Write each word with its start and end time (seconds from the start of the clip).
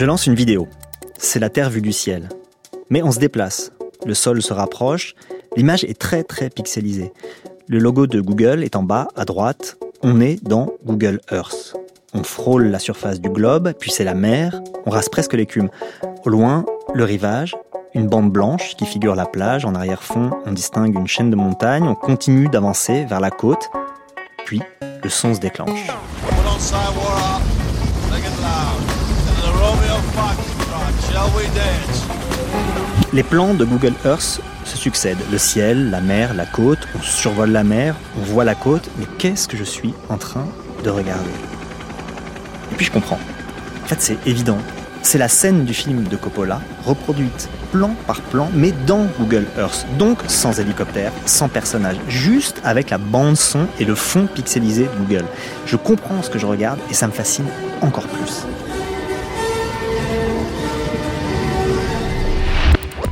Je 0.00 0.06
lance 0.06 0.26
une 0.26 0.34
vidéo. 0.34 0.66
C'est 1.18 1.40
la 1.40 1.50
Terre 1.50 1.68
vue 1.68 1.82
du 1.82 1.92
ciel. 1.92 2.30
Mais 2.88 3.02
on 3.02 3.12
se 3.12 3.18
déplace. 3.18 3.70
Le 4.06 4.14
sol 4.14 4.40
se 4.40 4.54
rapproche. 4.54 5.14
L'image 5.58 5.84
est 5.84 6.00
très 6.00 6.22
très 6.22 6.48
pixelisée. 6.48 7.12
Le 7.68 7.78
logo 7.78 8.06
de 8.06 8.18
Google 8.22 8.64
est 8.64 8.76
en 8.76 8.82
bas, 8.82 9.08
à 9.14 9.26
droite. 9.26 9.76
On 10.02 10.22
est 10.22 10.42
dans 10.42 10.70
Google 10.86 11.20
Earth. 11.30 11.76
On 12.14 12.22
frôle 12.22 12.68
la 12.68 12.78
surface 12.78 13.20
du 13.20 13.28
globe, 13.28 13.74
puis 13.78 13.90
c'est 13.90 14.04
la 14.04 14.14
mer. 14.14 14.62
On 14.86 14.90
rase 14.90 15.10
presque 15.10 15.34
l'écume. 15.34 15.68
Au 16.24 16.30
loin, 16.30 16.64
le 16.94 17.04
rivage, 17.04 17.54
une 17.92 18.06
bande 18.06 18.32
blanche 18.32 18.76
qui 18.78 18.86
figure 18.86 19.14
la 19.14 19.26
plage. 19.26 19.66
En 19.66 19.74
arrière-fond, 19.74 20.30
on 20.46 20.52
distingue 20.52 20.94
une 20.94 21.08
chaîne 21.08 21.28
de 21.28 21.36
montagnes. 21.36 21.86
On 21.86 21.94
continue 21.94 22.48
d'avancer 22.48 23.04
vers 23.04 23.20
la 23.20 23.30
côte. 23.30 23.68
Puis, 24.46 24.62
le 24.80 25.10
son 25.10 25.34
se 25.34 25.40
déclenche. 25.40 25.88
Les 33.12 33.22
plans 33.22 33.54
de 33.54 33.64
Google 33.64 33.94
Earth 34.04 34.40
se 34.64 34.76
succèdent. 34.76 35.18
Le 35.32 35.38
ciel, 35.38 35.90
la 35.90 36.00
mer, 36.00 36.34
la 36.34 36.46
côte, 36.46 36.86
on 36.96 37.02
survole 37.02 37.50
la 37.50 37.64
mer, 37.64 37.96
on 38.18 38.22
voit 38.22 38.44
la 38.44 38.54
côte, 38.54 38.88
mais 38.98 39.06
qu'est-ce 39.18 39.48
que 39.48 39.56
je 39.56 39.64
suis 39.64 39.94
en 40.08 40.16
train 40.16 40.46
de 40.84 40.90
regarder? 40.90 41.30
Et 42.72 42.76
puis 42.76 42.86
je 42.86 42.92
comprends. 42.92 43.18
En 43.84 43.86
fait, 43.86 44.00
c'est 44.00 44.18
évident. 44.26 44.58
C'est 45.02 45.18
la 45.18 45.28
scène 45.28 45.64
du 45.64 45.74
film 45.74 46.04
de 46.04 46.16
Coppola, 46.16 46.60
reproduite 46.84 47.48
plan 47.72 47.90
par 48.06 48.20
plan, 48.20 48.48
mais 48.54 48.72
dans 48.86 49.06
Google 49.18 49.46
Earth. 49.58 49.86
Donc 49.98 50.18
sans 50.28 50.60
hélicoptère, 50.60 51.10
sans 51.26 51.48
personnage, 51.48 51.96
juste 52.06 52.60
avec 52.64 52.90
la 52.90 52.98
bande 52.98 53.36
son 53.36 53.66
et 53.78 53.84
le 53.84 53.94
fond 53.94 54.28
pixelisé 54.32 54.84
de 54.84 55.04
Google. 55.04 55.24
Je 55.66 55.76
comprends 55.76 56.22
ce 56.22 56.30
que 56.30 56.38
je 56.38 56.46
regarde 56.46 56.78
et 56.90 56.94
ça 56.94 57.06
me 57.06 57.12
fascine 57.12 57.46
encore 57.80 58.06
plus. 58.06 58.44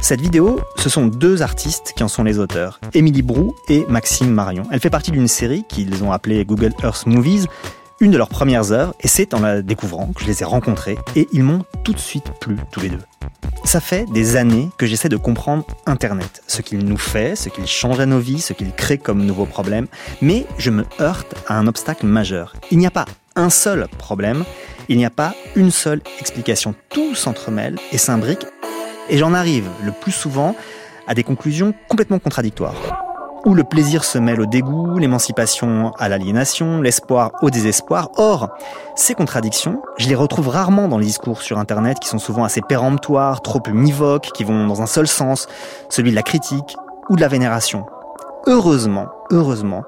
Cette 0.01 0.21
vidéo, 0.21 0.61
ce 0.77 0.89
sont 0.89 1.07
deux 1.07 1.43
artistes 1.43 1.93
qui 1.95 2.03
en 2.03 2.09
sont 2.09 2.23
les 2.23 2.39
auteurs, 2.39 2.81
Émilie 2.95 3.23
Brou 3.23 3.55
et 3.69 3.85
Maxime 3.89 4.31
Marion. 4.31 4.63
Elle 4.71 4.81
fait 4.81 4.91
partie 4.91 5.11
d'une 5.11 5.29
série 5.29 5.65
qu'ils 5.69 6.03
ont 6.03 6.13
appelée 6.13 6.45
Google 6.45 6.73
Earth 6.83 7.07
Movies, 7.07 7.47
une 8.01 8.13
de 8.13 8.17
leurs 8.17 8.29
premières 8.29 8.71
œuvres, 8.71 8.95
et 9.01 9.09
c'est 9.09 9.35
en 9.35 9.41
la 9.41 9.61
découvrant 9.61 10.07
que 10.15 10.23
je 10.23 10.27
les 10.27 10.43
ai 10.43 10.45
rencontrés, 10.45 10.99
et 11.17 11.29
ils 11.33 11.43
m'ont 11.43 11.65
tout 11.85 11.93
de 11.93 11.99
suite 11.99 12.31
plu 12.41 12.57
tous 12.71 12.81
les 12.81 12.91
deux. 12.91 13.03
Ça 13.65 13.81
fait 13.81 14.07
des 14.13 14.37
années 14.37 14.71
que 14.79 14.87
j'essaie 14.87 15.09
de 15.09 15.17
comprendre 15.17 15.65
Internet, 15.85 16.43
ce 16.47 16.63
qu'il 16.63 16.79
nous 16.79 16.97
fait, 16.97 17.35
ce 17.35 17.49
qu'il 17.49 17.67
change 17.67 17.99
à 17.99 18.07
nos 18.07 18.21
vies, 18.21 18.41
ce 18.41 18.53
qu'il 18.53 18.73
crée 18.73 18.99
comme 18.99 19.27
nouveaux 19.27 19.47
problèmes, 19.47 19.89
mais 20.23 20.47
je 20.59 20.71
me 20.71 20.85
heurte 21.01 21.35
à 21.49 21.59
un 21.59 21.67
obstacle 21.67 22.07
majeur. 22.07 22.55
Il 22.71 22.79
n'y 22.79 22.87
a 22.87 22.93
pas 22.93 23.05
un 23.35 23.51
seul 23.51 23.89
problème, 23.99 24.45
il 24.89 24.97
n'y 24.97 25.05
a 25.05 25.11
pas 25.11 25.35
une 25.55 25.71
seule 25.71 26.01
explication. 26.21 26.75
Tout 26.89 27.15
s'entremêle 27.15 27.77
et 27.93 27.99
s'imbrique 27.99 28.47
et 29.09 29.19
j'en 29.19 29.35
arrive 29.35 29.69
le 29.83 29.93
plus 29.93 30.13
souvent 30.13 30.55
à 31.07 31.15
des 31.15 31.25
conclusions 31.25 31.75
complètement 31.89 32.19
contradictoires. 32.19 32.75
Où 33.45 33.55
le 33.55 33.65
plaisir 33.65 34.05
se 34.05 34.19
mêle 34.19 34.41
au 34.41 34.47
dégoût, 34.47 34.99
l'émancipation 34.99 35.93
à 35.99 36.09
l'aliénation, 36.09 36.83
l'espoir 36.83 37.31
au 37.41 37.51
désespoir. 37.51 38.11
Or, 38.17 38.51
ces 38.97 39.15
contradictions, 39.15 39.81
je 39.97 40.09
les 40.09 40.15
retrouve 40.15 40.49
rarement 40.49 40.89
dans 40.89 40.99
les 40.99 41.07
discours 41.07 41.41
sur 41.41 41.59
Internet 41.59 41.99
qui 42.01 42.09
sont 42.09 42.19
souvent 42.19 42.45
assez 42.45 42.61
péremptoires, 42.61 43.41
trop 43.41 43.63
univoques, 43.69 44.31
qui 44.35 44.45
vont 44.45 44.67
dans 44.67 44.83
un 44.83 44.87
seul 44.87 45.07
sens, 45.07 45.47
celui 45.89 46.11
de 46.11 46.17
la 46.17 46.23
critique 46.23 46.77
ou 47.09 47.17
de 47.17 47.21
la 47.21 47.29
vénération. 47.29 47.87
Heureusement, 48.47 49.07
heureusement, 49.31 49.85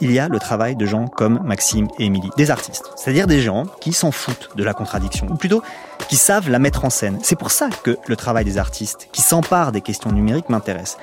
il 0.00 0.12
y 0.12 0.18
a 0.18 0.28
le 0.28 0.38
travail 0.38 0.76
de 0.76 0.86
gens 0.86 1.06
comme 1.06 1.40
Maxime 1.44 1.88
et 1.98 2.04
Émilie, 2.06 2.30
des 2.36 2.50
artistes, 2.50 2.90
c'est-à-dire 2.96 3.26
des 3.26 3.40
gens 3.40 3.64
qui 3.80 3.92
s'en 3.92 4.10
foutent 4.10 4.50
de 4.56 4.64
la 4.64 4.74
contradiction, 4.74 5.26
ou 5.30 5.36
plutôt 5.36 5.62
qui 6.08 6.16
savent 6.16 6.50
la 6.50 6.58
mettre 6.58 6.84
en 6.84 6.90
scène. 6.90 7.18
C'est 7.22 7.38
pour 7.38 7.50
ça 7.50 7.68
que 7.82 7.96
le 8.06 8.16
travail 8.16 8.44
des 8.44 8.58
artistes 8.58 9.08
qui 9.12 9.22
s'emparent 9.22 9.72
des 9.72 9.80
questions 9.80 10.12
numériques 10.12 10.48
m'intéresse. 10.48 10.96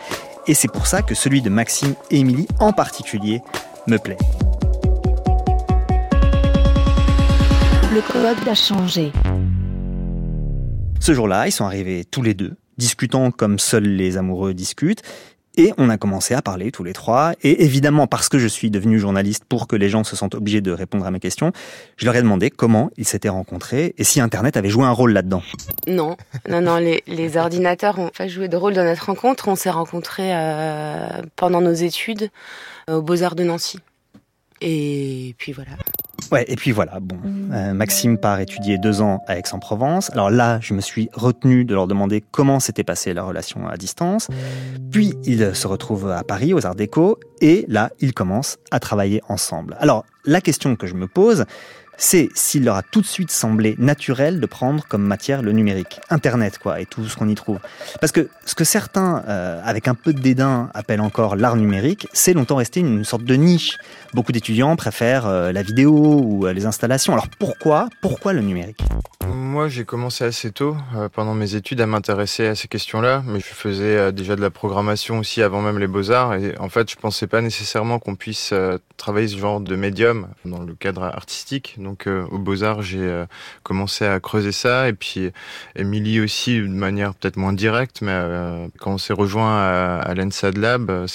Et 0.48 0.54
c'est 0.54 0.71
pour 0.71 0.88
ça 0.88 1.02
que 1.02 1.16
celui 1.16 1.42
de 1.42 1.49
Maxime 1.49 1.93
et 2.10 2.20
Émilie 2.20 2.48
en 2.60 2.73
particulier 2.73 3.42
me 3.88 3.98
plaît. 3.98 4.17
Le 7.93 8.02
code 8.02 8.48
a 8.48 8.55
changé. 8.55 9.11
Ce 10.99 11.14
jour-là, 11.14 11.48
ils 11.48 11.52
sont 11.52 11.66
arrivés 11.66 12.05
tous 12.05 12.21
les 12.21 12.33
deux, 12.33 12.55
discutant 12.77 13.32
comme 13.32 13.60
seuls 13.60 13.83
les 13.83 14.17
amoureux 14.17 14.54
discutent, 14.54 15.04
et 15.58 15.73
on 15.78 15.89
a 15.89 15.98
commencé 15.98 16.34
à 16.34 16.42
parler 16.42 16.72
tous 16.72 16.84
les 16.84 16.94
trois. 16.94 17.34
Et 17.42 17.64
évidemment, 17.64 18.08
parce 18.08 18.30
que 18.30 18.39
je 18.39 18.48
suis 18.48 18.72
devenu 18.72 19.00
journaliste 19.00 19.44
pour 19.45 19.67
que 19.67 19.76
les 19.76 19.89
gens 19.89 20.04
se 20.04 20.16
sentent 20.16 20.36
obligés 20.36 20.62
de 20.62 20.72
répondre 20.72 21.06
à 21.06 21.12
mes 21.12 21.20
questions, 21.20 21.52
je 21.98 22.06
leur 22.06 22.16
ai 22.16 22.22
demandé 22.22 22.50
comment 22.50 22.89
ils 22.98 23.06
s'étaient 23.06 23.30
rencontrés 23.30 23.94
et 23.98 24.04
si 24.04 24.22
Internet 24.22 24.58
avait 24.58 24.70
joué 24.70 24.86
un 24.86 24.92
rôle 24.92 25.14
là-dedans. 25.14 25.44
Non, 25.88 26.16
non, 26.50 26.61
non, 26.61 26.78
les, 26.78 27.38
ordinateurs 27.38 28.00
ont 28.00 28.10
pas 28.10 28.28
joué 28.28 28.48
de 28.48 28.58
rôle 28.58 28.73
dans 28.73 28.84
notre 28.84 29.06
rencontre. 29.06 29.48
On 29.48 29.56
s'est 29.56 29.70
rencontrés 29.70 30.36
euh, 30.36 31.22
pendant 31.36 31.61
nos 31.61 31.73
études 31.73 32.30
euh, 32.90 32.98
aux 32.98 33.02
Beaux-Arts 33.02 33.36
de 33.36 33.44
Nancy. 33.44 33.80
Et 34.61 35.36
puis 35.38 35.54
voilà. 35.54 35.72
Ouais, 36.31 36.45
et 36.47 36.55
puis 36.55 36.71
voilà, 36.71 36.99
bon, 37.02 37.17
euh, 37.52 37.73
Maxime 37.73 38.17
part 38.17 38.39
étudier 38.39 38.77
deux 38.77 39.02
ans 39.02 39.21
à 39.27 39.37
Aix-en-Provence. 39.37 40.09
Alors 40.11 40.30
là, 40.30 40.59
je 40.61 40.73
me 40.73 40.80
suis 40.80 41.09
retenu 41.14 41.65
de 41.65 41.73
leur 41.73 41.87
demander 41.87 42.23
comment 42.31 42.61
s'était 42.61 42.86
passée 42.86 43.14
la 43.14 43.23
relation 43.23 43.67
à 43.67 43.75
distance. 43.75 44.30
Puis 44.92 45.14
ils 45.25 45.53
se 45.53 45.67
retrouvent 45.67 46.09
à 46.09 46.23
Paris, 46.23 46.53
aux 46.53 46.65
Arts 46.65 46.75
Déco, 46.75 47.19
et 47.42 47.65
là, 47.67 47.92
ils 47.99 48.14
commencent 48.14 48.59
à 48.71 48.80
travailler 48.80 49.21
ensemble. 49.27 49.75
Alors, 49.80 50.05
la 50.23 50.39
question 50.39 50.77
que 50.77 50.87
je 50.87 50.93
me 50.93 51.08
pose, 51.08 51.45
c'est 51.98 52.30
s'il 52.34 52.66
leur 52.66 52.76
a 52.76 52.84
tout 52.84 53.02
de 53.02 53.06
suite 53.06 53.32
semblé 53.32 53.76
naturel 53.78 54.40
de 54.40 54.46
prendre 54.46 54.86
comme 54.88 55.04
matière 55.04 55.42
le 55.42 55.52
numérique, 55.52 56.00
Internet 56.10 56.58
quoi, 56.58 56.82
et 56.82 56.86
tout 56.86 57.06
ce 57.06 57.16
qu'on 57.16 57.30
y 57.30 57.36
trouve. 57.36 57.60
Parce 58.00 58.12
que 58.12 58.30
ce 58.46 58.56
que 58.56 58.64
certains, 58.64 59.24
euh, 59.28 59.62
avec 59.64 59.88
un 59.88 59.96
peu 59.96 60.14
de 60.14 60.20
dédain, 60.20 60.70
appellent 60.74 61.02
encore 61.02 61.36
l'art 61.36 61.56
numérique, 61.56 62.08
c'est 62.14 62.34
longtemps 62.34 62.56
resté 62.56 62.80
une 62.80 63.04
sorte 63.04 63.24
de 63.24 63.36
niche. 63.36 63.78
Beaucoup 64.14 64.32
d'étudiants 64.32 64.76
préfèrent 64.76 65.28
euh, 65.28 65.52
la 65.52 65.62
vidéo 65.64 66.22
ou 66.24 66.48
euh, 66.48 66.54
les 66.54 66.66
installations. 66.66 67.14
Alors 67.14 67.28
pourquoi, 67.40 67.88
pourquoi 68.02 68.34
le 68.34 68.42
numérique? 68.42 68.82
Moi, 69.28 69.70
j'ai 69.70 69.86
commencé 69.86 70.23
assez 70.23 70.52
tôt, 70.52 70.76
pendant 71.14 71.34
mes 71.34 71.56
études, 71.56 71.80
à 71.82 71.86
m'intéresser 71.86 72.48
à 72.48 72.56
ces 72.56 72.68
questions-là, 72.68 73.23
mais 73.26 73.40
je 73.40 73.46
faisais 73.46 74.12
déjà 74.12 74.36
de 74.36 74.42
la 74.42 74.50
programmation 74.50 75.20
aussi 75.20 75.42
avant 75.42 75.62
même 75.62 75.78
les 75.78 75.88
beaux-arts, 75.88 76.34
et 76.34 76.58
en 76.58 76.70
fait, 76.70 76.90
je 76.90 76.96
pensais 76.96 77.28
pas 77.28 77.42
nécessairement 77.42 78.00
qu'on 78.00 78.16
puisse 78.16 78.54
travailler 78.98 79.28
ce 79.28 79.38
genre 79.38 79.62
de 79.62 79.76
médium 79.76 80.28
dans 80.44 80.62
le 80.62 80.73
cadre 80.73 81.04
artistique. 81.04 81.76
Donc 81.81 82.08
euh, 82.08 82.25
aux 82.31 82.37
Beaux-Arts, 82.37 82.81
j'ai 82.81 82.99
euh, 82.99 83.25
commencé 83.64 84.05
à 84.05 84.19
creuser 84.19 84.52
ça. 84.52 84.87
Et 84.87 84.93
puis 84.93 85.31
Émilie 85.75 86.21
aussi, 86.21 86.59
de 86.59 86.67
manière 86.67 87.14
peut-être 87.14 87.37
moins 87.37 87.53
directe, 87.53 88.02
mais 88.02 88.11
euh, 88.14 88.67
quand 88.80 88.93
on 88.93 88.97
s'est 88.97 89.14
rejoint 89.14 89.52
à, 89.52 89.99
à 89.99 90.14
l'ENSAD 90.14 90.58
Lab, 90.58 91.05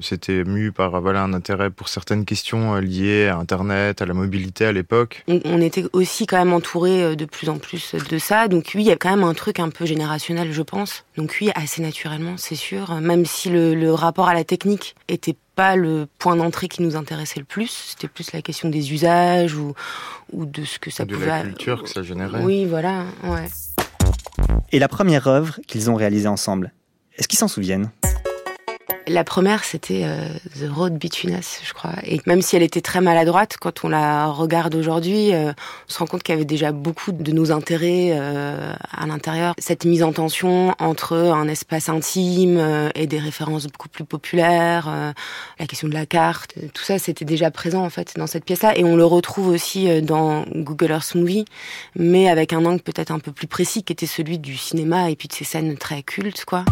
c'était 0.00 0.44
mu 0.44 0.72
par 0.72 1.00
voilà, 1.00 1.22
un 1.22 1.32
intérêt 1.32 1.70
pour 1.70 1.88
certaines 1.88 2.24
questions 2.24 2.76
liées 2.76 3.28
à 3.28 3.36
Internet, 3.36 4.02
à 4.02 4.06
la 4.06 4.14
mobilité 4.14 4.66
à 4.66 4.72
l'époque. 4.72 5.24
On 5.28 5.60
était 5.60 5.84
aussi 5.92 6.26
quand 6.26 6.38
même 6.38 6.52
entouré 6.52 7.16
de 7.16 7.24
plus 7.24 7.48
en 7.48 7.58
plus 7.58 7.94
de 7.94 8.18
ça. 8.18 8.48
Donc 8.48 8.72
oui, 8.74 8.82
il 8.82 8.86
y 8.86 8.92
a 8.92 8.96
quand 8.96 9.10
même 9.10 9.24
un 9.24 9.34
truc 9.34 9.60
un 9.60 9.70
peu 9.70 9.86
générationnel, 9.86 10.52
je 10.52 10.62
pense. 10.62 11.04
Donc 11.16 11.36
oui, 11.40 11.50
assez 11.54 11.82
naturellement, 11.82 12.34
c'est 12.36 12.54
sûr. 12.54 12.94
Même 13.00 13.24
si 13.24 13.48
le, 13.48 13.74
le 13.74 13.92
rapport 13.92 14.28
à 14.28 14.34
la 14.34 14.44
technique 14.44 14.94
était 15.08 15.36
pas 15.56 15.74
le 15.74 16.06
point 16.18 16.36
d'entrée 16.36 16.68
qui 16.68 16.82
nous 16.82 16.94
intéressait 16.94 17.40
le 17.40 17.46
plus. 17.46 17.88
C'était 17.88 18.08
plus 18.08 18.32
la 18.32 18.42
question 18.42 18.68
des 18.68 18.92
usages 18.92 19.54
ou, 19.56 19.74
ou 20.32 20.46
de 20.46 20.64
ce 20.64 20.78
que 20.78 20.90
ça 20.90 21.04
de 21.04 21.14
pouvait. 21.14 21.26
De 21.26 21.30
la 21.30 21.42
culture 21.42 21.82
que 21.82 21.88
ça 21.88 22.02
générait. 22.02 22.44
Oui, 22.44 22.66
voilà, 22.66 23.06
ouais. 23.24 23.48
Et 24.70 24.78
la 24.78 24.88
première 24.88 25.26
œuvre 25.26 25.58
qu'ils 25.66 25.90
ont 25.90 25.94
réalisée 25.94 26.28
ensemble, 26.28 26.72
est-ce 27.16 27.26
qu'ils 27.26 27.38
s'en 27.38 27.48
souviennent? 27.48 27.90
La 29.08 29.24
première, 29.24 29.64
c'était 29.64 30.02
euh, 30.04 30.28
The 30.58 30.68
Road 30.68 30.98
Between 30.98 31.36
Us, 31.36 31.60
je 31.64 31.72
crois. 31.72 31.92
Et 32.04 32.20
même 32.26 32.42
si 32.42 32.56
elle 32.56 32.62
était 32.62 32.80
très 32.80 33.00
maladroite, 33.00 33.56
quand 33.60 33.84
on 33.84 33.88
la 33.88 34.26
regarde 34.26 34.74
aujourd'hui, 34.74 35.32
euh, 35.32 35.52
on 35.88 35.92
se 35.92 35.98
rend 35.98 36.06
compte 36.06 36.22
qu'il 36.22 36.34
y 36.34 36.36
avait 36.36 36.44
déjà 36.44 36.72
beaucoup 36.72 37.12
de 37.12 37.32
nos 37.32 37.52
intérêts 37.52 38.10
euh, 38.12 38.74
à 38.90 39.06
l'intérieur. 39.06 39.54
Cette 39.58 39.84
mise 39.84 40.02
en 40.02 40.12
tension 40.12 40.74
entre 40.78 41.16
un 41.16 41.46
espace 41.48 41.88
intime 41.88 42.60
et 42.94 43.06
des 43.06 43.18
références 43.18 43.66
beaucoup 43.66 43.88
plus 43.88 44.04
populaires, 44.04 45.14
la 45.58 45.66
question 45.66 45.88
de 45.88 45.94
la 45.94 46.06
carte, 46.06 46.54
tout 46.74 46.82
ça, 46.82 46.98
c'était 46.98 47.24
déjà 47.24 47.50
présent 47.50 47.84
en 47.84 47.90
fait 47.90 48.14
dans 48.16 48.26
cette 48.26 48.44
pièce-là. 48.44 48.76
Et 48.76 48.84
on 48.84 48.96
le 48.96 49.04
retrouve 49.04 49.48
aussi 49.48 50.02
dans 50.02 50.44
Google 50.54 50.90
Earth 50.90 51.14
Movie, 51.14 51.44
mais 51.94 52.28
avec 52.28 52.52
un 52.52 52.64
angle 52.64 52.82
peut-être 52.82 53.10
un 53.10 53.18
peu 53.18 53.32
plus 53.32 53.46
précis, 53.46 53.82
qui 53.82 53.92
était 53.92 54.06
celui 54.06 54.38
du 54.38 54.56
cinéma 54.56 55.10
et 55.10 55.16
puis 55.16 55.28
de 55.28 55.32
ces 55.32 55.44
scènes 55.44 55.76
très 55.76 56.02
cultes, 56.02 56.44
quoi 56.44 56.64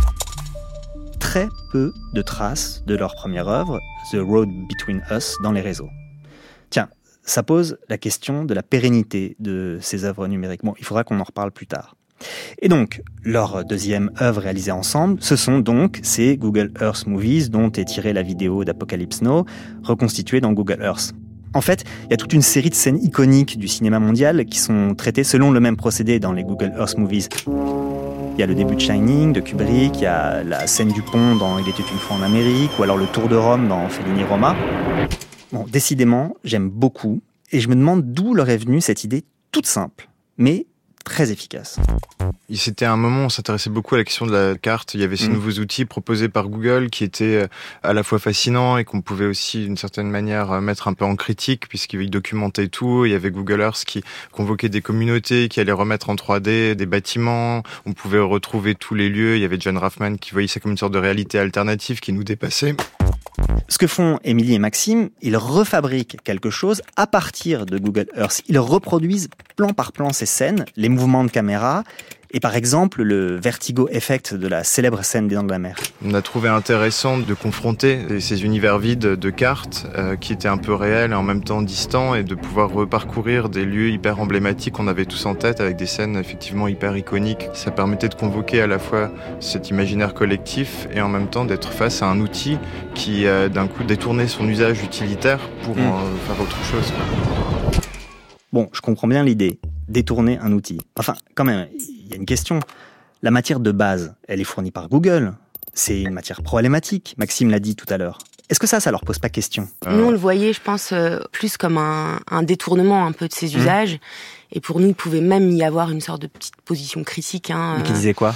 très 1.34 1.48
peu 1.72 1.92
de 2.12 2.22
traces 2.22 2.84
de 2.86 2.94
leur 2.94 3.16
première 3.16 3.48
œuvre, 3.48 3.81
The 4.12 4.19
Road 4.20 4.48
Between 4.69 5.02
Us, 5.10 5.34
dans 5.42 5.50
les 5.50 5.62
réseaux. 5.62 5.88
Tiens, 6.70 6.86
ça 7.25 7.42
pose 7.42 7.76
la 7.88 7.98
question 7.98 8.44
de 8.44 8.54
la 8.54 8.62
pérennité 8.62 9.34
de 9.40 9.81
ces 9.82 10.04
œuvres 10.04 10.28
numériques. 10.28 10.62
Bon, 10.62 10.75
il 10.78 10.84
faudra 10.84 11.02
qu'on 11.02 11.19
en 11.19 11.25
reparle 11.25 11.50
plus 11.50 11.66
tard. 11.66 11.96
Et 12.62 12.69
donc, 12.69 13.02
leur 13.25 13.64
deuxième 13.64 14.12
œuvre 14.20 14.42
réalisée 14.42 14.70
ensemble, 14.70 15.16
ce 15.20 15.34
sont 15.34 15.58
donc 15.58 15.98
ces 16.04 16.36
Google 16.36 16.70
Earth 16.81 17.08
Movies 17.08 17.50
dont 17.50 17.72
est 17.72 17.86
tirée 17.86 18.12
la 18.12 18.22
vidéo 18.22 18.64
d'Apocalypse 18.64 19.20
Now, 19.20 19.44
reconstituée 19.82 20.40
dans 20.40 20.52
Google 20.52 20.82
Earth. 20.82 21.14
En 21.52 21.62
fait, 21.62 21.82
il 22.04 22.10
y 22.12 22.14
a 22.14 22.16
toute 22.16 22.32
une 22.32 22.42
série 22.42 22.70
de 22.70 22.76
scènes 22.76 23.02
iconiques 23.02 23.58
du 23.58 23.66
cinéma 23.66 23.98
mondial 23.98 24.44
qui 24.44 24.60
sont 24.60 24.94
traitées 24.94 25.25
selon 25.25 25.50
le 25.50 25.58
même 25.58 25.76
procédé 25.76 26.20
dans 26.20 26.32
les 26.32 26.44
Google 26.44 26.72
Earth 26.78 26.96
Movies. 26.96 27.28
Il 28.36 28.40
y 28.40 28.42
a 28.42 28.46
le 28.46 28.56
début 28.56 28.75
de 28.75 28.81
Shining 28.81 29.32
de 29.32 29.38
Kubrick, 29.38 29.98
il 29.98 30.02
y 30.02 30.06
a 30.06 30.42
la 30.42 30.66
scène 30.66 30.88
du 30.88 31.02
pont 31.02 31.36
dans 31.36 31.56
Il 31.58 31.69
était 31.69 31.84
une 31.84 31.98
fois 31.98 32.16
en 32.16 32.22
Amérique, 32.22 32.72
ou 32.76 32.82
alors 32.82 32.96
le 32.96 33.06
tour 33.06 33.28
de 33.28 33.36
Rome 33.36 33.69
dans 33.69 33.88
Fellini 33.88 34.25
Roma. 34.25 34.56
Bon, 35.52 35.64
décidément, 35.70 36.34
j'aime 36.42 36.69
beaucoup, 36.69 37.20
et 37.52 37.60
je 37.60 37.69
me 37.69 37.76
demande 37.76 38.12
d'où 38.12 38.34
leur 38.34 38.50
est 38.50 38.56
venue 38.56 38.81
cette 38.81 39.04
idée 39.04 39.22
toute 39.52 39.66
simple, 39.66 40.08
mais 40.36 40.66
très 41.04 41.30
efficace. 41.30 41.78
C'était 42.54 42.84
un 42.84 42.96
moment 42.96 43.22
où 43.22 43.24
on 43.26 43.28
s'intéressait 43.28 43.70
beaucoup 43.70 43.94
à 43.94 43.98
la 43.98 44.04
question 44.04 44.26
de 44.26 44.32
la 44.32 44.54
carte. 44.56 44.94
Il 44.94 45.00
y 45.00 45.04
avait 45.04 45.16
ces 45.16 45.28
Mm. 45.28 45.34
nouveaux 45.34 45.58
outils 45.60 45.84
proposés 45.84 46.28
par 46.28 46.48
Google 46.48 46.88
qui 46.90 47.04
étaient 47.04 47.42
euh, 47.42 47.46
à 47.82 47.92
la 47.92 48.02
fois 48.02 48.18
fascinants 48.18 48.78
et 48.78 48.84
qu'on 48.84 49.00
pouvait 49.00 49.26
aussi 49.26 49.64
d'une 49.64 49.76
certaine 49.76 50.08
manière 50.10 50.52
euh, 50.52 50.60
mettre 50.60 50.88
un 50.88 50.94
peu 50.94 51.04
en 51.04 51.16
critique 51.16 51.68
puisqu'ils 51.68 52.10
documentaient 52.10 52.68
tout. 52.68 53.04
Il 53.06 53.12
y 53.12 53.14
avait 53.14 53.30
Google 53.30 53.60
Earth 53.60 53.84
qui 53.84 54.02
convoquait 54.32 54.68
des 54.68 54.80
communautés, 54.82 55.48
qui 55.48 55.60
allait 55.60 55.72
remettre 55.72 56.10
en 56.10 56.14
3D 56.14 56.74
des 56.74 56.86
bâtiments. 56.86 57.62
On 57.86 57.92
pouvait 57.92 58.18
retrouver 58.20 58.74
tous 58.74 58.94
les 58.94 59.08
lieux. 59.08 59.36
Il 59.36 59.42
y 59.42 59.44
avait 59.44 59.58
John 59.60 59.76
Raffman 59.78 60.16
qui 60.16 60.32
voyait 60.32 60.48
ça 60.48 60.60
comme 60.60 60.72
une 60.72 60.78
sorte 60.78 60.92
de 60.92 60.98
réalité 60.98 61.38
alternative 61.38 62.00
qui 62.00 62.12
nous 62.12 62.24
dépassait. 62.24 62.76
Ce 63.69 63.78
que 63.78 63.86
font 63.86 64.19
Émilie 64.25 64.54
et 64.54 64.58
Maxime, 64.58 65.10
ils 65.20 65.36
refabriquent 65.36 66.22
quelque 66.22 66.50
chose 66.50 66.82
à 66.96 67.06
partir 67.06 67.66
de 67.66 67.78
Google 67.78 68.06
Earth. 68.16 68.42
Ils 68.48 68.58
reproduisent 68.58 69.28
plan 69.56 69.72
par 69.72 69.92
plan 69.92 70.12
ces 70.12 70.26
scènes, 70.26 70.64
les 70.76 70.88
mouvements 70.88 71.25
de 71.25 71.31
caméra, 71.31 71.84
et 72.32 72.40
par 72.40 72.56
exemple 72.56 73.02
le 73.02 73.36
vertigo 73.36 73.88
effect 73.92 74.34
de 74.34 74.48
la 74.48 74.64
célèbre 74.64 75.04
scène 75.04 75.28
des 75.28 75.34
Dents 75.34 75.42
de 75.42 75.50
la 75.50 75.58
Mer. 75.58 75.76
On 76.04 76.14
a 76.14 76.22
trouvé 76.22 76.48
intéressant 76.48 77.18
de 77.18 77.34
confronter 77.34 78.20
ces 78.20 78.44
univers 78.44 78.78
vides 78.78 78.98
de 79.00 79.30
cartes 79.30 79.86
euh, 79.96 80.16
qui 80.16 80.32
étaient 80.32 80.48
un 80.48 80.56
peu 80.56 80.74
réels 80.74 81.12
et 81.12 81.14
en 81.14 81.22
même 81.22 81.44
temps 81.44 81.62
distants 81.62 82.14
et 82.14 82.22
de 82.22 82.34
pouvoir 82.34 82.70
reparcourir 82.70 83.48
des 83.48 83.64
lieux 83.64 83.90
hyper 83.90 84.20
emblématiques 84.20 84.74
qu'on 84.74 84.88
avait 84.88 85.04
tous 85.06 85.26
en 85.26 85.34
tête 85.34 85.60
avec 85.60 85.76
des 85.76 85.86
scènes 85.86 86.16
effectivement 86.16 86.66
hyper 86.68 86.96
iconiques. 86.96 87.48
Ça 87.52 87.70
permettait 87.70 88.08
de 88.08 88.14
convoquer 88.14 88.60
à 88.62 88.66
la 88.66 88.78
fois 88.78 89.10
cet 89.40 89.70
imaginaire 89.70 90.14
collectif 90.14 90.88
et 90.94 91.00
en 91.00 91.08
même 91.08 91.28
temps 91.28 91.44
d'être 91.44 91.72
face 91.72 92.02
à 92.02 92.06
un 92.06 92.20
outil 92.20 92.58
qui 92.94 93.26
euh, 93.26 93.48
d'un 93.48 93.66
coup 93.66 93.84
détournait 93.84 94.28
son 94.28 94.48
usage 94.48 94.82
utilitaire 94.82 95.38
pour 95.62 95.74
Mm. 95.74 95.80
en 95.86 95.98
faire 96.26 96.40
autre 96.40 96.64
chose. 96.64 96.92
Bon, 98.52 98.68
je 98.72 98.80
comprends 98.80 99.08
bien 99.08 99.24
l'idée, 99.24 99.58
détourner 99.88 100.38
un 100.38 100.52
outil. 100.52 100.80
Enfin, 100.96 101.14
quand 101.34 101.44
même, 101.44 101.66
il 102.04 102.10
y 102.10 102.12
a 102.12 102.16
une 102.16 102.26
question. 102.26 102.60
La 103.22 103.30
matière 103.30 103.60
de 103.60 103.72
base, 103.72 104.14
elle 104.28 104.40
est 104.40 104.44
fournie 104.44 104.70
par 104.70 104.88
Google. 104.88 105.34
C'est 105.72 106.02
une 106.02 106.12
matière 106.12 106.42
problématique, 106.42 107.14
Maxime 107.18 107.50
l'a 107.50 107.58
dit 107.58 107.74
tout 107.74 107.86
à 107.88 107.96
l'heure. 107.98 108.18
Est-ce 108.50 108.60
que 108.60 108.66
ça, 108.66 108.78
ça 108.78 108.90
leur 108.90 109.00
pose 109.00 109.18
pas 109.18 109.30
question? 109.30 109.68
Euh, 109.86 109.96
Nous, 109.96 110.04
on 110.04 110.10
le 110.10 110.18
voyait, 110.18 110.52
je 110.52 110.60
pense, 110.60 110.92
euh, 110.92 111.18
plus 111.32 111.56
comme 111.56 111.78
un, 111.78 112.20
un 112.30 112.42
détournement 112.42 113.06
un 113.06 113.12
peu 113.12 113.26
de 113.26 113.32
Mmh. 113.34 113.38
ses 113.38 113.56
usages. 113.56 113.98
Et 114.52 114.60
pour 114.60 114.78
nous, 114.80 114.88
il 114.88 114.94
pouvait 114.94 115.22
même 115.22 115.50
y 115.50 115.64
avoir 115.64 115.90
une 115.90 116.02
sorte 116.02 116.20
de 116.22 116.26
petite 116.26 116.54
position 116.62 117.02
critique. 117.02 117.50
Hein, 117.50 117.80
Qui 117.84 117.92
disait 117.92 118.12
quoi? 118.14 118.34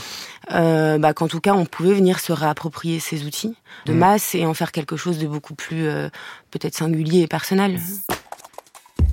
euh, 0.53 0.99
bah, 0.99 1.13
qu'en 1.13 1.29
tout 1.29 1.41
cas, 1.41 1.53
on 1.53 1.67
pouvait 1.67 1.93
venir 1.93 2.19
se 2.21 2.33
réapproprier 2.33 2.99
ces 3.01 3.25
outils 3.25 3.55
de 3.85 3.93
Mm. 3.93 3.99
masse 3.99 4.35
et 4.35 4.47
en 4.47 4.55
faire 4.55 4.73
quelque 4.73 4.97
chose 4.97 5.19
de 5.19 5.27
beaucoup 5.29 5.55
plus 5.55 5.87
euh, 5.87 6.09
peut-être 6.51 6.75
singulier 6.75 7.21
et 7.21 7.27
personnel. 7.29 7.79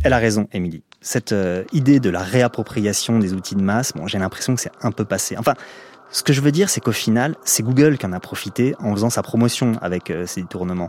Elle 0.03 0.13
a 0.13 0.17
raison, 0.17 0.47
Émilie. 0.53 0.81
Cette 1.05 1.33
euh, 1.33 1.63
idée 1.71 1.99
de 1.99 2.09
la 2.09 2.23
réappropriation 2.23 3.19
des 3.19 3.35
outils 3.35 3.53
de 3.53 3.61
masse, 3.61 3.93
bon, 3.93 4.07
j'ai 4.07 4.17
l'impression 4.17 4.55
que 4.55 4.61
c'est 4.61 4.71
un 4.81 4.89
peu 4.89 5.05
passé. 5.05 5.37
Enfin, 5.37 5.53
ce 6.09 6.23
que 6.23 6.33
je 6.33 6.41
veux 6.41 6.51
dire, 6.51 6.67
c'est 6.67 6.81
qu'au 6.81 6.91
final, 6.91 7.35
c'est 7.43 7.61
Google 7.61 7.99
qui 7.99 8.07
en 8.07 8.11
a 8.11 8.19
profité 8.19 8.73
en 8.79 8.91
faisant 8.91 9.11
sa 9.11 9.21
promotion 9.21 9.73
avec 9.83 10.09
euh, 10.09 10.25
ces 10.25 10.41
détournements. 10.41 10.87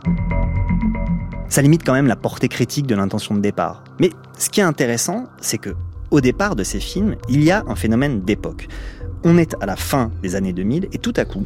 Ça 1.49 1.61
limite 1.61 1.85
quand 1.85 1.93
même 1.93 2.07
la 2.07 2.15
portée 2.15 2.47
critique 2.47 2.87
de 2.87 2.95
l'intention 2.95 3.35
de 3.35 3.41
départ. 3.41 3.83
Mais 3.99 4.09
ce 4.39 4.49
qui 4.49 4.59
est 4.59 4.63
intéressant, 4.63 5.25
c'est 5.39 5.59
que 5.59 5.75
au 6.09 6.19
départ 6.19 6.55
de 6.55 6.63
ces 6.63 6.79
films, 6.79 7.15
il 7.29 7.43
y 7.43 7.51
a 7.51 7.63
un 7.67 7.75
phénomène 7.75 8.21
d'époque. 8.21 8.69
On 9.23 9.37
est 9.37 9.55
à 9.61 9.67
la 9.67 9.75
fin 9.75 10.11
des 10.23 10.33
années 10.33 10.51
2000 10.51 10.87
et 10.93 10.97
tout 10.97 11.13
à 11.15 11.25
coup, 11.25 11.45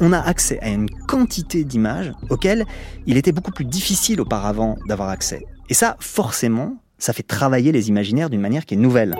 on 0.00 0.14
a 0.14 0.20
accès 0.20 0.58
à 0.60 0.70
une 0.70 0.88
quantité 1.06 1.64
d'images 1.64 2.12
auxquelles 2.30 2.64
il 3.04 3.18
était 3.18 3.32
beaucoup 3.32 3.52
plus 3.52 3.66
difficile 3.66 4.22
auparavant 4.22 4.76
d'avoir 4.88 5.10
accès. 5.10 5.44
Et 5.68 5.74
ça, 5.74 5.96
forcément, 6.00 6.78
ça 6.98 7.12
fait 7.12 7.22
travailler 7.22 7.72
les 7.72 7.88
imaginaires 7.88 8.30
d'une 8.30 8.40
manière 8.40 8.66
qui 8.66 8.74
est 8.74 8.78
nouvelle. 8.78 9.16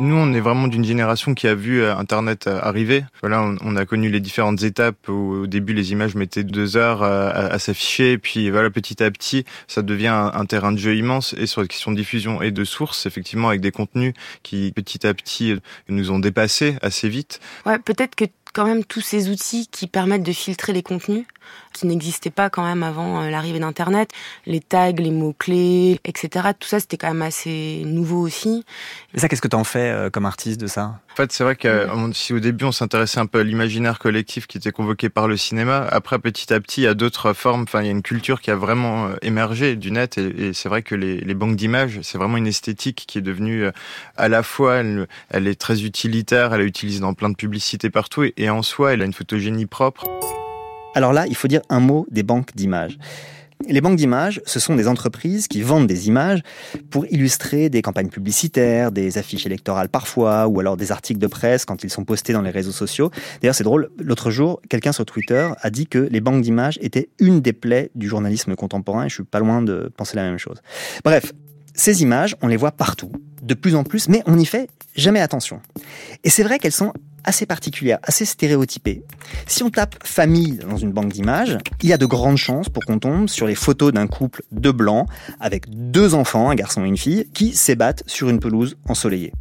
Nous, 0.00 0.14
on 0.14 0.32
est 0.32 0.38
vraiment 0.38 0.68
d'une 0.68 0.84
génération 0.84 1.34
qui 1.34 1.48
a 1.48 1.56
vu 1.56 1.82
euh, 1.82 1.96
Internet 1.96 2.46
euh, 2.46 2.60
arriver. 2.62 3.04
Voilà, 3.20 3.42
on, 3.42 3.56
on 3.62 3.74
a 3.74 3.84
connu 3.84 4.10
les 4.10 4.20
différentes 4.20 4.62
étapes. 4.62 5.08
Où, 5.08 5.42
au 5.42 5.46
début, 5.48 5.72
les 5.72 5.90
images 5.90 6.14
mettaient 6.14 6.44
deux 6.44 6.76
heures 6.76 7.02
euh, 7.02 7.30
à, 7.30 7.46
à 7.54 7.58
s'afficher, 7.58 8.12
et 8.12 8.18
puis 8.18 8.48
voilà, 8.48 8.70
petit 8.70 9.02
à 9.02 9.10
petit, 9.10 9.44
ça 9.66 9.82
devient 9.82 10.06
un, 10.06 10.30
un 10.32 10.44
terrain 10.44 10.70
de 10.70 10.78
jeu 10.78 10.94
immense. 10.94 11.34
Et 11.36 11.46
sur 11.48 11.62
la 11.62 11.66
question 11.66 11.90
de 11.90 11.96
diffusion 11.96 12.40
et 12.42 12.52
de 12.52 12.62
sources, 12.62 13.06
effectivement, 13.06 13.48
avec 13.48 13.60
des 13.60 13.72
contenus 13.72 14.14
qui 14.44 14.70
petit 14.70 15.04
à 15.04 15.14
petit 15.14 15.56
nous 15.88 16.12
ont 16.12 16.20
dépassés 16.20 16.76
assez 16.80 17.08
vite. 17.08 17.40
Ouais, 17.66 17.80
peut-être 17.80 18.14
que 18.14 18.26
quand 18.54 18.66
même 18.66 18.84
tous 18.84 19.00
ces 19.00 19.30
outils 19.30 19.66
qui 19.66 19.88
permettent 19.88 20.22
de 20.22 20.32
filtrer 20.32 20.72
les 20.72 20.82
contenus, 20.82 21.24
qui 21.78 21.86
n'existaient 21.86 22.30
pas 22.30 22.50
quand 22.50 22.64
même 22.64 22.82
avant 22.82 23.22
euh, 23.22 23.30
l'arrivée 23.30 23.58
d'Internet, 23.58 24.10
les 24.46 24.60
tags, 24.60 24.92
les 24.92 25.10
mots-clés, 25.10 26.00
etc. 26.04 26.48
Tout 26.58 26.68
ça, 26.68 26.80
c'était 26.80 26.96
quand 26.96 27.08
même 27.08 27.22
assez 27.22 27.82
nouveau 27.86 28.20
aussi. 28.20 28.64
Et 29.14 29.20
ça, 29.20 29.28
qu'est-ce 29.28 29.42
que 29.42 29.48
t'en 29.48 29.64
fais 29.64 29.90
euh, 29.90 30.10
comme 30.10 30.26
artiste 30.26 30.60
de 30.60 30.66
ça? 30.66 31.00
En 31.12 31.16
fait, 31.16 31.32
c'est 31.32 31.42
vrai 31.42 31.56
que 31.56 31.88
si 32.12 32.32
au 32.32 32.38
début 32.38 32.64
on 32.64 32.70
s'intéressait 32.70 33.18
un 33.18 33.26
peu 33.26 33.40
à 33.40 33.42
l'imaginaire 33.42 33.98
collectif 33.98 34.46
qui 34.46 34.58
était 34.58 34.70
convoqué 34.70 35.08
par 35.08 35.26
le 35.26 35.36
cinéma, 35.36 35.84
après 35.90 36.18
petit 36.20 36.52
à 36.52 36.60
petit 36.60 36.82
il 36.82 36.84
y 36.84 36.86
a 36.86 36.94
d'autres 36.94 37.32
formes. 37.32 37.62
Enfin, 37.62 37.80
il 37.82 37.86
y 37.86 37.88
a 37.88 37.92
une 37.92 38.02
culture 38.02 38.40
qui 38.40 38.52
a 38.52 38.56
vraiment 38.56 39.06
euh, 39.06 39.16
émergé 39.22 39.74
du 39.74 39.90
net 39.90 40.16
et, 40.16 40.48
et 40.48 40.52
c'est 40.52 40.68
vrai 40.68 40.82
que 40.82 40.94
les, 40.94 41.18
les 41.18 41.34
banques 41.34 41.56
d'images, 41.56 41.98
c'est 42.02 42.18
vraiment 42.18 42.36
une 42.36 42.46
esthétique 42.46 43.04
qui 43.08 43.18
est 43.18 43.22
devenue 43.22 43.66
à 44.16 44.28
la 44.28 44.42
fois, 44.42 44.76
elle, 44.76 45.08
elle 45.30 45.48
est 45.48 45.60
très 45.60 45.82
utilitaire, 45.82 46.54
elle 46.54 46.60
est 46.60 46.66
utilisée 46.66 47.00
dans 47.00 47.14
plein 47.14 47.30
de 47.30 47.36
publicités 47.36 47.90
partout 47.90 48.22
et, 48.22 48.34
et 48.36 48.48
en 48.50 48.62
soi, 48.62 48.92
elle 48.92 49.02
a 49.02 49.04
une 49.04 49.12
photogénie 49.12 49.66
propre. 49.66 50.06
Alors 50.94 51.12
là, 51.12 51.26
il 51.26 51.34
faut 51.34 51.48
dire 51.48 51.62
un 51.68 51.80
mot 51.80 52.06
des 52.10 52.22
banques 52.22 52.54
d'images. 52.54 52.98
Les 53.68 53.80
banques 53.80 53.96
d'images, 53.96 54.40
ce 54.46 54.60
sont 54.60 54.76
des 54.76 54.86
entreprises 54.86 55.48
qui 55.48 55.62
vendent 55.62 55.88
des 55.88 56.06
images 56.06 56.42
pour 56.90 57.06
illustrer 57.06 57.68
des 57.68 57.82
campagnes 57.82 58.08
publicitaires, 58.08 58.92
des 58.92 59.18
affiches 59.18 59.46
électorales 59.46 59.88
parfois, 59.88 60.46
ou 60.46 60.60
alors 60.60 60.76
des 60.76 60.92
articles 60.92 61.18
de 61.18 61.26
presse 61.26 61.64
quand 61.64 61.82
ils 61.82 61.90
sont 61.90 62.04
postés 62.04 62.32
dans 62.32 62.42
les 62.42 62.50
réseaux 62.50 62.72
sociaux. 62.72 63.10
D'ailleurs, 63.40 63.56
c'est 63.56 63.64
drôle, 63.64 63.90
l'autre 63.98 64.30
jour, 64.30 64.60
quelqu'un 64.68 64.92
sur 64.92 65.04
Twitter 65.04 65.48
a 65.60 65.70
dit 65.70 65.88
que 65.88 65.98
les 65.98 66.20
banques 66.20 66.42
d'images 66.42 66.78
étaient 66.80 67.08
une 67.18 67.40
des 67.40 67.52
plaies 67.52 67.90
du 67.96 68.08
journalisme 68.08 68.54
contemporain, 68.54 69.06
et 69.06 69.08
je 69.08 69.14
suis 69.14 69.24
pas 69.24 69.40
loin 69.40 69.60
de 69.60 69.90
penser 69.96 70.16
la 70.16 70.22
même 70.22 70.38
chose. 70.38 70.62
Bref, 71.04 71.32
ces 71.74 72.02
images, 72.02 72.36
on 72.42 72.46
les 72.46 72.56
voit 72.56 72.72
partout, 72.72 73.10
de 73.42 73.54
plus 73.54 73.74
en 73.74 73.82
plus, 73.82 74.08
mais 74.08 74.22
on 74.26 74.36
n'y 74.36 74.46
fait 74.46 74.68
jamais 74.94 75.20
attention. 75.20 75.60
Et 76.22 76.30
c'est 76.30 76.44
vrai 76.44 76.58
qu'elles 76.58 76.72
sont 76.72 76.92
assez 77.24 77.46
particulières, 77.46 77.98
assez 78.02 78.24
stéréotypées. 78.24 79.02
Si 79.46 79.62
on 79.62 79.70
tape 79.70 79.96
famille 80.04 80.58
dans 80.68 80.76
une 80.76 80.92
banque 80.92 81.12
d'images, 81.12 81.58
il 81.82 81.88
y 81.88 81.92
a 81.92 81.98
de 81.98 82.06
grandes 82.06 82.36
chances 82.36 82.68
pour 82.68 82.84
qu'on 82.84 82.98
tombe 82.98 83.28
sur 83.28 83.46
les 83.46 83.54
photos 83.54 83.92
d'un 83.92 84.06
couple 84.06 84.42
de 84.52 84.70
blancs 84.70 85.06
avec 85.40 85.64
deux 85.68 86.14
enfants, 86.14 86.50
un 86.50 86.54
garçon 86.54 86.84
et 86.84 86.88
une 86.88 86.96
fille, 86.96 87.28
qui 87.34 87.52
s'ébattent 87.54 88.02
sur 88.06 88.28
une 88.28 88.40
pelouse 88.40 88.76
ensoleillée. 88.88 89.32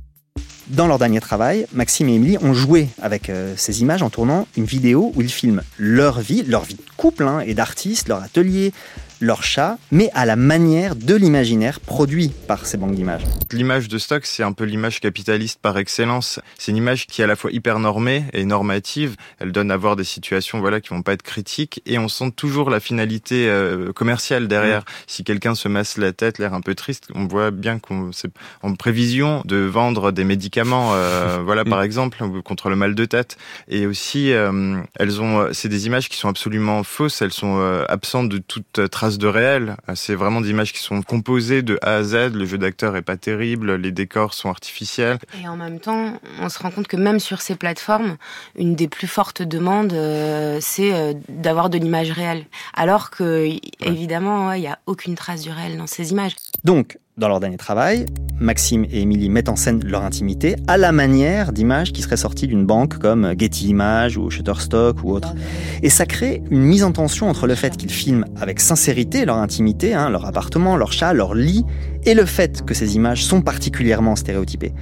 Dans 0.67 0.88
leur 0.88 1.00
dernier 1.00 1.22
travail, 1.22 1.65
Maxime 1.72 2.10
et 2.10 2.15
Émilie 2.15 2.38
ont 2.41 2.53
joué 2.53 2.89
avec 3.01 3.29
euh, 3.29 3.53
ces 3.55 3.81
images 3.81 4.03
en 4.03 4.10
tournant 4.10 4.48
une 4.57 4.65
vidéo 4.65 5.13
où 5.15 5.22
ils 5.22 5.29
filment 5.29 5.62
leur 5.77 6.19
vie, 6.19 6.43
leur 6.43 6.65
vie 6.65 6.75
de 6.75 6.81
couple 6.98 7.24
hein, 7.24 7.39
et 7.39 7.53
d'artiste, 7.53 8.10
leur 8.10 8.22
atelier, 8.22 8.74
leur 9.19 9.43
chat, 9.43 9.77
mais 9.91 10.09
à 10.13 10.25
la 10.25 10.36
manière 10.36 10.95
de 10.95 11.15
l'imaginaire 11.15 11.79
produit 11.79 12.31
par 12.47 12.65
ces 12.65 12.77
banques 12.77 12.95
d'images. 12.95 13.24
L'image 13.51 13.88
de 13.88 13.97
stock, 13.97 14.25
c'est 14.25 14.43
un 14.43 14.53
peu 14.53 14.63
l'image 14.63 15.00
capitaliste 15.00 15.59
par 15.62 15.77
excellence. 15.77 16.39
C'est 16.57 16.71
une 16.71 16.77
image 16.77 17.07
qui 17.07 17.21
est 17.21 17.24
à 17.24 17.27
la 17.27 17.36
fois 17.36 17.51
hyper 17.51 17.79
normée 17.79 18.25
et 18.33 18.45
normative. 18.45 19.15
Elle 19.39 19.51
donne 19.51 19.71
à 19.71 19.77
voir 19.77 19.95
des 19.95 20.03
situations 20.03 20.59
voilà 20.59 20.81
qui 20.81 20.89
vont 20.89 21.01
pas 21.01 21.13
être 21.13 21.24
critiques 21.24 21.81
et 21.86 21.97
on 21.97 22.07
sent 22.07 22.31
toujours 22.36 22.69
la 22.69 22.79
finalité 22.79 23.47
euh, 23.50 23.91
commerciale 23.93 24.47
derrière. 24.47 24.83
Si 25.07 25.24
quelqu'un 25.24 25.55
se 25.55 25.67
masse 25.67 25.97
la 25.97 26.12
tête, 26.13 26.39
l'air 26.39 26.53
un 26.53 26.62
peu 26.62 26.75
triste, 26.75 27.07
on 27.15 27.25
voit 27.25 27.51
bien 27.51 27.79
qu'on 27.79 28.12
c'est 28.12 28.31
en 28.62 28.74
prévision 28.75 29.41
de 29.45 29.57
vendre 29.57 30.12
des 30.12 30.24
médicaments, 30.24 30.91
euh, 30.93 31.39
voilà 31.45 31.65
par 31.65 31.81
exemple 31.81 32.24
contre 32.43 32.69
le 32.69 32.75
mal 32.75 32.95
de 32.95 33.05
tête. 33.05 33.38
Et 33.67 33.86
aussi, 33.86 34.31
euh, 34.31 34.77
elles 35.00 35.21
ont, 35.21 35.50
c'est 35.53 35.69
des 35.69 35.88
images 35.88 36.09
qui 36.09 36.17
sont 36.17 36.29
absolument 36.29 36.83
fausses. 36.83 37.21
Elles 37.21 37.33
sont 37.33 37.57
absentes 37.88 38.29
de 38.29 38.38
toute 38.38 38.89
trace 38.89 39.07
de 39.18 39.28
réel. 39.28 39.78
C'est 39.96 40.16
vraiment 40.16 40.42
des 40.42 40.50
images 40.50 40.74
qui 40.74 40.80
sont 40.80 41.02
composées 41.02 41.62
de 41.62 41.80
A 41.82 41.96
à 41.96 42.04
Z. 42.04 42.34
Le 42.34 42.46
jeu 42.46 42.58
d'acteur 42.58 42.96
est 42.98 43.02
pas 43.02 43.16
terrible, 43.16 43.76
les 43.76 43.92
décors 43.92 44.34
sont 44.34 44.50
artificiels. 44.50 45.18
Et 45.42 45.48
en 45.48 45.56
même 45.56 45.80
temps, 45.80 46.20
on 46.42 46.50
se 46.50 46.60
rend 46.60 46.72
compte 46.72 46.88
que 46.88 46.98
même 46.98 47.20
sur 47.20 47.42
ces 47.42 47.56
plateformes, 47.56 48.18
une 48.58 48.76
des 48.76 48.90
plus 48.90 49.08
fortes 49.08 49.42
demandes, 49.42 49.94
euh, 49.94 50.58
c'est 50.62 50.94
euh, 50.94 51.14
d'avoir 51.30 51.70
de 51.70 51.78
l'image 51.78 52.12
réelle. 52.12 52.46
Alors 52.74 53.10
que, 53.10 53.50
évidemment, 53.80 54.52
il 54.52 54.62
n'y 54.62 54.68
a 54.68 54.80
aucune 54.86 55.16
trace 55.16 55.42
du 55.44 55.52
réel 55.52 55.78
dans 55.78 55.88
ces 55.88 56.12
images. 56.12 56.36
Donc, 56.64 56.98
dans 57.17 57.27
leur 57.27 57.39
dernier 57.39 57.57
travail, 57.57 58.05
Maxime 58.39 58.86
et 58.91 59.01
Émilie 59.01 59.29
mettent 59.29 59.50
en 59.50 59.55
scène 59.55 59.83
leur 59.83 60.03
intimité 60.03 60.55
à 60.67 60.77
la 60.77 60.91
manière 60.91 61.51
d'images 61.51 61.91
qui 61.91 62.03
seraient 62.03 62.17
sorties 62.17 62.45
d'une 62.45 62.65
banque 62.65 63.00
comme 63.00 63.33
Getty 63.38 63.69
Images 63.69 64.17
ou 64.17 64.29
Shutterstock 64.29 65.03
ou 65.03 65.12
autre. 65.12 65.33
Et 65.81 65.89
ça 65.89 66.05
crée 66.05 66.43
une 66.51 66.62
mise 66.62 66.83
en 66.83 66.91
tension 66.91 67.27
entre 67.27 67.47
le 67.47 67.55
fait 67.55 67.75
qu'ils 67.75 67.89
filment 67.89 68.25
avec 68.39 68.59
sincérité 68.59 69.25
leur 69.25 69.38
intimité, 69.38 69.95
hein, 69.95 70.12
leur 70.12 70.25
appartement, 70.25 70.77
leur 70.77 70.91
chat, 70.91 71.13
leur 71.13 71.33
lit, 71.33 71.65
et 72.05 72.13
le 72.13 72.25
fait 72.25 72.63
que 72.63 72.75
ces 72.75 72.95
images 72.95 73.25
sont 73.25 73.41
particulièrement 73.41 74.15
stéréotypées. 74.15 74.74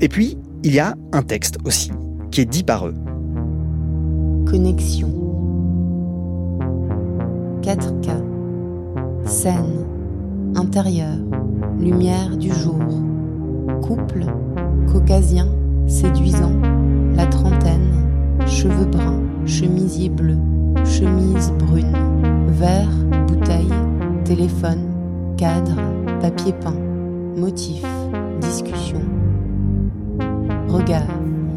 Et 0.00 0.08
puis, 0.08 0.36
il 0.64 0.74
y 0.74 0.80
a 0.80 0.96
un 1.12 1.22
texte 1.22 1.58
aussi, 1.64 1.92
qui 2.32 2.40
est 2.40 2.46
dit 2.46 2.64
par 2.64 2.88
eux. 2.88 2.94
Connexion. 4.50 5.08
4K. 7.62 8.24
Scène. 9.24 9.97
Intérieur. 10.58 11.14
Lumière 11.78 12.36
du 12.36 12.52
jour. 12.52 12.80
Couple. 13.80 14.24
Caucasien. 14.90 15.46
Séduisant. 15.86 16.52
La 17.14 17.26
trentaine. 17.26 17.92
Cheveux 18.44 18.86
bruns. 18.86 19.22
Chemisier 19.46 20.08
bleu. 20.08 20.36
Chemise 20.84 21.52
brune. 21.52 21.96
Verre. 22.48 22.90
Bouteille. 23.28 23.72
Téléphone. 24.24 25.34
Cadre. 25.36 25.76
Papier 26.20 26.52
peint. 26.54 26.74
Motif. 27.36 27.84
Discussion. 28.40 29.00
Regard. 30.66 31.06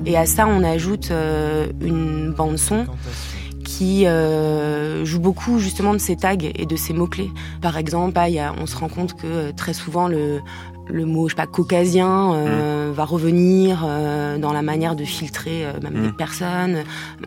Et 0.05 0.15
à 0.15 0.27
ça, 0.27 0.46
on 0.48 0.63
ajoute 0.63 1.10
euh, 1.10 1.65
une 1.81 2.34
bande 2.38 2.58
son 2.58 2.86
qui 3.81 4.05
euh, 4.05 5.03
joue 5.05 5.19
beaucoup 5.19 5.57
justement 5.57 5.93
de 5.93 5.97
ces 5.97 6.15
tags 6.15 6.35
et 6.39 6.67
de 6.67 6.75
ces 6.75 6.93
mots-clés. 6.93 7.31
Par 7.63 7.79
exemple, 7.79 8.19
on 8.59 8.67
se 8.67 8.75
rend 8.77 8.89
compte 8.89 9.15
que 9.15 9.25
euh, 9.25 9.51
très 9.53 9.73
souvent 9.73 10.07
le, 10.07 10.41
le 10.91 11.05
mot, 11.05 11.27
je 11.29 11.33
sais 11.33 11.38
pas, 11.38 11.48
caucasien 11.48 12.33
euh, 12.33 12.91
va 12.93 13.05
revenir 13.05 13.83
euh, 13.86 14.38
dans 14.38 14.51
la 14.53 14.62
manière 14.62 14.95
de 14.95 15.03
filtrer 15.05 15.65
euh, 15.65 15.74
même 15.81 15.93
Mm. 16.01 16.05
les 16.05 16.12
personnes. 16.12 16.77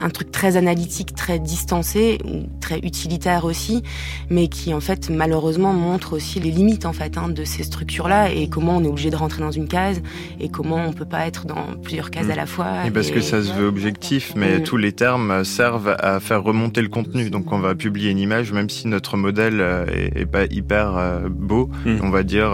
Un 0.00 0.10
truc 0.10 0.30
très 0.32 0.56
analytique, 0.56 1.14
très 1.14 1.38
distancé, 1.38 2.18
très 2.60 2.78
utilitaire 2.78 3.44
aussi, 3.44 3.82
mais 4.30 4.48
qui 4.48 4.72
en 4.74 4.80
fait 4.80 5.10
malheureusement 5.10 5.72
montre 5.72 6.14
aussi 6.16 6.40
les 6.40 6.50
limites 6.50 6.86
en 6.86 6.92
fait 6.92 7.16
hein, 7.18 7.28
de 7.28 7.44
ces 7.44 7.62
structures-là 7.62 8.30
et 8.32 8.48
comment 8.48 8.76
on 8.76 8.84
est 8.84 8.88
obligé 8.88 9.10
de 9.10 9.16
rentrer 9.16 9.42
dans 9.42 9.50
une 9.50 9.68
case 9.68 10.02
et 10.40 10.48
comment 10.48 10.84
on 10.86 10.92
peut 10.92 11.04
pas 11.04 11.26
être 11.26 11.46
dans 11.46 11.64
plusieurs 11.82 12.10
cases 12.10 12.26
Mm. 12.26 12.30
à 12.30 12.36
la 12.36 12.46
fois. 12.46 12.66
Et 12.86 12.90
parce 12.90 13.10
que 13.10 13.20
ça 13.20 13.42
se 13.42 13.52
veut 13.52 13.66
objectif, 13.66 14.32
mais 14.36 14.58
Mm. 14.58 14.62
tous 14.64 14.76
les 14.76 14.92
termes 14.92 15.44
servent 15.44 15.94
à 15.98 16.20
faire 16.20 16.42
remonter 16.42 16.82
le 16.82 16.88
contenu. 16.88 17.30
Donc 17.30 17.52
on 17.52 17.58
va 17.58 17.74
publier 17.74 18.10
une 18.10 18.18
image, 18.18 18.52
même 18.52 18.68
si 18.70 18.88
notre 18.88 19.16
modèle 19.16 19.60
est, 19.92 20.20
est 20.22 20.26
pas 20.26 20.44
hyper 20.50 21.20
beau, 21.30 21.70
Mm. 21.86 21.98
on 22.02 22.10
va 22.10 22.22
dire 22.22 22.50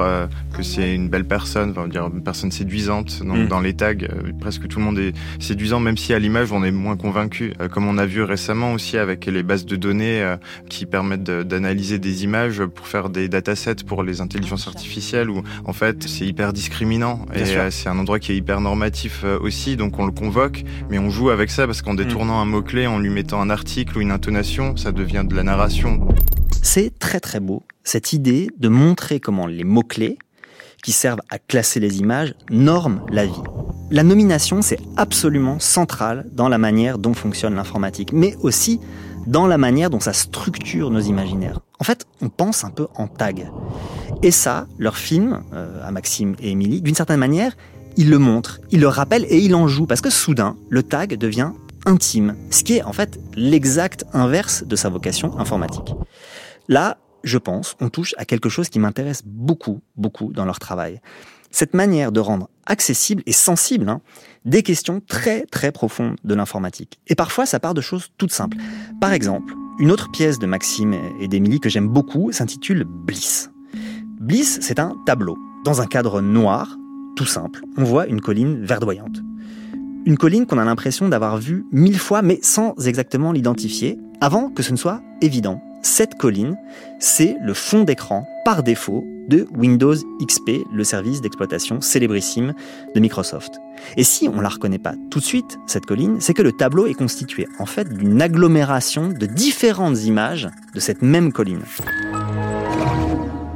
que 0.56 0.62
c'est 0.62 0.94
une 0.94 0.99
belle 1.08 1.24
personne, 1.26 1.72
on 1.76 1.82
va 1.82 1.88
dire 1.88 2.06
une 2.12 2.22
personne 2.22 2.50
séduisante. 2.50 3.22
Donc 3.24 3.38
Mm. 3.38 3.46
dans 3.48 3.60
les 3.60 3.74
tags, 3.74 3.94
euh, 4.02 4.32
presque 4.40 4.68
tout 4.68 4.78
le 4.78 4.84
monde 4.84 4.98
est 4.98 5.12
séduisant, 5.38 5.80
même 5.80 5.96
si 5.96 6.12
à 6.14 6.18
l'image 6.18 6.52
on 6.52 6.62
est 6.64 6.70
moins 6.70 6.96
convaincu. 6.96 7.52
Euh, 7.60 7.68
comme 7.68 7.86
on 7.86 7.98
a 7.98 8.06
vu 8.06 8.22
récemment 8.22 8.72
aussi 8.74 8.98
avec 8.98 9.26
les 9.26 9.42
bases 9.42 9.64
de 9.66 9.76
données 9.76 10.22
euh, 10.22 10.36
qui 10.68 10.86
permettent 10.86 11.22
de- 11.22 11.42
d'analyser 11.42 11.98
des 11.98 12.24
images 12.24 12.62
pour 12.64 12.86
faire 12.86 13.08
des 13.10 13.28
datasets 13.28 13.84
pour 13.86 14.02
les 14.02 14.20
intelligences 14.20 14.68
artificielles, 14.68 15.30
où 15.30 15.42
en 15.64 15.72
fait 15.72 16.06
c'est 16.08 16.26
hyper 16.26 16.52
discriminant 16.52 17.24
Bien 17.32 17.44
et 17.44 17.56
euh, 17.56 17.70
c'est 17.70 17.88
un 17.88 17.98
endroit 17.98 18.18
qui 18.18 18.32
est 18.32 18.36
hyper 18.36 18.60
normatif 18.60 19.22
euh, 19.24 19.38
aussi, 19.40 19.76
donc 19.76 19.98
on 19.98 20.06
le 20.06 20.12
convoque, 20.12 20.64
mais 20.90 20.98
on 20.98 21.10
joue 21.10 21.30
avec 21.30 21.50
ça 21.50 21.66
parce 21.66 21.82
qu'en 21.82 21.94
détournant 21.94 22.40
un 22.40 22.44
mot-clé, 22.44 22.86
en 22.86 22.98
lui 22.98 23.10
mettant 23.10 23.40
un 23.40 23.50
article 23.50 23.98
ou 23.98 24.00
une 24.00 24.10
intonation, 24.10 24.76
ça 24.76 24.92
devient 24.92 25.24
de 25.28 25.34
la 25.34 25.42
narration. 25.42 26.06
C'est 26.62 26.98
très 26.98 27.20
très 27.20 27.40
beau, 27.40 27.62
cette 27.84 28.12
idée 28.12 28.48
de 28.58 28.68
montrer 28.68 29.18
comment 29.20 29.46
les 29.46 29.64
mots-clés, 29.64 30.18
qui 30.82 30.92
servent 30.92 31.20
à 31.30 31.38
classer 31.38 31.80
les 31.80 31.98
images, 31.98 32.34
norment 32.50 33.00
la 33.10 33.26
vie. 33.26 33.42
La 33.90 34.02
nomination, 34.02 34.62
c'est 34.62 34.78
absolument 34.96 35.58
central 35.58 36.26
dans 36.32 36.48
la 36.48 36.58
manière 36.58 36.98
dont 36.98 37.14
fonctionne 37.14 37.54
l'informatique, 37.54 38.12
mais 38.12 38.36
aussi 38.40 38.80
dans 39.26 39.46
la 39.46 39.58
manière 39.58 39.90
dont 39.90 40.00
ça 40.00 40.12
structure 40.12 40.90
nos 40.90 41.00
imaginaires. 41.00 41.60
En 41.78 41.84
fait, 41.84 42.06
on 42.20 42.28
pense 42.28 42.64
un 42.64 42.70
peu 42.70 42.86
en 42.94 43.08
tag. 43.08 43.50
Et 44.22 44.30
ça, 44.30 44.66
leur 44.78 44.96
film, 44.96 45.42
euh, 45.52 45.86
à 45.86 45.90
Maxime 45.90 46.36
et 46.40 46.50
Émilie, 46.50 46.82
d'une 46.82 46.94
certaine 46.94 47.18
manière, 47.18 47.56
ils 47.96 48.10
le 48.10 48.18
montrent, 48.18 48.60
ils 48.70 48.80
le 48.80 48.88
rappellent 48.88 49.26
et 49.28 49.38
ils 49.38 49.54
en 49.54 49.66
jouent, 49.66 49.86
parce 49.86 50.00
que 50.00 50.10
soudain, 50.10 50.56
le 50.68 50.82
tag 50.82 51.16
devient 51.16 51.52
intime, 51.86 52.36
ce 52.50 52.62
qui 52.62 52.76
est 52.76 52.82
en 52.82 52.92
fait 52.92 53.18
l'exact 53.34 54.04
inverse 54.12 54.64
de 54.64 54.76
sa 54.76 54.88
vocation 54.88 55.38
informatique. 55.38 55.94
Là, 56.68 56.98
je 57.24 57.38
pense, 57.38 57.76
on 57.80 57.88
touche 57.88 58.14
à 58.18 58.24
quelque 58.24 58.48
chose 58.48 58.68
qui 58.68 58.78
m'intéresse 58.78 59.22
beaucoup, 59.24 59.80
beaucoup 59.96 60.32
dans 60.32 60.44
leur 60.44 60.58
travail. 60.58 61.00
Cette 61.50 61.74
manière 61.74 62.12
de 62.12 62.20
rendre 62.20 62.48
accessible 62.66 63.22
et 63.26 63.32
sensible 63.32 63.88
hein, 63.88 64.00
des 64.44 64.62
questions 64.62 65.00
très, 65.06 65.42
très 65.46 65.72
profondes 65.72 66.16
de 66.22 66.34
l'informatique. 66.34 67.00
Et 67.08 67.14
parfois, 67.14 67.44
ça 67.44 67.58
part 67.58 67.74
de 67.74 67.80
choses 67.80 68.08
toutes 68.18 68.32
simples. 68.32 68.56
Par 69.00 69.12
exemple, 69.12 69.54
une 69.80 69.90
autre 69.90 70.10
pièce 70.10 70.38
de 70.38 70.46
Maxime 70.46 70.94
et 71.20 71.26
d'Émilie 71.26 71.58
que 71.58 71.68
j'aime 71.68 71.88
beaucoup 71.88 72.30
s'intitule 72.32 72.84
Bliss. 72.84 73.50
Bliss, 74.20 74.58
c'est 74.60 74.78
un 74.78 74.94
tableau. 75.06 75.36
Dans 75.64 75.80
un 75.80 75.86
cadre 75.86 76.20
noir, 76.20 76.76
tout 77.16 77.26
simple, 77.26 77.62
on 77.76 77.84
voit 77.84 78.06
une 78.06 78.20
colline 78.20 78.64
verdoyante. 78.64 79.20
Une 80.06 80.16
colline 80.16 80.46
qu'on 80.46 80.58
a 80.58 80.64
l'impression 80.64 81.08
d'avoir 81.08 81.38
vue 81.38 81.66
mille 81.72 81.98
fois, 81.98 82.22
mais 82.22 82.38
sans 82.42 82.74
exactement 82.86 83.32
l'identifier, 83.32 83.98
avant 84.20 84.50
que 84.50 84.62
ce 84.62 84.72
ne 84.72 84.76
soit 84.76 85.02
évident. 85.20 85.62
Cette 85.82 86.16
colline, 86.16 86.58
c'est 86.98 87.36
le 87.40 87.54
fond 87.54 87.84
d'écran 87.84 88.28
par 88.44 88.62
défaut 88.62 89.04
de 89.28 89.46
Windows 89.56 89.94
XP, 90.22 90.64
le 90.72 90.84
service 90.84 91.22
d'exploitation 91.22 91.80
célébrissime 91.80 92.52
de 92.94 93.00
Microsoft. 93.00 93.60
Et 93.96 94.04
si 94.04 94.28
on 94.28 94.40
la 94.40 94.50
reconnaît 94.50 94.78
pas 94.78 94.94
tout 95.10 95.20
de 95.20 95.24
suite, 95.24 95.58
cette 95.66 95.86
colline, 95.86 96.20
c'est 96.20 96.34
que 96.34 96.42
le 96.42 96.52
tableau 96.52 96.86
est 96.86 96.94
constitué 96.94 97.48
en 97.58 97.66
fait 97.66 97.88
d'une 97.88 98.20
agglomération 98.20 99.08
de 99.08 99.26
différentes 99.26 100.02
images 100.04 100.48
de 100.74 100.80
cette 100.80 101.00
même 101.00 101.32
colline. 101.32 101.62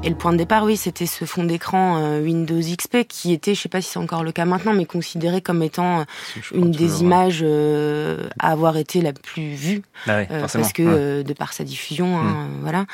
Et 0.04 0.11
le 0.11 0.16
point 0.16 0.32
de 0.32 0.37
départ, 0.37 0.64
oui, 0.64 0.76
c'était 0.76 1.06
ce 1.06 1.25
fond 1.25 1.44
d'écran 1.44 1.96
euh, 1.96 2.20
Windows 2.20 2.61
XP 2.61 3.08
qui 3.08 3.32
était, 3.32 3.54
je 3.54 3.61
sais 3.62 3.70
pas 3.70 3.80
si 3.80 3.88
c'est 3.88 3.99
encore 3.99 4.23
le 4.23 4.32
cas 4.32 4.44
maintenant, 4.44 4.75
mais 4.75 4.84
considéré 4.84 5.40
comme 5.40 5.62
étant 5.62 6.00
euh, 6.00 6.04
une 6.52 6.70
des 6.73 7.00
images 7.00 7.40
euh, 7.42 8.28
à 8.38 8.52
avoir 8.52 8.76
été 8.76 9.00
la 9.00 9.14
plus 9.14 9.54
vue, 9.54 9.80
euh, 10.08 10.26
parce 10.28 10.75
que 10.75 10.82
euh, 10.82 11.23
de 11.23 11.32
par 11.32 11.54
sa 11.54 11.64
diffusion, 11.64 12.18
hein, 12.18 12.23
euh, 12.26 12.61
voilà. 12.61 12.84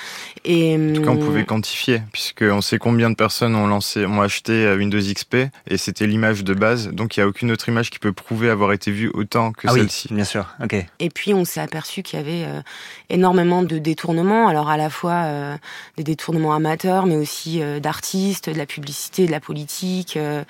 Et 0.45 0.77
En 0.77 0.95
tout 0.95 1.03
cas, 1.03 1.11
on 1.11 1.15
hum, 1.15 1.19
pouvait 1.19 1.45
quantifier, 1.45 2.01
puisqu'on 2.13 2.61
sait 2.61 2.79
combien 2.79 3.11
de 3.11 3.17
personnes 3.17 3.57
ont 3.57 3.67
lancé, 3.67 4.07
ont 4.07 4.23
acheté 4.23 4.73
Windows 4.77 5.01
XP, 5.01 5.49
et 5.67 5.77
c'était 5.79 6.07
l'image 6.07 6.45
de 6.45 6.55
base. 6.55 6.91
Donc, 6.91 7.17
il 7.17 7.21
n'y 7.21 7.25
a 7.25 7.27
aucune 7.27 7.51
autre 7.51 7.69
image 7.69 7.91
qui 7.91 7.99
peut 7.99 8.13
prouver 8.13 8.51
avoir 8.51 8.73
été 8.73 8.93
vue 8.93 9.11
autant 9.15 9.51
que 9.51 9.67
ah 9.67 9.73
oui, 9.73 9.81
celle-ci. 9.81 10.15
bien 10.15 10.23
sûr. 10.23 10.47
Ok. 10.63 10.77
Et 11.01 11.11
puis 11.11 11.35
on 11.35 11.45
s'est 11.45 11.61
aperçu 11.61 12.05
qu'il 12.05 12.21
y 12.21 12.23
avait 12.23 12.45
euh, 12.45 12.61
énormément 13.09 13.65
de 13.65 13.79
détournements, 13.79 14.47
alors 14.47 14.71
à 14.71 14.77
la 14.77 14.91
fois 14.91 15.25
euh, 15.25 15.57
des 15.97 16.05
détournements 16.05 16.55
amateurs, 16.55 17.00
mais 17.07 17.17
aussi 17.17 17.63
euh, 17.63 17.81
d'artistes, 17.81 18.49
de 18.51 18.57
la 18.59 18.67
publicité, 18.67 19.27
de 19.27 19.31
la 19.31 19.41
politique. 19.41 20.17
euh, 20.17 20.43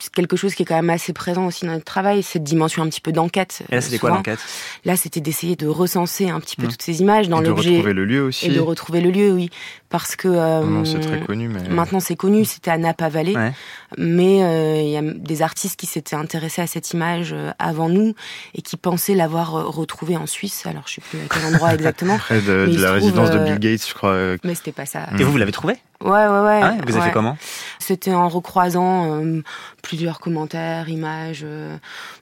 c'est 0.00 0.12
quelque 0.12 0.36
chose 0.36 0.54
qui 0.54 0.62
est 0.62 0.66
quand 0.66 0.76
même 0.76 0.90
assez 0.90 1.12
présent 1.12 1.46
aussi 1.46 1.66
dans 1.66 1.72
notre 1.72 1.84
travail, 1.84 2.22
cette 2.22 2.44
dimension 2.44 2.84
un 2.84 2.88
petit 2.88 3.00
peu 3.00 3.10
d'enquête. 3.10 3.62
Et 3.68 3.72
là, 3.72 3.78
euh, 3.78 3.80
c'était 3.80 3.98
quoi 3.98 4.10
l'enquête? 4.10 4.38
Là, 4.84 4.96
c'était 4.96 5.20
d'essayer 5.20 5.56
de 5.56 5.66
recenser 5.66 6.28
un 6.30 6.38
petit 6.38 6.54
peu 6.54 6.66
Mmh. 6.66 6.70
toutes 6.70 6.82
ces 6.82 7.00
images 7.00 7.28
dans 7.28 7.40
Et 7.40 7.44
de 7.44 7.48
l'objet 7.48 7.70
retrouver 7.70 7.92
le 7.94 8.04
lieu 8.04 8.22
aussi. 8.22 8.46
et 8.46 8.50
de 8.50 8.60
retrouver 8.60 9.00
le 9.00 9.10
lieu, 9.10 9.32
oui, 9.32 9.50
parce 9.88 10.14
que 10.14 10.28
euh, 10.28 10.62
Non, 10.64 10.84
c'est 10.84 11.00
très 11.00 11.20
connu, 11.20 11.48
mais 11.48 11.68
Maintenant, 11.68 11.98
c'est 11.98 12.14
connu, 12.14 12.44
c'était 12.44 12.70
à 12.70 12.78
Napa 12.78 13.08
Valley, 13.08 13.36
Ouais. 13.36 13.52
mais 13.96 14.44
euh, 14.44 14.80
il 14.82 14.90
y 14.90 14.96
a 14.96 15.02
des 15.02 15.42
artistes 15.42 15.78
qui 15.78 15.86
s'étaient 15.86 16.14
intéressés 16.16 16.62
à 16.62 16.66
cette 16.68 16.92
image 16.92 17.32
euh, 17.32 17.50
avant 17.58 17.88
nous 17.88 18.14
et 18.54 18.62
qui 18.62 18.76
pensaient 18.76 19.14
l'avoir 19.16 19.56
euh, 19.56 19.64
retrouvée 19.64 20.16
en 20.16 20.26
Suisse. 20.26 20.64
Alors, 20.66 20.84
je 20.86 20.94
sais 20.94 21.00
plus 21.00 21.18
à 21.18 21.22
quel 21.28 21.44
endroit 21.44 21.74
exactement, 21.74 22.18
près 22.18 22.40
de, 22.40 22.66
Mais 22.68 22.74
de 22.76 22.80
la 22.80 22.88
trouve, 22.90 23.02
résidence 23.02 23.30
de 23.32 23.38
euh, 23.38 23.44
Bill 23.44 23.58
Gates, 23.58 23.88
je 23.88 23.94
crois. 23.94 24.10
euh, 24.12 24.36
mais 24.44 24.54
c'était 24.54 24.70
pas 24.72 24.86
ça. 24.86 25.08
Et 25.18 25.24
vous, 25.24 25.32
vous 25.32 25.38
l'avez 25.38 25.50
trouvé? 25.52 25.74
Ouais, 26.04 26.10
ouais, 26.10 26.16
ouais. 26.28 26.60
Ah 26.62 26.70
ouais 26.70 26.76
Vous 26.86 26.92
avez 26.92 26.98
ouais. 27.00 27.04
fait 27.06 27.12
comment 27.12 27.36
C'était 27.80 28.14
en 28.14 28.28
recroisant 28.28 29.20
euh, 29.20 29.42
plusieurs 29.82 30.20
commentaires, 30.20 30.88
images. 30.88 31.40
euh, 31.44 31.76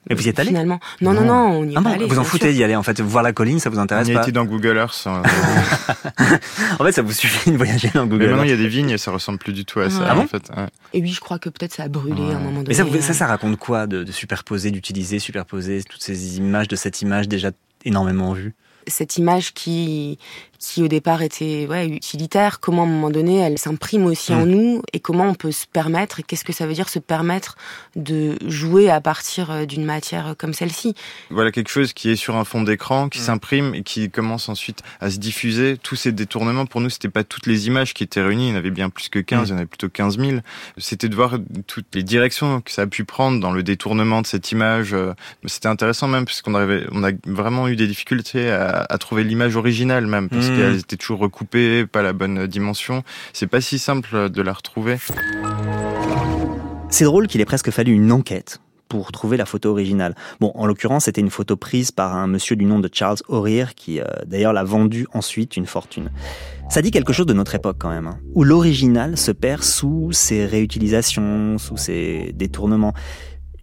Et 0.09 0.14
vous 0.14 0.25
y 0.25 0.30
êtes 0.30 0.38
allé 0.38 0.49
Finalement. 0.49 0.80
Non, 1.02 1.12
non, 1.12 1.21
Non. 1.23 1.26
non, 1.50 1.59
on 1.59 1.64
y 1.64 1.73
est 1.73 1.76
Ah 1.76 1.83
pas 1.83 1.88
bon, 1.90 1.95
allé, 1.97 2.06
vous 2.06 2.18
en 2.18 2.25
foutez 2.25 2.54
d'y 2.54 2.64
aller 2.64 2.75
en 2.75 2.83
fait, 2.83 2.99
voir 3.02 3.23
la 3.23 3.35
colline, 3.35 3.61
ça 3.61 3.68
vous 3.68 3.78
On 3.78 3.83
intéresse 3.83 4.09
y 4.09 4.12
a 4.12 4.14
pas 4.14 4.23
été 4.23 4.33
dans 4.33 4.47
Google 4.47 4.78
Earth. 4.78 5.06
hein. 5.06 5.23
En 6.78 6.85
fait, 6.85 6.92
ça 6.92 7.02
vous 7.02 7.12
suffit 7.12 7.50
de 7.50 7.56
voyager 7.56 7.90
dans 7.92 8.04
mais 8.04 8.11
Google. 8.11 8.26
maintenant, 8.28 8.42
il 8.45 8.50
y 8.50 8.52
a 8.52 8.56
des 8.56 8.68
vignes 8.68 8.90
et 8.90 8.99
ça 8.99 9.11
ressemble 9.11 9.38
plus 9.38 9.52
du 9.52 9.64
tout 9.64 9.80
à 9.80 9.90
ça, 9.90 10.06
Ah 10.09 10.14
bon 10.14 10.23
en 10.23 10.26
fait. 10.26 10.50
Ouais. 10.56 10.66
Et 10.95 11.00
oui, 11.02 11.11
je 11.12 11.21
crois 11.21 11.38
que 11.38 11.49
peut-être 11.49 11.75
ça 11.75 11.85
a 11.85 11.88
brûlé 11.88 12.23
Ouais. 12.23 12.33
à 12.33 12.37
un 12.37 12.40
moment 12.40 12.62
donné. 12.62 12.68
Mais 12.68 12.75
ça, 12.75 12.85
vous- 12.85 13.00
ça, 13.00 13.12
ça 13.12 13.26
raconte 13.26 13.56
quoi 13.59 13.87
de, 13.87 14.04
de 14.04 14.12
superposer, 14.12 14.71
d'utiliser, 14.71 15.18
superposer 15.18 15.83
toutes 15.88 16.02
ces 16.02 16.38
images 16.38 16.68
de 16.68 16.76
cette 16.76 17.02
image 17.02 17.28
déjà 17.28 17.50
énormément 17.85 18.33
vue? 18.33 18.54
Cette 18.88 19.16
image 19.16 19.52
qui, 19.52 20.18
qui 20.59 20.83
au 20.83 20.89
départ 20.89 21.23
était 21.23 21.67
ouais, 21.69 21.87
utilitaire, 21.89 22.61
comment 22.61 22.83
à 22.83 22.87
un 22.87 22.89
moment 22.89 23.11
donné 23.11 23.37
elle 23.39 23.59
s'imprime 23.59 24.05
aussi 24.07 24.33
Mm. 24.33 24.37
en 24.41 24.47
nous 24.47 24.83
et 24.93 25.01
comment 25.01 25.25
on 25.29 25.35
peut 25.35 25.53
se 25.53 25.67
permettre, 25.67 26.21
et 26.21 26.23
qu'est-ce 26.23 26.45
que 26.45 26.53
ça 26.53 26.67
veut 26.67 26.73
dire 26.75 26.89
se 26.89 26.99
permettre 26.99 27.57
de 27.95 28.37
jouer 28.47 28.91
à 28.91 29.01
partir 29.01 29.51
euh, 29.51 29.65
d'une 29.67 29.85
matière 29.85 30.35
comme 30.39 30.53
celle-ci. 30.55 30.95
Voilà 31.31 31.53
quelque 31.53 31.69
chose 31.71 31.93
qui 31.93 32.11
est 32.11 32.17
sur 32.17 32.37
un 32.37 32.45
fond 32.45 32.63
d'écran, 32.63 33.09
qui 33.09 33.21
Mm. 33.21 33.23
s'imprime 33.23 33.75
et 33.75 33.83
qui 33.83 34.11
commence 34.11 34.49
ensuite 34.49 34.83
à 35.01 35.11
se 35.11 35.19
diffuser. 35.19 35.77
Tous 35.83 35.97
ces 35.97 36.13
détournements, 36.13 36.67
pour 36.67 36.81
nous, 36.81 36.91
c'était 36.91 37.09
pas 37.09 37.25
toutes 37.25 37.47
les 37.47 37.67
images 37.67 37.95
qui 37.95 38.03
étaient 38.05 38.23
réunies. 38.23 38.49
Il 38.49 38.51
y 38.51 38.55
en 38.55 38.59
avait 38.59 38.71
bien 38.71 38.91
plus 38.91 39.09
que 39.09 39.19
15, 39.19 39.43
Mm. 39.43 39.45
il 39.47 39.51
y 39.51 39.53
en 39.55 39.57
avait 39.59 39.67
plutôt 39.67 39.89
15 39.89 40.19
000. 40.19 40.39
C'était 40.79 41.09
de 41.09 41.15
voir 41.15 41.39
toutes 41.67 41.87
les 41.95 42.03
directions 42.03 42.61
que 42.61 42.71
ça 42.71 42.83
a 42.83 42.87
pu 42.87 43.05
prendre 43.05 43.41
dans 43.41 43.53
le 43.53 43.63
détournement 43.63 44.23
de 44.23 44.27
cette 44.27 44.51
image. 44.53 44.93
Euh, 44.95 45.13
C'était 45.47 45.69
intéressant 45.69 46.09
même, 46.09 46.25
puisqu'on 46.25 46.55
on 46.55 47.05
a 47.05 47.11
vraiment 47.27 47.69
eu 47.69 47.77
des 47.77 47.87
difficultés 47.87 48.51
à, 48.51 48.87
à, 48.89 48.99
trouver 48.99 49.25
l'image 49.25 49.57
originale 49.57 50.07
même, 50.07 50.29
parce 50.29 50.46
Mmh. 50.50 50.57
qu'elle 50.57 50.76
était 50.76 50.97
toujours 50.97 51.21
recoupée, 51.21 51.87
pas 51.87 52.03
la 52.03 52.12
bonne 52.12 52.47
dimension. 52.47 53.03
C'est 53.33 53.47
pas 53.47 53.61
si 53.61 53.79
simple 53.79 54.31
de 54.31 54.43
la 54.43 54.53
retrouver. 54.53 54.97
C'est 56.88 57.05
drôle 57.05 57.26
qu'il 57.26 57.41
ait 57.41 57.47
presque 57.47 57.71
fallu 57.71 57.93
une 57.93 58.12
enquête 58.12 58.61
pour 58.88 59.12
trouver 59.12 59.37
la 59.37 59.47
photo 59.47 59.71
originale. 59.71 60.15
Bon, 60.41 60.53
en 60.55 60.67
l'occurrence, 60.67 61.05
c'était 61.05 61.21
une 61.21 61.31
photo 61.31 61.57
prise 61.57 61.91
par 61.91 62.15
un 62.15 62.26
monsieur 62.26 62.57
du 62.57 62.65
nom 62.65 62.79
de 62.79 62.88
Charles 62.93 63.19
O'Rear 63.29 63.75
qui, 63.75 64.00
euh, 64.00 64.05
d'ailleurs, 64.26 64.53
l'a 64.53 64.65
vendue 64.65 65.07
ensuite 65.12 65.57
une 65.57 65.67
fortune. 65.67 66.11
Ça 66.69 66.83
dit 66.83 66.91
quelque 66.91 67.12
chose 67.12 67.26
de 67.26 67.33
notre 67.33 67.55
époque 67.55 67.76
quand 67.79 67.91
même, 67.91 68.07
hein, 68.07 68.19
où 68.35 68.45
l'original 68.45 69.17
se 69.17 69.33
perd 69.33 69.62
sous 69.62 70.12
ses 70.12 70.47
réutilisations, 70.47 71.59
sous 71.59 71.76
ses 71.76 72.33
détournements. 72.35 72.95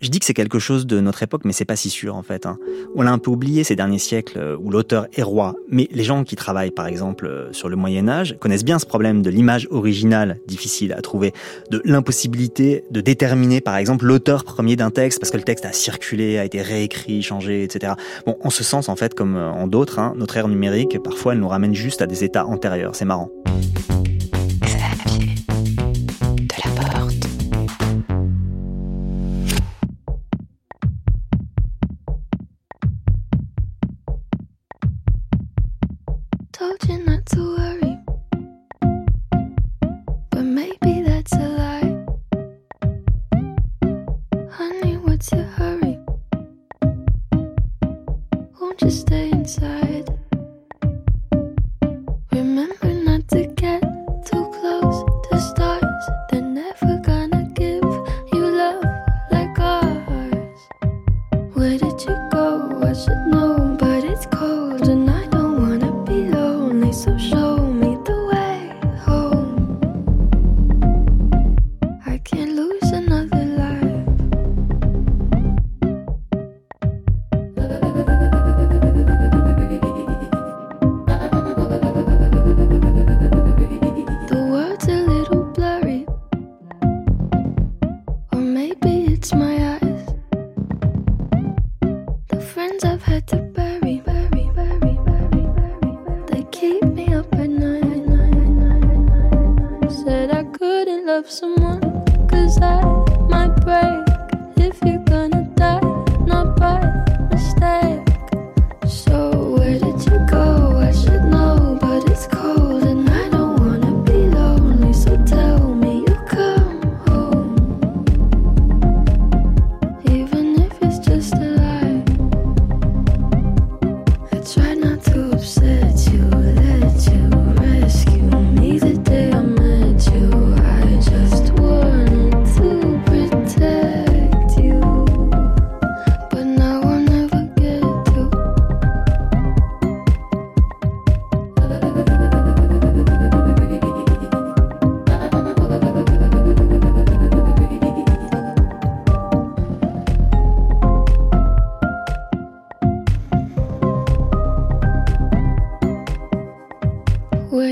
Je 0.04 0.10
dis 0.10 0.20
que 0.20 0.26
c'est 0.26 0.34
quelque 0.34 0.60
chose 0.60 0.86
de 0.86 1.00
notre 1.00 1.24
époque, 1.24 1.44
mais 1.46 1.54
c'est 1.54 1.64
pas 1.64 1.78
si 1.78 1.90
sûr 1.90 2.18
en 2.18 2.24
fait. 2.24 2.46
hein. 2.46 2.58
On 2.94 3.04
l'a 3.04 3.12
un 3.12 3.20
peu 3.20 3.32
oublié 3.32 3.64
ces 3.64 3.78
derniers 3.78 4.00
siècles 4.00 4.38
euh, 4.38 4.58
où 4.60 4.70
l'auteur 4.70 5.08
est 5.14 5.22
roi. 5.22 5.56
Mais 5.70 5.88
les 5.92 6.04
gens 6.04 6.26
qui 6.26 6.36
travaillent 6.36 6.72
par 6.72 6.88
exemple 6.88 7.26
euh, 7.26 7.54
sur 7.54 7.70
le 7.70 7.78
Moyen 7.78 8.10
Âge 8.10 8.36
connaissent 8.42 8.66
bien 8.66 8.80
ce 8.80 8.86
problème 8.86 9.22
de 9.22 9.30
l'image 9.30 9.66
originale 9.72 10.40
difficile 10.46 10.92
à 10.92 11.02
trouver, 11.02 11.32
de 11.72 11.82
l'impossibilité 11.86 12.84
de 12.92 13.00
déterminer 13.00 13.62
par 13.62 13.78
exemple 13.78 14.04
l'auteur 14.04 14.44
premier 14.44 14.76
d'un 14.76 14.92
texte 14.92 15.22
parce 15.22 15.32
que 15.32 15.38
le 15.38 15.44
texte 15.44 15.64
a 15.64 15.72
circulé, 15.72 16.38
a 16.38 16.44
été 16.44 16.62
réécrit, 16.62 17.22
changé, 17.22 17.64
etc. 17.64 17.94
Bon, 18.26 18.36
en 18.42 18.50
ce 18.50 18.66
sens 18.66 18.90
en 18.90 18.98
fait, 18.98 19.14
comme 19.14 19.38
euh, 19.38 19.52
en 19.52 19.68
d'autres, 19.68 20.00
hein, 20.00 20.16
notre 20.18 20.36
ère 20.36 20.50
numérique 20.50 21.02
parfois 21.02 21.32
elle 21.32 21.40
nous 21.40 21.48
ramène 21.48 21.74
juste 21.74 22.02
à 22.02 22.08
des 22.08 22.26
états 22.26 22.46
antérieurs. 22.46 22.94
C'est 22.94 23.06
marrant. 23.06 23.32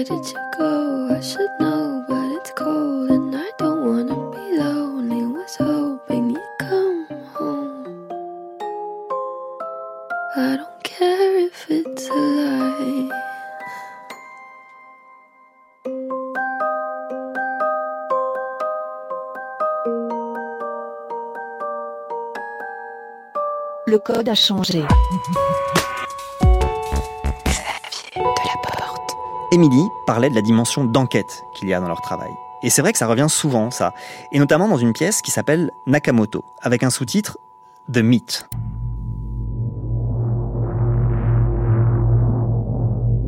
Where 0.02 0.18
did 0.18 0.32
you 0.34 0.40
go? 0.58 1.16
I 1.16 1.22
should 1.22 1.52
know, 1.60 2.04
but 2.08 2.32
it's 2.32 2.52
cold 2.54 3.12
and 3.12 3.36
I 3.36 3.52
don't 3.60 3.86
wanna 3.86 4.32
be 4.32 4.58
lonely. 4.58 5.22
Was 5.28 5.58
hoping 5.58 6.32
you'd 6.32 6.58
come 6.60 7.06
home. 7.36 8.08
I 10.36 10.58
don't 10.58 10.84
care 10.84 11.38
if 11.46 11.70
it's 11.70 12.10
a 12.10 12.16
lie. 12.16 13.12
Le 23.86 24.00
code 24.00 24.30
a 24.30 24.36
changé. 24.36 24.84
Émilie 29.54 29.90
parlait 30.06 30.30
de 30.30 30.36
la 30.36 30.42
dimension 30.42 30.86
d'enquête 30.86 31.44
qu'il 31.54 31.68
y 31.68 31.74
a 31.74 31.82
dans 31.82 31.90
leur 31.90 32.00
travail. 32.00 32.32
Et 32.64 32.70
c'est 32.70 32.82
vrai 32.82 32.94
que 32.94 32.98
ça 32.98 33.06
revient 33.06 33.26
souvent, 33.28 33.70
ça. 33.70 33.94
Et 34.32 34.40
notamment 34.40 34.70
dans 34.70 34.78
une 34.78 34.94
pièce 34.94 35.22
qui 35.22 35.30
s'appelle 35.30 35.72
Nakamoto, 35.88 36.46
avec 36.62 36.84
un 36.84 36.90
sous-titre 36.90 37.38
The 37.92 37.98
Meat. 37.98 38.48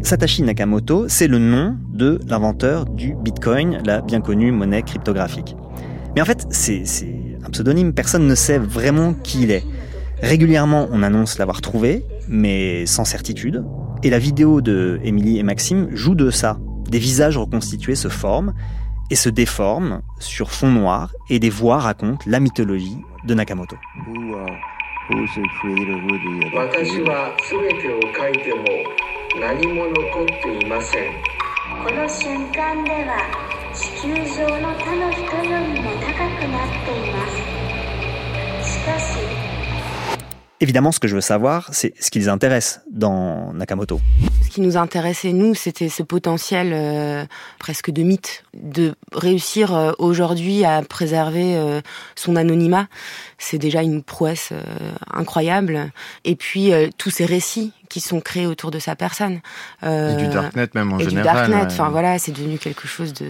Satoshi 0.02 0.44
Nakamoto, 0.44 1.10
c'est 1.10 1.28
le 1.28 1.40
nom 1.40 1.76
de 1.90 2.22
l'inventeur 2.26 2.86
du 2.86 3.16
Bitcoin, 3.16 3.82
la 3.86 4.00
bien 4.00 4.22
connue 4.22 4.54
monnaie 4.54 4.84
cryptographique. 4.84 5.58
Mais 6.16 6.22
en 6.22 6.26
fait, 6.26 6.48
c'est 6.52 6.86
c'est 6.86 7.38
un 7.46 7.50
pseudonyme, 7.50 7.92
personne 7.92 8.28
ne 8.28 8.36
sait 8.36 8.60
vraiment 8.60 9.14
qui 9.14 9.44
il 9.44 9.52
est. 9.52 9.66
Régulièrement, 10.22 10.88
on 10.90 11.04
annonce 11.04 11.38
l'avoir 11.38 11.60
trouvé, 11.60 12.06
mais 12.30 12.86
sans 12.86 13.04
certitude. 13.04 13.66
Et 14.06 14.10
la 14.10 14.20
vidéo 14.20 14.60
de 14.60 15.00
Émilie 15.06 15.39
et 15.39 15.44
Maxime 15.44 15.88
joue 15.96 16.13
de 16.13 16.30
ça. 16.30 16.58
Des 16.89 17.00
visages 17.00 17.38
reconstitués 17.38 17.96
se 17.96 18.10
forment 18.10 18.54
et 19.10 19.16
se 19.16 19.30
déforment 19.30 20.02
sur 20.20 20.52
fond 20.52 20.72
noir, 20.72 21.13
et 21.30 21.39
des 21.39 21.50
voix 21.50 21.78
racontent 21.78 22.24
la 22.26 22.42
mythologie 22.42 22.98
de 23.24 23.34
Nakamoto. 23.34 23.78
Évidemment, 40.63 40.93
ce 40.93 40.99
que 41.02 41.10
je 41.10 41.15
veux 41.15 41.19
savoir, 41.19 41.67
c'est 41.73 41.93
ce 41.99 42.10
qui 42.10 42.19
les 42.19 42.30
intéresse 42.30 42.80
dans 42.89 43.52
Nakamoto. 43.52 43.99
Ce 44.45 44.49
qui 44.49 44.62
nous 44.62 44.78
intéressait, 44.78 45.34
nous, 45.34 45.56
c'était 45.56 45.89
ce 45.89 46.04
potentiel 46.04 46.71
euh, 46.71 47.26
presque 47.60 47.91
de 47.91 48.02
mythe, 48.02 48.45
de 48.54 48.95
réussir 49.12 49.76
euh, 49.76 49.91
aujourd'hui 49.97 50.63
à 50.63 50.82
préserver 50.82 51.58
euh, 51.58 51.82
son 52.15 52.38
anonymat. 52.38 52.88
C'est 53.38 53.58
déjà 53.58 53.82
une 53.82 54.04
prouesse 54.04 54.54
euh, 54.54 54.63
incroyable. 55.12 55.91
Et 56.23 56.38
puis, 56.38 56.71
euh, 56.71 56.88
tous 56.97 57.10
ces 57.10 57.26
récits 57.26 57.73
qui 57.89 57.99
sont 57.99 58.21
créés 58.21 58.47
autour 58.47 58.71
de 58.71 58.80
sa 58.80 58.95
personne. 58.95 59.41
Et 59.86 60.15
du 60.15 60.28
darknet 60.30 60.69
même 60.76 60.93
en 60.93 60.99
et 60.99 61.04
du 61.04 61.10
général. 61.10 61.36
darknet. 61.36 61.56
ouais. 61.58 61.65
Enfin, 61.65 61.89
voilà, 61.89 62.17
c'est 62.19 62.32
devenu 62.32 62.58
quelque 62.58 62.88
chose 62.88 63.12
de... 63.12 63.28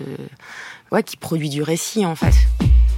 Ouais, 0.91 1.01
qui 1.01 1.17
produit 1.17 1.49
du 1.49 1.63
récit, 1.63 2.05
en 2.05 2.13
fait. 2.13 2.35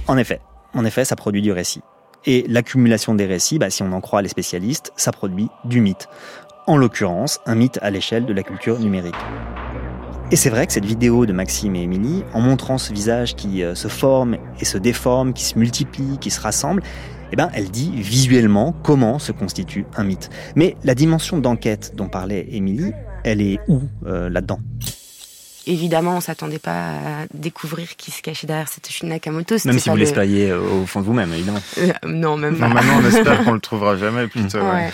En 0.08 0.18
effet, 0.18 0.42
en 0.74 0.84
effet, 0.84 1.06
ça 1.06 1.16
produit 1.16 1.40
du 1.40 1.52
récit. 1.52 1.80
Et 2.26 2.44
l'accumulation 2.48 3.14
des 3.14 3.26
récits, 3.26 3.58
bah, 3.58 3.70
si 3.70 3.82
on 3.82 3.92
en 3.92 4.00
croit 4.00 4.20
les 4.20 4.28
spécialistes, 4.28 4.92
ça 4.96 5.12
produit 5.12 5.48
du 5.64 5.80
mythe. 5.80 6.08
en 6.68 6.76
l'occurrence 6.76 7.38
un 7.46 7.54
mythe 7.54 7.78
à 7.80 7.90
l'échelle 7.90 8.26
de 8.26 8.32
la 8.32 8.42
culture 8.42 8.80
numérique. 8.80 9.14
Et 10.32 10.36
c'est 10.36 10.50
vrai 10.50 10.66
que 10.66 10.72
cette 10.72 10.84
vidéo 10.84 11.24
de 11.24 11.32
Maxime 11.32 11.76
et 11.76 11.82
Émilie, 11.82 12.24
en 12.34 12.40
montrant 12.40 12.78
ce 12.78 12.92
visage 12.92 13.36
qui 13.36 13.62
euh, 13.62 13.76
se 13.76 13.86
forme 13.86 14.36
et 14.58 14.64
se 14.64 14.76
déforme, 14.76 15.32
qui 15.32 15.44
se 15.44 15.56
multiplie, 15.56 16.18
qui 16.20 16.30
se 16.30 16.40
rassemble, 16.40 16.82
eh 17.30 17.36
ben, 17.36 17.50
elle 17.54 17.70
dit 17.70 17.92
visuellement 17.94 18.74
comment 18.82 19.20
se 19.20 19.30
constitue 19.30 19.86
un 19.96 20.02
mythe. 20.02 20.28
Mais 20.56 20.76
la 20.82 20.96
dimension 20.96 21.38
d'enquête 21.38 21.92
dont 21.94 22.08
parlait 22.08 22.48
Émilie, 22.50 22.92
elle 23.22 23.40
est 23.40 23.60
où 23.68 23.82
euh, 24.06 24.28
là-dedans? 24.28 24.58
Évidemment, 25.66 26.16
on 26.16 26.20
s'attendait 26.20 26.58
pas 26.60 26.90
à 26.90 27.26
découvrir 27.34 27.96
qui 27.96 28.10
se 28.10 28.22
cachait 28.22 28.46
derrière 28.46 28.68
cette 28.68 28.88
Nakamoto. 29.02 29.56
Même 29.64 29.78
si 29.78 29.88
vous 29.88 29.96
le- 29.96 30.00
l'espériez 30.00 30.50
euh, 30.50 30.60
au 30.60 30.86
fond 30.86 31.00
de 31.00 31.06
vous-même, 31.06 31.32
évidemment. 31.32 31.60
Euh, 31.78 31.92
non, 32.06 32.36
même 32.36 32.56
pas. 32.56 32.68
Non, 32.68 32.74
maintenant, 32.74 33.00
on 33.02 33.06
espère 33.08 33.44
qu'on 33.44 33.52
le 33.52 33.60
trouvera 33.60 33.96
jamais, 33.96 34.26
plutôt. 34.28 34.58
ouais. 34.58 34.64
Ouais. 34.64 34.90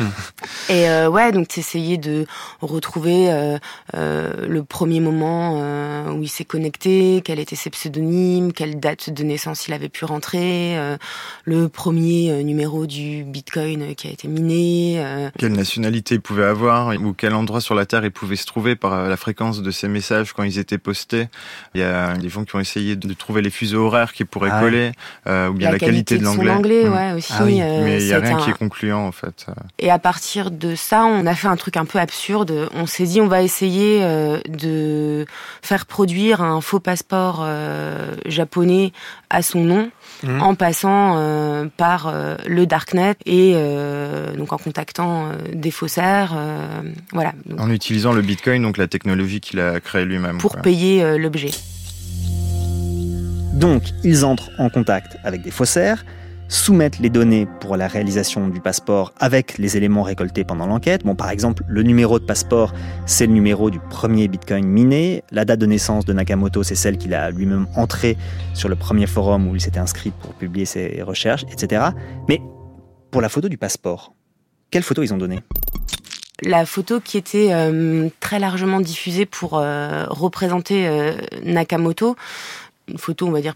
Et 0.70 0.88
euh, 0.88 1.08
ouais, 1.10 1.30
donc 1.32 1.48
t'essayais 1.48 1.98
de 1.98 2.26
retrouver 2.60 3.30
euh, 3.30 3.58
euh, 3.94 4.46
le 4.48 4.64
premier 4.64 5.00
moment 5.00 5.58
euh, 5.60 6.10
où 6.12 6.22
il 6.22 6.28
s'est 6.28 6.44
connecté, 6.44 7.20
quel 7.24 7.38
était 7.38 7.56
ses 7.56 7.70
pseudonymes, 7.70 8.52
quelle 8.52 8.80
date 8.80 9.10
de 9.10 9.22
naissance 9.24 9.66
il 9.68 9.74
avait 9.74 9.88
pu 9.88 10.04
rentrer, 10.04 10.78
euh, 10.78 10.96
le 11.44 11.68
premier 11.68 12.30
euh, 12.30 12.42
numéro 12.42 12.86
du 12.86 13.24
Bitcoin 13.24 13.94
qui 13.94 14.08
a 14.08 14.10
été 14.10 14.26
miné. 14.28 14.94
euh, 15.04 15.30
Quelle 15.38 15.52
nationalité 15.52 16.14
il 16.14 16.20
pouvait 16.20 16.44
avoir 16.44 16.94
ou 17.00 17.12
quel 17.12 17.34
endroit 17.34 17.60
sur 17.60 17.74
la 17.74 17.84
Terre 17.86 18.04
il 18.04 18.10
pouvait 18.10 18.36
se 18.36 18.46
trouver 18.46 18.74
par 18.76 19.08
la 19.08 19.16
fréquence 19.16 19.60
de 19.62 19.70
ses 19.70 19.88
messages 19.88 20.32
quand 20.32 20.42
ils 20.44 20.58
étaient 20.62 20.78
postés. 20.78 21.28
Il 21.74 21.80
y 21.82 21.84
a 21.84 22.14
des 22.14 22.28
gens 22.30 22.44
qui 22.44 22.56
ont 22.56 22.60
essayé 22.60 22.96
de 22.96 23.12
trouver 23.12 23.42
les 23.42 23.50
fuseaux 23.50 23.84
horaires 23.86 24.12
qui 24.14 24.24
pourraient 24.24 24.50
Ah 24.52 24.60
coller, 24.60 24.92
euh, 25.26 25.48
ou 25.48 25.52
bien 25.54 25.70
la, 25.70 25.78
qualité, 25.78 26.16
de 26.18 26.24
l'anglais. 26.24 26.50
anglais, 26.50 26.84
Mm. 26.88 26.92
ouais, 26.94 27.12
aussi. 27.12 27.32
Ah 27.38 27.42
oui, 27.44 27.60
euh, 27.60 27.84
Mais 27.84 28.02
il 28.02 28.08
y 28.08 28.14
a 28.14 28.18
rien 28.20 28.36
un- 28.38 28.40
qui 28.40 28.50
est 28.50 28.56
concluant 28.58 29.06
en 29.06 29.12
fait. 29.12 29.46
Et 29.78 29.90
à 29.90 29.98
partir 29.98 30.50
de 30.50 30.74
ça, 30.74 31.04
on 31.04 31.26
a 31.26 31.34
fait 31.34 31.48
un 31.48 31.56
truc 31.56 31.76
un 31.76 31.84
peu 31.84 31.98
absurde. 31.98 32.70
On 32.74 32.86
s'est 32.86 33.04
dit, 33.04 33.20
on 33.20 33.26
va 33.28 33.42
essayer 33.42 34.00
euh, 34.02 34.38
de 34.48 35.26
faire 35.60 35.84
produire 35.86 36.40
un 36.42 36.60
faux 36.60 36.80
passeport 36.80 37.46
japonais 38.26 38.92
à 39.30 39.42
son 39.42 39.64
nom, 39.64 39.90
Mhm. 40.24 40.40
en 40.42 40.54
passant 40.54 41.14
euh, 41.16 41.66
par 41.76 42.06
euh, 42.06 42.36
le 42.46 42.66
darknet 42.66 43.14
et 43.26 43.54
euh, 43.56 44.34
donc 44.36 44.52
en 44.52 44.58
contactant 44.58 45.26
euh, 45.26 45.32
des 45.52 45.70
faussaires, 45.70 46.32
euh, 46.36 46.82
voilà, 47.12 47.32
donc, 47.46 47.60
En 47.60 47.70
utilisant 47.70 48.12
le 48.12 48.22
Bitcoin, 48.22 48.62
donc 48.62 48.78
la 48.78 48.86
technologie 48.86 49.40
qu'il 49.40 49.58
a 49.60 49.80
créée 49.80 50.04
lui-même. 50.04 50.38
pour 50.38 50.52
quoi. 50.52 50.62
payer 50.62 51.02
euh, 51.02 51.18
l'objet. 51.18 51.50
Donc, 53.54 53.82
ils 54.02 54.24
entrent 54.24 54.50
en 54.58 54.70
contact 54.70 55.18
avec 55.24 55.42
des 55.42 55.50
faussaires, 55.50 56.04
soumettent 56.52 56.98
les 56.98 57.08
données 57.08 57.48
pour 57.60 57.78
la 57.78 57.88
réalisation 57.88 58.48
du 58.48 58.60
passeport 58.60 59.14
avec 59.18 59.56
les 59.56 59.78
éléments 59.78 60.02
récoltés 60.02 60.44
pendant 60.44 60.66
l'enquête. 60.66 61.02
Bon, 61.02 61.14
par 61.14 61.30
exemple, 61.30 61.64
le 61.66 61.82
numéro 61.82 62.18
de 62.18 62.24
passeport, 62.26 62.74
c'est 63.06 63.26
le 63.26 63.32
numéro 63.32 63.70
du 63.70 63.80
premier 63.80 64.28
Bitcoin 64.28 64.66
miné. 64.66 65.24
La 65.30 65.46
date 65.46 65.60
de 65.60 65.66
naissance 65.66 66.04
de 66.04 66.12
Nakamoto, 66.12 66.62
c'est 66.62 66.74
celle 66.74 66.98
qu'il 66.98 67.14
a 67.14 67.30
lui-même 67.30 67.66
entrée 67.74 68.18
sur 68.52 68.68
le 68.68 68.76
premier 68.76 69.06
forum 69.06 69.48
où 69.48 69.54
il 69.54 69.62
s'était 69.62 69.80
inscrit 69.80 70.10
pour 70.10 70.34
publier 70.34 70.66
ses 70.66 71.00
recherches, 71.02 71.44
etc. 71.50 71.86
Mais 72.28 72.42
pour 73.10 73.22
la 73.22 73.30
photo 73.30 73.48
du 73.48 73.56
passeport, 73.56 74.12
quelle 74.70 74.82
photo 74.82 75.02
ils 75.02 75.14
ont 75.14 75.18
donnée? 75.18 75.40
La 76.42 76.66
photo 76.66 77.00
qui 77.00 77.16
était 77.16 77.48
euh, 77.52 78.10
très 78.20 78.38
largement 78.38 78.80
diffusée 78.80 79.24
pour 79.24 79.58
euh, 79.58 80.04
représenter 80.08 80.86
euh, 80.86 81.12
Nakamoto, 81.44 82.14
une 82.88 82.98
photo, 82.98 83.26
on 83.26 83.30
va 83.30 83.40
dire, 83.40 83.54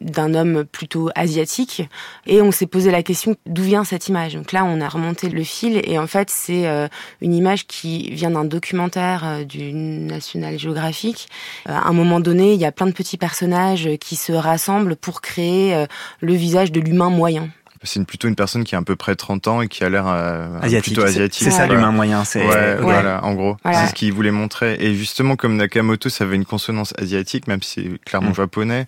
d'un 0.00 0.34
homme 0.34 0.64
plutôt 0.64 1.10
asiatique 1.14 1.82
et 2.26 2.42
on 2.42 2.50
s'est 2.50 2.66
posé 2.66 2.90
la 2.90 3.02
question 3.02 3.36
d'où 3.46 3.62
vient 3.62 3.84
cette 3.84 4.08
image. 4.08 4.34
Donc 4.34 4.52
là, 4.52 4.64
on 4.64 4.80
a 4.80 4.88
remonté 4.88 5.28
le 5.28 5.42
fil 5.42 5.80
et 5.84 5.98
en 5.98 6.06
fait, 6.06 6.30
c'est 6.30 6.66
euh, 6.66 6.88
une 7.20 7.34
image 7.34 7.66
qui 7.66 8.10
vient 8.10 8.30
d'un 8.30 8.44
documentaire 8.44 9.22
euh, 9.24 9.44
du 9.44 9.72
National 9.72 10.58
Geographic. 10.58 11.28
Euh, 11.68 11.72
à 11.72 11.88
un 11.88 11.92
moment 11.92 12.20
donné, 12.20 12.54
il 12.54 12.60
y 12.60 12.64
a 12.64 12.72
plein 12.72 12.86
de 12.86 12.92
petits 12.92 13.16
personnages 13.16 13.88
qui 14.00 14.16
se 14.16 14.32
rassemblent 14.32 14.96
pour 14.96 15.20
créer 15.20 15.86
le 16.20 16.34
visage 16.34 16.72
de 16.72 16.80
l'humain 16.80 17.10
moyen. 17.10 17.48
C'est 17.82 18.00
une- 18.00 18.06
plutôt 18.06 18.28
une 18.28 18.34
personne 18.36 18.64
qui 18.64 18.74
a 18.74 18.78
à 18.78 18.82
peu 18.82 18.96
près 18.96 19.14
30 19.16 19.46
ans 19.48 19.62
et 19.62 19.68
qui 19.68 19.84
a 19.84 19.88
l'air 19.88 20.04
euh, 20.06 20.46
Asiatique. 20.62 20.94
plutôt 20.94 21.06
asiatique. 21.06 21.42
C'est 21.44 21.50
ça 21.50 21.66
l'humain 21.66 21.92
moyen. 21.92 22.24
C'est 22.24 22.46
Ouais, 22.46 22.76
voilà, 22.76 23.24
en 23.24 23.34
gros, 23.34 23.56
Voilà. 23.64 23.82
c'est 23.82 23.88
ce 23.90 23.94
qu'il 23.94 24.12
voulait 24.12 24.30
montrer. 24.30 24.76
Et 24.80 24.94
justement, 24.94 25.36
comme 25.36 25.56
Nakamoto, 25.56 26.08
ça 26.08 26.24
avait 26.24 26.36
une 26.36 26.44
consonance 26.44 26.92
asiatique, 26.98 27.46
même 27.48 27.62
si 27.62 27.82
c'est 27.82 28.04
clairement 28.04 28.30
Mm. 28.30 28.34
japonais. 28.36 28.86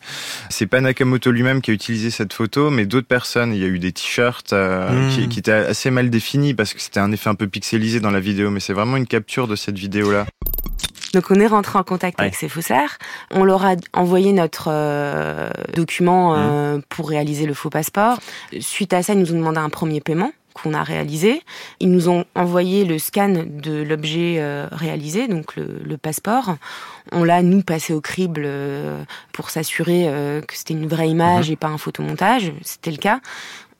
C'est 0.51 0.66
pas 0.66 0.81
Nakamoto 0.81 1.31
lui-même 1.31 1.61
qui 1.61 1.70
a 1.70 1.74
utilisé 1.74 2.11
cette 2.11 2.33
photo, 2.33 2.70
mais 2.70 2.87
d'autres 2.87 3.07
personnes. 3.09 3.53
Il 3.53 3.61
y 3.61 3.64
a 3.64 3.68
eu 3.68 3.79
des 3.79 3.92
t-shirts 3.92 4.53
euh, 4.53 5.07
Mm. 5.07 5.11
qui, 5.11 5.29
qui 5.29 5.38
étaient 5.40 5.53
assez 5.53 5.90
mal 5.90 6.11
définis 6.11 6.55
parce 6.55 6.74
que 6.74 6.81
c'était 6.81 7.01
un 7.01 7.12
effet 7.12 7.29
un 7.31 7.35
peu 7.35 7.46
pixelisé 7.48 8.01
dans 8.01 8.11
la 8.11 8.20
vidéo, 8.20 8.51
mais 8.51 8.61
c'est 8.61 8.72
vraiment 8.72 8.96
une 8.96 9.07
capture 9.07 9.48
de 9.48 9.57
cette 9.57 9.79
vidéo-là. 9.79 10.27
Donc 11.14 11.31
on 11.31 11.37
est 11.37 11.47
rentré 11.47 11.79
en 11.79 11.83
contact 11.85 12.18
Ouais. 12.18 12.27
avec 12.27 12.35
ces 12.35 12.49
faussaires. 12.49 12.99
On 13.31 13.44
leur 13.44 13.64
a 13.64 13.75
envoyé 13.92 14.33
notre 14.33 14.68
euh, 14.71 15.49
document 15.75 16.35
euh, 16.37 16.79
pour 16.88 17.09
réaliser 17.09 17.47
le 17.47 17.55
faux 17.55 17.71
passeport. 17.71 18.18
Suite 18.61 18.92
à 18.92 19.03
ça, 19.03 19.14
ils 19.14 19.18
nous 19.21 19.33
ont 19.33 19.38
demandé 19.38 19.59
un 19.59 19.68
premier 19.71 20.01
paiement 20.01 20.33
qu'on 20.55 20.75
a 20.75 20.83
réalisé. 20.83 21.42
Ils 21.79 21.90
nous 21.90 22.09
ont 22.09 22.25
envoyé 22.35 22.85
le 22.85 22.99
scan 22.99 23.44
de 23.47 23.83
l'objet 23.83 24.37
euh, 24.38 24.66
réalisé, 24.73 25.29
donc 25.29 25.55
le, 25.57 25.81
le 25.85 25.97
passeport. 25.97 26.57
On 27.12 27.23
l'a, 27.23 27.42
nous, 27.42 27.62
passé 27.62 27.92
au 27.94 28.01
crible 28.01 28.42
euh, 28.44 29.01
pour 29.33 29.51
s'assurer 29.51 30.07
euh, 30.09 30.40
que 30.42 30.57
c'était 30.57 30.75
une 30.75 30.88
vraie 30.88 31.09
image 31.09 31.49
et 31.51 31.57
pas 31.57 31.68
un 31.68 31.79
photomontage. 31.79 32.53
C'était 32.62 32.90
le 32.90 32.97
cas. 32.97 33.21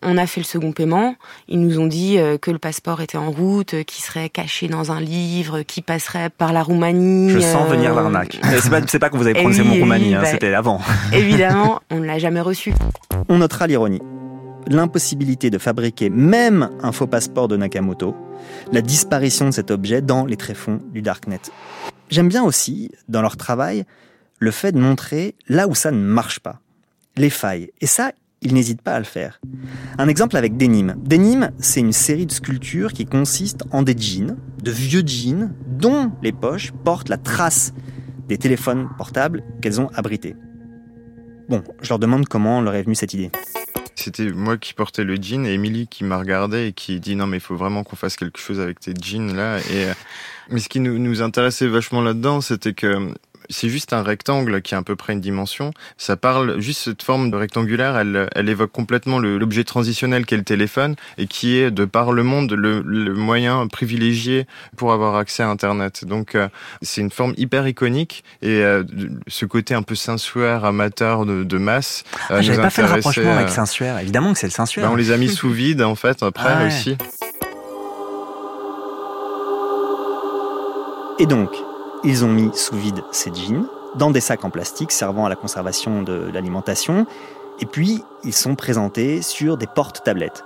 On 0.03 0.17
a 0.17 0.27
fait 0.27 0.41
le 0.41 0.45
second 0.45 0.71
paiement. 0.71 1.17
Ils 1.49 1.61
nous 1.61 1.81
ont 1.81 1.87
dit 1.87 2.19
euh, 2.19 2.39
que 2.39 2.53
le 2.53 2.59
passeport 2.59 3.01
était 3.01 3.19
en 3.19 3.33
route, 3.33 3.75
euh, 3.75 3.83
qu'il 3.83 4.05
serait 4.05 4.29
caché 4.29 4.69
dans 4.69 4.93
un 4.93 5.01
livre, 5.01 5.63
qu'il 5.63 5.83
passerait 5.83 6.31
par 6.31 6.53
la 6.53 6.63
Roumanie. 6.63 7.31
Je 7.31 7.41
sens 7.41 7.67
euh, 7.67 7.75
venir 7.75 7.95
l'arnaque. 7.95 8.39
C'est 8.61 8.71
pas, 8.71 8.81
c'est 8.87 8.99
pas 9.01 9.11
que 9.11 9.17
vous 9.17 9.25
avez 9.25 9.35
prononcé 9.35 9.63
oui, 9.63 9.69
mon 9.69 9.75
eh 9.75 9.81
Roumanie, 9.81 10.09
oui, 10.09 10.15
hein, 10.15 10.21
bah- 10.23 10.29
c'était 10.31 10.55
avant. 10.55 10.81
Évidemment, 11.13 11.81
on 11.91 11.97
ne 11.97 12.07
l'a 12.07 12.19
jamais 12.19 12.41
reçu. 12.41 12.73
On 13.29 13.39
notera 13.39 13.67
l'ironie. 13.67 14.01
L'impossibilité 14.69 15.51
de 15.51 15.59
fabriquer 15.59 16.11
même 16.11 16.71
un 16.83 16.93
faux 16.93 17.07
passeport 17.07 17.49
de 17.49 17.57
Nakamoto, 17.57 18.15
la 18.73 18.83
disparition 18.83 19.47
de 19.47 19.51
cet 19.51 19.71
objet 19.71 20.01
dans 20.01 20.27
les 20.27 20.37
tréfonds 20.37 20.81
du 20.93 21.03
Darknet. 21.03 21.41
J'aime 22.11 22.29
bien 22.29 22.45
aussi, 22.45 22.91
dans 23.09 23.23
leur 23.23 23.37
travail, 23.37 23.85
le 24.39 24.51
fait 24.51 24.73
de 24.73 24.79
montrer 24.79 25.35
là 25.49 25.67
où 25.67 25.75
ça 25.75 25.91
ne 25.91 25.99
marche 25.99 26.39
pas, 26.41 26.61
les 27.17 27.31
failles. 27.31 27.71
Et 27.81 27.87
ça, 27.87 28.13
ils 28.43 28.55
n'hésitent 28.55 28.83
pas 28.83 28.95
à 28.95 28.99
le 28.99 29.05
faire. 29.05 29.41
Un 29.99 30.09
exemple 30.09 30.37
avec 30.37 30.57
Denim. 30.57 30.95
Denim, 30.97 31.51
c'est 31.59 31.81
une 31.81 31.93
série 31.93 32.27
de 32.27 32.33
sculptures 32.33 32.93
qui 32.93 33.07
consiste 33.07 33.65
en 33.73 33.83
des 33.83 33.97
jeans, 33.99 34.37
de 34.63 34.71
vieux 34.71 35.03
jeans, 35.05 35.55
dont 35.67 36.13
les 36.23 36.33
poches 36.33 36.73
portent 36.85 37.09
la 37.09 37.17
trace 37.17 37.73
des 38.29 38.39
téléphones 38.39 38.89
portables 38.97 39.43
qu'elles 39.61 39.81
ont 39.81 39.89
abrités. 39.95 40.37
Bon, 41.49 41.65
je 41.81 41.89
leur 41.89 41.99
demande 41.99 42.29
comment 42.29 42.61
leur 42.61 42.75
est 42.75 42.83
venue 42.83 42.95
cette 42.95 43.15
idée. 43.15 43.31
C'était 43.95 44.31
moi 44.31 44.59
qui 44.59 44.75
portais 44.75 45.03
le 45.03 45.17
jean 45.17 45.45
et 45.45 45.55
Émilie 45.55 45.89
qui 45.89 46.05
m'a 46.05 46.19
regardé 46.19 46.69
et 46.69 46.73
qui 46.73 47.01
dit 47.01 47.17
non 47.17 47.27
mais 47.27 47.39
il 47.39 47.41
faut 47.41 47.57
vraiment 47.57 47.83
qu'on 47.83 47.97
fasse 47.97 48.17
quelque 48.17 48.39
chose 48.39 48.61
avec 48.61 48.79
tes 48.79 48.93
jeans 49.01 49.35
là. 49.35 49.59
Euh, 49.73 49.93
mais 50.51 50.61
ce 50.61 50.69
qui 50.69 50.79
nous 50.79 51.23
intéressait 51.23 51.67
vachement 51.67 52.01
là-dedans, 52.01 52.41
c'était 52.41 52.75
que 52.75 53.13
c'est 53.51 53.69
juste 53.69 53.93
un 53.93 54.03
rectangle 54.03 54.61
qui 54.63 54.75
a 54.75 54.79
à 54.79 54.83
peu 54.83 54.97
près 54.97 55.13
une 55.13 55.21
dimension. 55.21 55.73
Ça 55.97 56.17
parle 56.17 56.61
juste 56.61 56.83
cette 56.83 57.03
forme 57.03 57.31
de 57.31 57.37
rectangulaire, 57.37 57.97
elle, 57.97 58.29
elle 58.35 58.49
évoque 58.49 58.73
complètement 58.73 59.19
le- 59.19 59.39
l'objet 59.39 59.65
transitionnel 59.65 60.27
qu'est 60.27 60.37
le 60.37 60.45
téléphone 60.45 60.97
et 61.17 61.27
qui 61.27 61.57
est 61.59 61.71
de 61.71 61.85
par 61.85 62.13
le 62.13 62.23
monde 62.23 62.53
le, 62.53 62.83
le 62.85 63.15
moyen 63.15 63.67
privilégié 63.69 64.47
pour 64.77 64.93
avoir 64.93 65.17
accès 65.17 65.43
à 65.43 65.49
Internet. 65.49 66.05
Donc 66.05 66.35
euh, 66.35 66.49
c'est 66.83 67.01
une 67.01 67.11
forme 67.11 67.35
hyper 67.37 67.67
iconique 67.67 68.25
et 68.43 68.63
euh, 68.63 68.85
ce 69.27 69.45
côté 69.47 69.75
un 69.75 69.83
peu 69.83 69.95
sensuaire, 69.95 70.65
amateur 70.65 71.25
de, 71.27 71.45
de 71.45 71.59
masse. 71.59 72.05
euh, 72.31 72.37
Ah, 72.39 72.43
J'avais 72.43 72.63
pas 72.63 72.71
fait 72.71 72.83
le 72.83 72.89
rapprochement 72.89 73.35
avec 73.35 73.49
euh, 73.49 73.53
Saint-Suaire. 73.53 73.99
Évidemment 73.99 74.33
que 74.33 74.39
c'est 74.39 74.47
le 74.47 74.53
Saint-Suaire. 74.53 74.87
bah, 74.87 74.93
on 74.93 74.97
les 74.97 75.11
a 75.11 75.17
mis 75.17 75.29
sous 75.29 75.51
vide 75.51 75.83
en 75.83 75.95
fait 75.95 76.23
après 76.23 76.45
Ah 76.49 76.59
ouais. 76.63 76.67
aussi. 76.69 76.97
Et 81.21 81.27
donc, 81.27 81.51
ils 82.05 82.25
ont 82.25 82.29
mis 82.29 82.51
sous 82.55 82.77
vide 82.77 83.03
ces 83.13 83.33
jeans 83.35 83.67
dans 83.97 84.11
des 84.11 84.21
sacs 84.21 84.45
en 84.45 84.51
plastique 84.51 84.93
servant 84.93 85.27
à 85.27 85.29
la 85.29 85.37
conservation 85.37 86.03
de 86.03 86.31
l'alimentation. 86.33 87.07
Et 87.61 87.67
puis, 87.67 88.05
ils 88.25 88.35
sont 88.35 88.55
présentés 88.55 89.23
sur 89.23 89.57
des 89.57 89.67
portes-tablettes. 89.67 90.45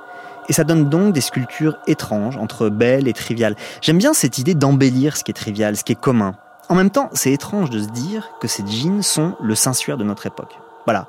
Et 0.48 0.52
ça 0.52 0.64
donne 0.64 0.88
donc 0.88 1.12
des 1.12 1.20
sculptures 1.20 1.76
étranges 1.86 2.36
entre 2.36 2.68
belles 2.68 3.06
et 3.06 3.12
triviales. 3.12 3.56
J'aime 3.80 3.98
bien 3.98 4.12
cette 4.12 4.38
idée 4.38 4.54
d'embellir 4.54 5.16
ce 5.16 5.24
qui 5.24 5.30
est 5.30 5.34
trivial, 5.34 5.76
ce 5.76 5.84
qui 5.84 5.92
est 5.92 6.00
commun. 6.00 6.34
En 6.68 6.74
même 6.74 6.90
temps, 6.90 7.10
c'est 7.12 7.32
étrange 7.32 7.70
de 7.70 7.80
se 7.80 7.88
dire 7.88 8.30
que 8.40 8.48
ces 8.48 8.66
jeans 8.66 9.02
sont 9.02 9.34
le 9.40 9.54
Saint-Suaire 9.54 9.98
de 9.98 10.04
notre 10.04 10.26
époque. 10.26 10.58
Voilà. 10.84 11.06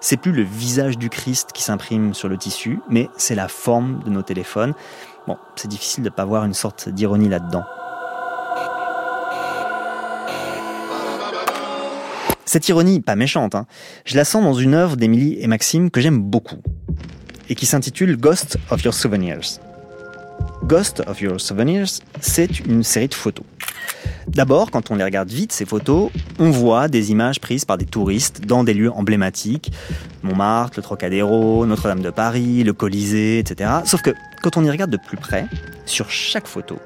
C'est 0.00 0.18
plus 0.18 0.32
le 0.32 0.42
visage 0.42 0.98
du 0.98 1.08
Christ 1.08 1.52
qui 1.54 1.62
s'imprime 1.62 2.12
sur 2.12 2.28
le 2.28 2.36
tissu, 2.36 2.80
mais 2.90 3.08
c'est 3.16 3.34
la 3.34 3.48
forme 3.48 4.00
de 4.04 4.10
nos 4.10 4.20
téléphones. 4.20 4.74
Bon, 5.26 5.38
c'est 5.56 5.68
difficile 5.68 6.04
de 6.04 6.10
ne 6.10 6.14
pas 6.14 6.26
voir 6.26 6.44
une 6.44 6.52
sorte 6.52 6.90
d'ironie 6.90 7.30
là-dedans. 7.30 7.64
Cette 12.54 12.68
ironie, 12.68 13.00
pas 13.00 13.16
méchante, 13.16 13.56
hein, 13.56 13.66
je 14.04 14.14
la 14.14 14.24
sens 14.24 14.44
dans 14.44 14.54
une 14.54 14.74
œuvre 14.74 14.94
d'Émilie 14.94 15.36
et 15.40 15.48
Maxime 15.48 15.90
que 15.90 16.00
j'aime 16.00 16.20
beaucoup, 16.20 16.62
et 17.48 17.56
qui 17.56 17.66
s'intitule 17.66 18.16
Ghost 18.16 18.58
of 18.70 18.80
Your 18.84 18.94
Souvenirs. 18.94 19.58
Ghost 20.62 21.02
of 21.08 21.20
Your 21.20 21.40
Souvenirs, 21.40 21.88
c'est 22.20 22.60
une 22.60 22.84
série 22.84 23.08
de 23.08 23.14
photos. 23.14 23.44
D'abord, 24.28 24.70
quand 24.70 24.92
on 24.92 24.94
les 24.94 25.02
regarde 25.02 25.30
vite, 25.30 25.50
ces 25.50 25.64
photos, 25.64 26.12
on 26.38 26.50
voit 26.50 26.86
des 26.86 27.10
images 27.10 27.40
prises 27.40 27.64
par 27.64 27.76
des 27.76 27.86
touristes 27.86 28.42
dans 28.42 28.62
des 28.62 28.72
lieux 28.72 28.92
emblématiques. 28.92 29.72
Montmartre, 30.22 30.74
le 30.76 30.84
Trocadéro, 30.84 31.66
Notre-Dame 31.66 32.02
de 32.02 32.10
Paris, 32.10 32.62
le 32.62 32.72
Colisée, 32.72 33.40
etc. 33.40 33.68
Sauf 33.84 34.00
que 34.00 34.14
quand 34.44 34.56
on 34.56 34.64
y 34.64 34.70
regarde 34.70 34.92
de 34.92 35.00
plus 35.04 35.16
près, 35.16 35.48
sur 35.86 36.08
chaque 36.08 36.46
photo, 36.46 36.78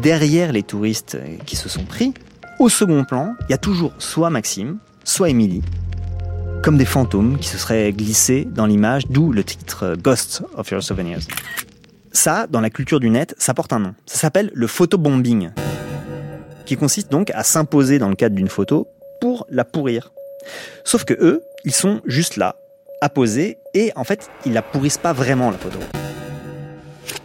derrière 0.00 0.52
les 0.52 0.62
touristes 0.62 1.18
qui 1.44 1.56
se 1.56 1.68
sont 1.68 1.86
pris, 1.86 2.14
au 2.60 2.68
second 2.68 3.02
plan, 3.04 3.34
il 3.48 3.50
y 3.50 3.54
a 3.54 3.58
toujours 3.58 3.92
soit 3.98 4.30
Maxime, 4.30 4.78
soit 5.04 5.30
Émilie, 5.30 5.62
comme 6.62 6.78
des 6.78 6.84
fantômes 6.84 7.38
qui 7.38 7.48
se 7.48 7.58
seraient 7.58 7.92
glissés 7.92 8.46
dans 8.48 8.66
l'image, 8.66 9.06
d'où 9.08 9.32
le 9.32 9.42
titre 9.44 9.96
Ghosts 10.00 10.42
of 10.56 10.70
Your 10.70 10.82
Souvenirs. 10.82 11.18
Ça, 12.12 12.46
dans 12.46 12.60
la 12.60 12.70
culture 12.70 13.00
du 13.00 13.10
net, 13.10 13.34
ça 13.38 13.54
porte 13.54 13.72
un 13.72 13.78
nom. 13.78 13.94
Ça 14.06 14.18
s'appelle 14.18 14.50
le 14.54 14.66
photobombing, 14.66 15.50
qui 16.66 16.76
consiste 16.76 17.10
donc 17.10 17.30
à 17.30 17.42
s'imposer 17.42 17.98
dans 17.98 18.08
le 18.08 18.14
cadre 18.14 18.36
d'une 18.36 18.48
photo 18.48 18.86
pour 19.20 19.46
la 19.50 19.64
pourrir. 19.64 20.12
Sauf 20.84 21.04
que 21.04 21.14
eux, 21.14 21.42
ils 21.64 21.72
sont 21.72 22.00
juste 22.04 22.36
là, 22.36 22.56
à 23.00 23.08
poser, 23.08 23.58
et 23.74 23.92
en 23.96 24.04
fait, 24.04 24.30
ils 24.46 24.52
la 24.52 24.62
pourrissent 24.62 24.98
pas 24.98 25.12
vraiment 25.12 25.50
la 25.50 25.58
photo. 25.58 25.78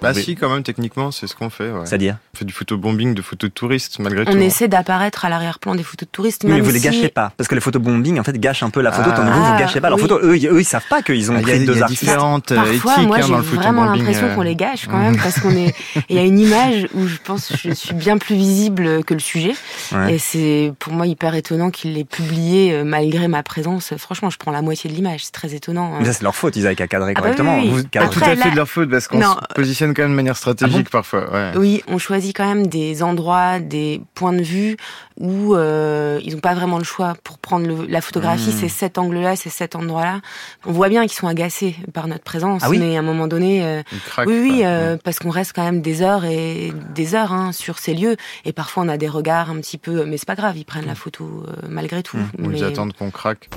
Bah 0.02 0.14
si, 0.14 0.36
quand 0.36 0.50
même, 0.50 0.64
techniquement, 0.64 1.12
c'est 1.12 1.28
ce 1.28 1.36
qu'on 1.36 1.50
fait. 1.50 1.72
Ouais. 1.72 1.86
C'est-à-dire 1.86 2.18
On 2.36 2.38
fait 2.38 2.46
du 2.46 2.54
photobombing, 2.54 3.14
de 3.16 3.22
photos 3.22 3.50
de 3.50 3.54
touristes, 3.54 3.98
malgré 4.00 4.26
tout. 4.26 4.32
On 4.34 4.40
essaie 4.40 4.68
d'apparaître 4.68 5.26
à 5.26 5.30
l'arrière-plan 5.30 5.74
des 5.76 5.84
photos 5.84 6.08
de 6.08 6.12
touristes. 6.12 6.42
Oui, 6.46 6.52
mais 6.54 6.62
vous 6.62 6.70
les 6.72 6.80
si- 6.80 6.86
gâchez 6.86 7.10
pas, 7.10 7.32
parce 7.36 7.48
que 7.48 7.56
le 7.56 7.62
photobombing 7.62 8.20
en 8.20 8.24
fait 8.24 8.38
gâche 8.40 8.62
un 8.64 8.70
peu 8.70 8.82
la 8.82 8.92
photo, 8.92 9.10
Ah. 9.12 9.16
tandis 9.16 9.32
vous, 9.32 9.40
vous 9.40 9.52
Ah, 9.56 9.60
gâchez 9.60 9.82
pas. 9.82 9.90
La 9.90 9.96
oui. 9.96 10.02
photo, 10.02 10.20
eux, 10.22 10.38
ils- 10.38 10.48
eux, 10.48 10.60
ils 10.62 10.66
savent 10.66 10.86
pas 10.90 11.02
qu'ils 11.02 11.32
ont 11.32 11.36
Ah, 11.36 11.42
il 11.42 11.48
y 11.48 11.52
a- 11.52 11.54
pris 11.54 11.58
il 11.58 11.64
y 11.64 11.66
deux 11.66 11.80
a 11.80 11.84
artistes. 11.84 12.04
différentes 12.04 12.52
euh, 12.52 12.56
Parfois, 12.56 12.94
éthiques 12.94 13.08
moi, 13.08 13.18
hein, 13.18 13.22
j'ai 13.24 13.32
dans 13.32 13.38
le 13.38 13.44
vraiment 13.44 13.86
l'impression 13.86 14.28
euh. 14.28 14.36
qu'on 14.36 14.42
les 14.42 14.56
gâche 14.56 14.88
quand 14.88 14.98
même, 15.12 15.18
parce 15.18 15.40
qu'on 15.40 15.52
est. 15.56 15.74
Il 16.10 16.16
y 16.16 16.20
a 16.20 16.24
une 16.24 16.40
image 16.40 16.88
où 16.94 17.08
je 17.08 17.18
pense 17.24 17.48
que 17.48 17.56
je 17.58 17.72
suis 17.74 17.94
bien 17.96 18.18
plus 18.20 18.36
visible 18.36 19.04
que 19.04 19.14
le 19.16 19.20
sujet, 19.20 19.54
Ouais. 19.94 20.16
et 20.16 20.20
c'est 20.20 20.74
pour 20.80 20.94
moi 20.94 21.08
hyper 21.08 21.34
étonnant 21.36 21.72
qu'il 21.72 21.94
l'ait 21.94 22.04
publié 22.04 22.74
euh, 22.74 22.84
malgré 22.84 23.28
ma 23.28 23.42
présence. 23.42 23.94
Franchement, 23.98 24.30
je 24.30 24.38
prends 24.38 24.52
la 24.52 24.62
moitié 24.62 24.90
de 24.90 24.96
l'image, 24.96 25.26
c'est 25.26 25.32
très 25.32 25.54
étonnant. 25.56 25.94
hein. 25.96 25.98
Mais 26.02 26.06
ça, 26.06 26.14
c'est 26.14 26.24
leur 26.24 26.36
faute, 26.36 26.56
ils 26.56 26.66
avaient 26.68 26.76
qu'à 26.76 26.88
cadrer 26.88 27.14
Ah 27.16 27.20
bah 27.20 27.22
correctement. 27.22 27.62
Vous, 27.64 27.84
cadrez- 27.84 28.10
tout 28.10 28.20
Après, 28.20 28.32
à 28.32 28.36
fait 28.36 28.46
là- 28.46 28.52
de 28.52 28.56
leur 28.56 28.68
faute, 28.70 28.90
parce 28.90 29.08
qu'on 29.08 29.20
Positionne 29.68 29.94
quand 29.94 30.04
même 30.04 30.12
de 30.12 30.16
manière 30.16 30.38
stratégique 30.38 30.90
parfois. 30.90 31.30
Ouais. 31.34 31.52
Oui, 31.58 31.84
on 31.90 31.98
choisit 31.98 32.34
quand 32.36 32.48
même 32.48 32.68
des 32.68 33.04
endroits, 33.04 33.60
des 33.60 34.02
points 34.16 34.32
de 34.32 34.42
vue 34.42 34.78
où 35.20 35.56
euh, 35.56 36.22
ils 36.24 36.36
n'ont 36.36 36.40
pas 36.40 36.54
vraiment 36.54 36.78
le 36.78 36.86
choix 36.86 37.16
pour 37.24 37.38
prendre 37.38 37.68
le- 37.68 37.86
la 37.86 38.00
photographie. 38.00 38.50
Mmh. 38.52 38.58
C'est 38.62 38.70
cet 38.70 38.98
angle-là, 38.98 39.36
c'est 39.36 39.50
cet 39.50 39.76
endroit-là. 39.76 40.22
On 40.66 40.72
voit 40.72 40.88
bien 40.88 41.02
qu'ils 41.02 41.18
sont 41.18 41.28
agacés 41.28 41.76
par 41.94 42.08
notre 42.08 42.24
présence, 42.24 42.62
Ah 42.64 42.70
oui 42.70 42.78
mais 42.80 42.96
à 42.96 43.00
un 43.00 43.04
moment 43.04 43.28
donné, 43.28 43.62
euh, 43.66 43.82
Ils 43.92 44.00
craquent, 44.00 44.28
oui, 44.30 44.40
oui, 44.42 44.62
euh, 44.64 44.96
parce 45.04 45.20
qu'on 45.20 45.32
reste 45.32 45.52
quand 45.54 45.64
même 45.66 45.82
des 45.82 46.02
heures 46.02 46.24
et 46.24 46.72
des 46.96 47.14
heures 47.16 47.34
hein, 47.34 47.52
sur 47.52 47.78
ces 47.78 47.94
lieux, 47.94 48.16
et 48.46 48.54
parfois 48.54 48.84
on 48.84 48.88
a 48.90 48.98
des 48.98 49.10
regards 49.10 49.50
un 49.50 49.58
petit 49.58 49.78
peu, 49.78 50.06
mais 50.06 50.16
c'est 50.18 50.28
pas 50.28 50.36
grave, 50.36 50.56
ils 50.58 50.64
prennent 50.66 50.86
la 50.88 50.96
photo 50.96 51.44
euh, 51.48 51.52
malgré 51.70 52.04
tout. 52.04 52.16
Mmh. 52.18 52.30
Ou 52.46 52.48
Mais- 52.48 52.60
ils 52.60 52.64
attendent 52.64 52.94
qu'on 52.94 53.12
craque. 53.12 53.50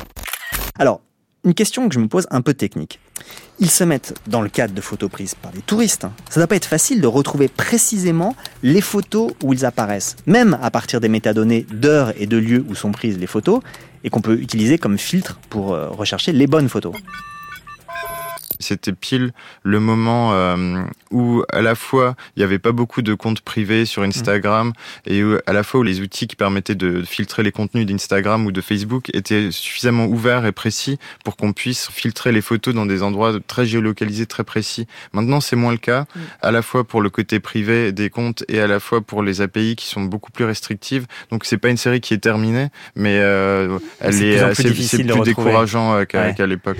Alors, 0.78 1.02
une 1.44 1.54
question 1.54 1.88
que 1.88 1.94
je 1.94 2.00
me 2.00 2.08
pose 2.08 2.26
un 2.30 2.42
peu 2.42 2.54
technique. 2.54 3.00
Ils 3.58 3.70
se 3.70 3.84
mettent 3.84 4.14
dans 4.26 4.40
le 4.40 4.48
cadre 4.48 4.74
de 4.74 4.80
photos 4.80 5.10
prises 5.10 5.34
par 5.34 5.52
des 5.52 5.60
touristes. 5.60 6.04
hein. 6.04 6.12
Ça 6.28 6.40
ne 6.40 6.44
doit 6.44 6.48
pas 6.48 6.56
être 6.56 6.66
facile 6.66 7.00
de 7.00 7.06
retrouver 7.06 7.48
précisément 7.48 8.34
les 8.62 8.80
photos 8.80 9.32
où 9.42 9.52
ils 9.52 9.64
apparaissent, 9.64 10.16
même 10.26 10.58
à 10.62 10.70
partir 10.70 11.00
des 11.00 11.08
métadonnées 11.08 11.66
d'heures 11.70 12.12
et 12.16 12.26
de 12.26 12.36
lieux 12.36 12.64
où 12.68 12.74
sont 12.74 12.92
prises 12.92 13.18
les 13.18 13.26
photos, 13.26 13.60
et 14.04 14.10
qu'on 14.10 14.22
peut 14.22 14.38
utiliser 14.38 14.78
comme 14.78 14.98
filtre 14.98 15.38
pour 15.50 15.74
euh, 15.74 15.88
rechercher 15.88 16.32
les 16.32 16.46
bonnes 16.46 16.68
photos. 16.68 16.94
C'était 18.60 18.92
pile 18.92 19.32
le 19.64 19.80
moment 19.80 20.32
euh, 20.34 20.82
où 21.10 21.42
à 21.52 21.60
la 21.62 21.74
fois 21.74 22.14
il 22.36 22.40
n'y 22.40 22.44
avait 22.44 22.58
pas 22.58 22.72
beaucoup 22.72 23.02
de 23.02 23.14
comptes 23.14 23.40
privés 23.40 23.84
sur 23.86 24.02
Instagram 24.02 24.72
et 25.06 25.24
où, 25.24 25.38
à 25.46 25.52
la 25.52 25.62
fois 25.62 25.80
où 25.80 25.82
les 25.82 26.00
outils 26.00 26.28
qui 26.28 26.36
permettaient 26.36 26.74
de 26.76 27.02
filtrer 27.02 27.42
les 27.42 27.52
contenus 27.52 27.86
d'Instagram 27.86 28.46
ou 28.46 28.52
de 28.52 28.60
Facebook 28.60 29.10
étaient 29.14 29.50
suffisamment 29.50 30.04
ouverts 30.06 30.46
et 30.46 30.52
précis 30.52 30.98
pour 31.24 31.36
qu'on 31.36 31.52
puisse 31.52 31.88
filtrer 31.90 32.30
les 32.32 32.42
photos 32.42 32.74
dans 32.74 32.86
des 32.86 33.02
endroits 33.02 33.32
très 33.46 33.66
géolocalisés, 33.66 34.26
très 34.26 34.44
précis. 34.44 34.86
Maintenant, 35.12 35.40
c'est 35.40 35.56
moins 35.56 35.72
le 35.72 35.78
cas, 35.78 36.06
Mm. 36.14 36.20
à 36.42 36.50
la 36.50 36.62
fois 36.62 36.84
pour 36.84 37.00
le 37.02 37.10
côté 37.10 37.40
privé 37.40 37.92
des 37.92 38.10
comptes 38.10 38.44
et 38.48 38.60
à 38.60 38.66
la 38.66 38.78
fois 38.80 39.00
pour 39.00 39.22
les 39.22 39.40
API 39.40 39.76
qui 39.76 39.86
sont 39.86 40.02
beaucoup 40.02 40.30
plus 40.30 40.44
restrictives. 40.44 41.06
Donc 41.30 41.44
c'est 41.44 41.58
pas 41.58 41.68
une 41.70 41.76
série 41.76 42.00
qui 42.00 42.14
est 42.14 42.18
terminée, 42.18 42.68
mais 42.94 43.18
euh, 43.20 43.78
elle 44.00 44.14
est 44.22 44.36
plus 44.52 44.64
plus 44.64 44.84
assez- 44.84 44.96
plus 44.98 45.12
retrouver. 45.12 45.24
décourageant 45.30 45.94
euh, 45.94 46.04
qu'à 46.04 46.22
Ouais. 46.26 46.34
qu'à 46.34 46.46
l'époque. 46.46 46.78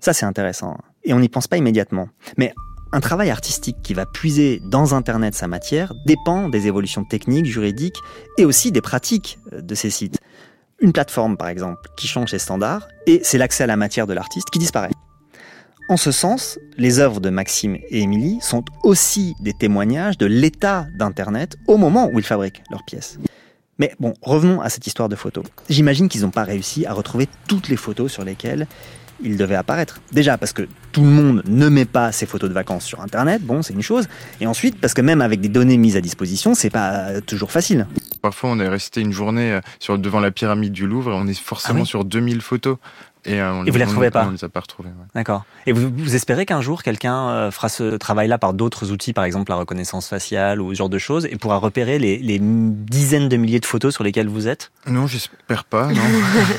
Ça, 0.00 0.12
c'est 0.12 0.26
intéressant. 0.26 0.76
Et 1.04 1.12
on 1.14 1.20
n'y 1.20 1.28
pense 1.28 1.46
pas 1.46 1.56
immédiatement. 1.56 2.08
Mais 2.36 2.54
un 2.92 3.00
travail 3.00 3.30
artistique 3.30 3.76
qui 3.82 3.94
va 3.94 4.06
puiser 4.06 4.60
dans 4.64 4.94
Internet 4.94 5.34
sa 5.34 5.46
matière 5.46 5.92
dépend 6.06 6.48
des 6.48 6.66
évolutions 6.66 7.04
techniques, 7.04 7.46
juridiques 7.46 8.00
et 8.38 8.44
aussi 8.44 8.72
des 8.72 8.80
pratiques 8.80 9.38
euh, 9.52 9.60
de 9.60 9.74
ces 9.74 9.90
sites. 9.90 10.18
Une 10.80 10.92
plateforme, 10.92 11.36
par 11.36 11.48
exemple, 11.48 11.80
qui 11.96 12.06
change 12.06 12.30
ses 12.30 12.38
standards, 12.38 12.86
et 13.06 13.20
c'est 13.24 13.36
l'accès 13.36 13.64
à 13.64 13.66
la 13.66 13.76
matière 13.76 14.06
de 14.06 14.12
l'artiste 14.12 14.48
qui 14.50 14.60
disparaît. 14.60 14.92
En 15.90 15.96
ce 15.96 16.12
sens, 16.12 16.58
les 16.76 16.98
œuvres 17.00 17.20
de 17.20 17.30
Maxime 17.30 17.76
et 17.76 18.00
Émilie 18.02 18.38
sont 18.42 18.62
aussi 18.84 19.34
des 19.40 19.54
témoignages 19.54 20.18
de 20.18 20.26
l'état 20.26 20.86
d'Internet 20.98 21.56
au 21.66 21.78
moment 21.78 22.08
où 22.12 22.18
ils 22.18 22.24
fabriquent 22.24 22.62
leurs 22.70 22.84
pièces. 22.84 23.18
Mais 23.78 23.94
bon, 23.98 24.12
revenons 24.22 24.60
à 24.60 24.68
cette 24.68 24.86
histoire 24.86 25.08
de 25.08 25.16
photos. 25.16 25.44
J'imagine 25.70 26.08
qu'ils 26.08 26.22
n'ont 26.22 26.30
pas 26.30 26.44
réussi 26.44 26.84
à 26.84 26.92
retrouver 26.92 27.28
toutes 27.46 27.68
les 27.68 27.76
photos 27.76 28.12
sur 28.12 28.24
lesquelles 28.24 28.66
ils 29.22 29.36
devaient 29.36 29.54
apparaître. 29.54 30.00
Déjà 30.12 30.38
parce 30.38 30.52
que 30.52 30.68
tout 30.92 31.02
le 31.02 31.10
monde 31.10 31.42
ne 31.46 31.68
met 31.68 31.84
pas 31.84 32.12
ses 32.12 32.26
photos 32.26 32.48
de 32.48 32.54
vacances 32.54 32.84
sur 32.84 33.00
Internet, 33.00 33.42
bon, 33.42 33.62
c'est 33.62 33.74
une 33.74 33.82
chose. 33.82 34.08
Et 34.40 34.46
ensuite 34.46 34.80
parce 34.80 34.94
que 34.94 35.02
même 35.02 35.20
avec 35.20 35.40
des 35.40 35.48
données 35.48 35.76
mises 35.76 35.96
à 35.96 36.00
disposition, 36.00 36.54
c'est 36.54 36.70
pas 36.70 37.20
toujours 37.20 37.50
facile. 37.50 37.86
Parfois, 38.22 38.50
on 38.50 38.58
est 38.58 38.68
resté 38.68 39.00
une 39.00 39.12
journée 39.12 39.52
euh, 39.52 39.60
sur, 39.78 39.98
devant 39.98 40.20
la 40.20 40.30
pyramide 40.30 40.72
du 40.72 40.86
Louvre 40.86 41.12
et 41.12 41.14
on 41.14 41.26
est 41.26 41.38
forcément 41.38 41.80
Ah 41.80 41.82
oui 41.82 41.86
sur 41.86 42.04
2000 42.04 42.40
photos. 42.40 42.76
Et, 43.24 43.40
euh, 43.40 43.52
on, 43.52 43.64
Et 43.64 43.70
vous 43.70 43.78
les 43.78 43.84
on- 43.84 43.88
retrouvez 43.88 44.10
pas 44.10 44.26
On 44.26 44.30
les 44.30 44.44
a 44.44 44.48
pas 44.48 44.60
retrouvées. 44.60 44.88
ouais. 44.90 45.06
D'accord. 45.14 45.44
Et 45.66 45.72
vous, 45.72 45.90
vous 45.94 46.14
espérez 46.14 46.46
qu'un 46.46 46.60
jour 46.60 46.82
quelqu'un 46.82 47.28
euh, 47.28 47.50
fera 47.50 47.68
ce 47.68 47.96
travail-là 47.96 48.38
par 48.38 48.52
d'autres 48.54 48.90
outils, 48.92 49.12
par 49.12 49.24
exemple 49.24 49.50
la 49.50 49.56
reconnaissance 49.56 50.08
faciale 50.08 50.60
ou 50.60 50.72
ce 50.72 50.78
genre 50.78 50.88
de 50.88 50.98
choses, 50.98 51.26
et 51.26 51.36
pourra 51.36 51.56
repérer 51.56 51.98
les, 51.98 52.18
les 52.18 52.38
dizaines 52.40 53.28
de 53.28 53.36
milliers 53.36 53.60
de 53.60 53.66
photos 53.66 53.94
sur 53.94 54.04
lesquelles 54.04 54.28
vous 54.28 54.48
êtes? 54.48 54.70
Non, 54.86 55.06
j'espère 55.06 55.64
pas. 55.64 55.88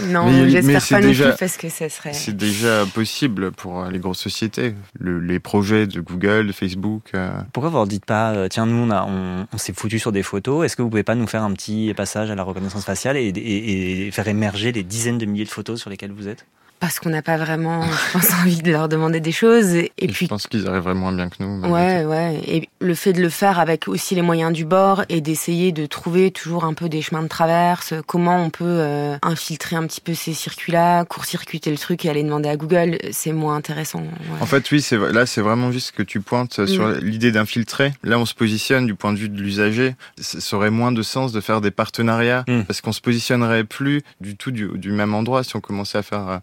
Non. 0.08 0.28
j'espère 0.50 0.86
pas 0.88 1.02
déjà- 1.02 1.26
non 1.26 1.30
plus 1.32 1.39
parce 1.39 1.58
que 1.58 1.69
ça 1.69 1.89
serait. 1.89 2.13
C'est 2.13 2.36
déjà 2.36 2.86
possible 2.93 3.52
pour 3.52 3.82
euh, 3.84 3.89
les 3.91 4.00
grosses 4.00 4.19
sociétés. 4.19 4.76
Le- 5.00 5.19
les 5.19 5.39
projets 5.39 5.88
de 5.88 6.02
Google, 6.02 6.48
de 6.48 6.52
Facebook. 6.52 7.04
euh, 7.15 7.32
Pourquoi 7.54 7.69
vous 7.69 7.78
leur 7.78 7.88
dites 7.88 8.06
pas, 8.06 8.50
tiens, 8.50 8.65
nous 8.65 8.76
on, 8.88 8.91
a- 8.91 9.06
on, 9.08 9.48
on 9.52 9.58
s'est 9.58 9.74
foutu 9.74 10.00
sur 10.00 10.12
des 10.12 10.24
photos, 10.24 10.65
est-ce 10.65 10.76
que 10.76 10.82
vous 10.82 10.89
pouvez 10.89 11.04
pas 11.04 11.15
nous 11.15 11.28
faire 11.28 11.43
un 11.43 11.52
petit 11.54 11.93
passage 11.95 12.30
à 12.32 12.36
la 12.36 12.43
reconnaissance 12.43 12.86
faciale 12.86 13.17
et, 13.17 13.28
et- 13.30 14.08
et 14.08 14.12
faire 14.12 14.28
émerger 14.28 14.72
les 14.72 14.84
dizaines 14.84 15.17
de 15.17 15.26
milliers 15.26 15.45
de 15.45 15.50
photos 15.50 15.80
sur 15.80 15.89
lesquelles 15.89 16.12
vous 16.12 16.28
êtes? 16.28 16.45
Parce 16.80 17.00
qu'on 17.00 17.10
n'a 17.10 17.22
pas 17.22 17.36
vraiment, 17.38 17.82
je 17.84 18.13
pense, 18.13 18.32
envie 18.42 18.62
de 18.62 18.72
leur 18.72 18.88
demander 18.88 19.20
des 19.20 19.32
choses. 19.34 19.74
Et, 19.76 19.92
et 19.98 20.08
puis 20.08 20.26
je 20.26 20.30
pense 20.30 20.48
qu'ils 20.48 20.65
arriveraient 20.68 20.94
moins 20.94 21.12
bien 21.12 21.28
que 21.30 21.36
nous. 21.44 21.62
Ouais, 21.68 22.06
ouais. 22.06 22.39
Et 22.48 22.70
le 22.80 22.96
fait 22.96 23.12
de 23.13 23.22
le 23.22 23.30
faire 23.30 23.60
avec 23.60 23.88
aussi 23.89 24.15
les 24.15 24.22
moyens 24.22 24.54
du 24.54 24.63
bord 24.63 25.04
et 25.10 25.20
d'essayer 25.20 25.72
de 25.74 25.86
trouver 25.86 26.32
toujours 26.32 26.63
un 26.63 26.74
peu 26.74 26.88
des 26.88 27.02
chemins 27.02 27.22
de 27.22 27.28
traverse, 27.28 27.94
comment 28.08 28.38
on 28.42 28.50
peut 28.50 28.63
euh, 28.65 29.18
infiltrer 29.24 29.76
un 29.76 29.86
petit 29.88 30.00
peu 30.02 30.13
ces 30.13 30.34
circuits-là, 30.34 31.04
court-circuiter 31.06 31.70
le 31.70 31.78
truc 31.78 32.06
et 32.06 32.10
aller 32.10 32.24
demander 32.24 32.48
à 32.50 32.56
Google, 32.56 32.98
c'est 33.12 33.34
moins 33.34 33.56
intéressant. 33.56 34.00
ouais. 34.00 34.08
En 34.42 34.46
fait, 34.46 34.72
oui, 34.72 34.82
c'est 34.82 34.98
là, 34.98 35.26
c'est 35.26 35.42
vraiment 35.42 35.72
juste 35.74 35.88
ce 35.88 35.92
que 35.92 36.04
tu 36.04 36.22
pointes 36.22 36.60
euh, 36.60 36.68
sur 36.68 36.88
Mm. 36.88 37.00
l'idée 37.02 37.32
d'infiltrer. 37.34 37.92
Là, 38.04 38.18
on 38.20 38.26
se 38.26 38.34
positionne 38.34 38.86
du 38.86 38.96
point 38.96 39.12
de 39.12 39.18
vue 39.18 39.28
de 39.30 39.39
l'usager. 39.42 39.96
Ça 40.20 40.56
aurait 40.56 40.72
moins 40.72 40.92
de 40.94 41.02
sens 41.02 41.34
de 41.34 41.42
faire 41.42 41.60
des 41.60 41.72
partenariats 41.72 42.46
Mm. 42.48 42.63
parce 42.63 42.80
qu'on 42.80 42.94
se 42.94 43.02
positionnerait 43.02 43.65
plus 43.65 44.02
du 44.22 44.38
tout 44.38 44.52
du, 44.52 44.70
du 44.76 44.92
même 44.92 45.13
endroit 45.13 45.44
si 45.44 45.56
on 45.58 45.62
commençait 45.62 45.98
à 45.98 46.04
faire. 46.04 46.39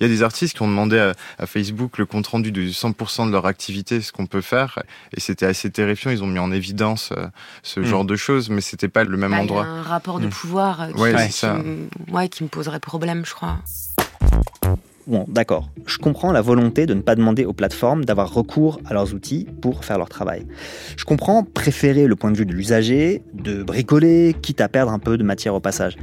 Il 0.00 0.04
y 0.04 0.06
a 0.06 0.08
des 0.08 0.22
artistes 0.22 0.54
qui 0.56 0.62
ont 0.62 0.68
demandé 0.68 0.98
à, 0.98 1.12
à 1.38 1.46
Facebook 1.46 1.98
le 1.98 2.06
compte 2.06 2.26
rendu 2.28 2.52
de 2.52 2.62
100% 2.68 3.26
de 3.26 3.32
leur 3.32 3.46
activité, 3.46 4.00
ce 4.00 4.12
qu'on 4.12 4.26
peut 4.26 4.40
faire, 4.40 4.78
et 5.16 5.20
c'était 5.20 5.46
assez 5.46 5.70
terrifiant. 5.70 6.10
Ils 6.10 6.22
ont 6.22 6.26
mis 6.28 6.38
en 6.38 6.52
évidence 6.52 7.10
euh, 7.16 7.26
ce 7.62 7.80
Mm. 7.80 7.84
genre 7.84 8.04
de 8.04 8.16
choses, 8.16 8.48
mais 8.50 8.60
c'était 8.60 8.88
pas 8.88 9.04
le 9.04 9.16
même 9.16 9.30
Bah, 9.32 9.36
il 9.36 9.38
y 9.38 9.40
a 9.40 9.42
endroit. 9.44 9.64
un 9.64 9.82
rapport 9.82 10.20
de 10.20 10.26
Mm. 10.26 10.30
pouvoir 10.30 10.80
euh, 10.82 10.92
qui, 10.92 11.00
Ouais, 11.00 11.12
qui 11.14 11.18
c'est 11.32 11.46
ça. 11.46 11.54
me- 11.54 11.88
ouais, 12.12 12.28
qui 12.28 12.42
me 12.44 12.48
poserait 12.48 12.80
problème, 12.80 13.24
je 13.26 13.34
crois. 13.34 13.58
Bon, 15.08 15.24
d'accord. 15.26 15.70
Je 15.86 15.96
comprends 15.96 16.32
la 16.32 16.42
volonté 16.42 16.84
de 16.84 16.92
ne 16.92 17.00
pas 17.00 17.14
demander 17.14 17.46
aux 17.46 17.54
plateformes 17.54 18.04
d'avoir 18.04 18.30
recours 18.30 18.78
à 18.84 18.92
leurs 18.92 19.14
outils 19.14 19.46
pour 19.62 19.86
faire 19.86 19.96
leur 19.96 20.10
travail. 20.10 20.46
Je 20.98 21.06
comprends 21.06 21.44
préférer 21.44 22.06
le 22.06 22.14
point 22.14 22.30
de 22.30 22.36
vue 22.36 22.44
de 22.44 22.52
l'usager, 22.52 23.22
de 23.32 23.62
bricoler, 23.62 24.36
quitte 24.42 24.60
à 24.60 24.68
perdre 24.68 24.92
un 24.92 24.98
peu 24.98 25.16
de 25.16 25.22
matière 25.22 25.54
au 25.54 25.60
passage. 25.60 25.96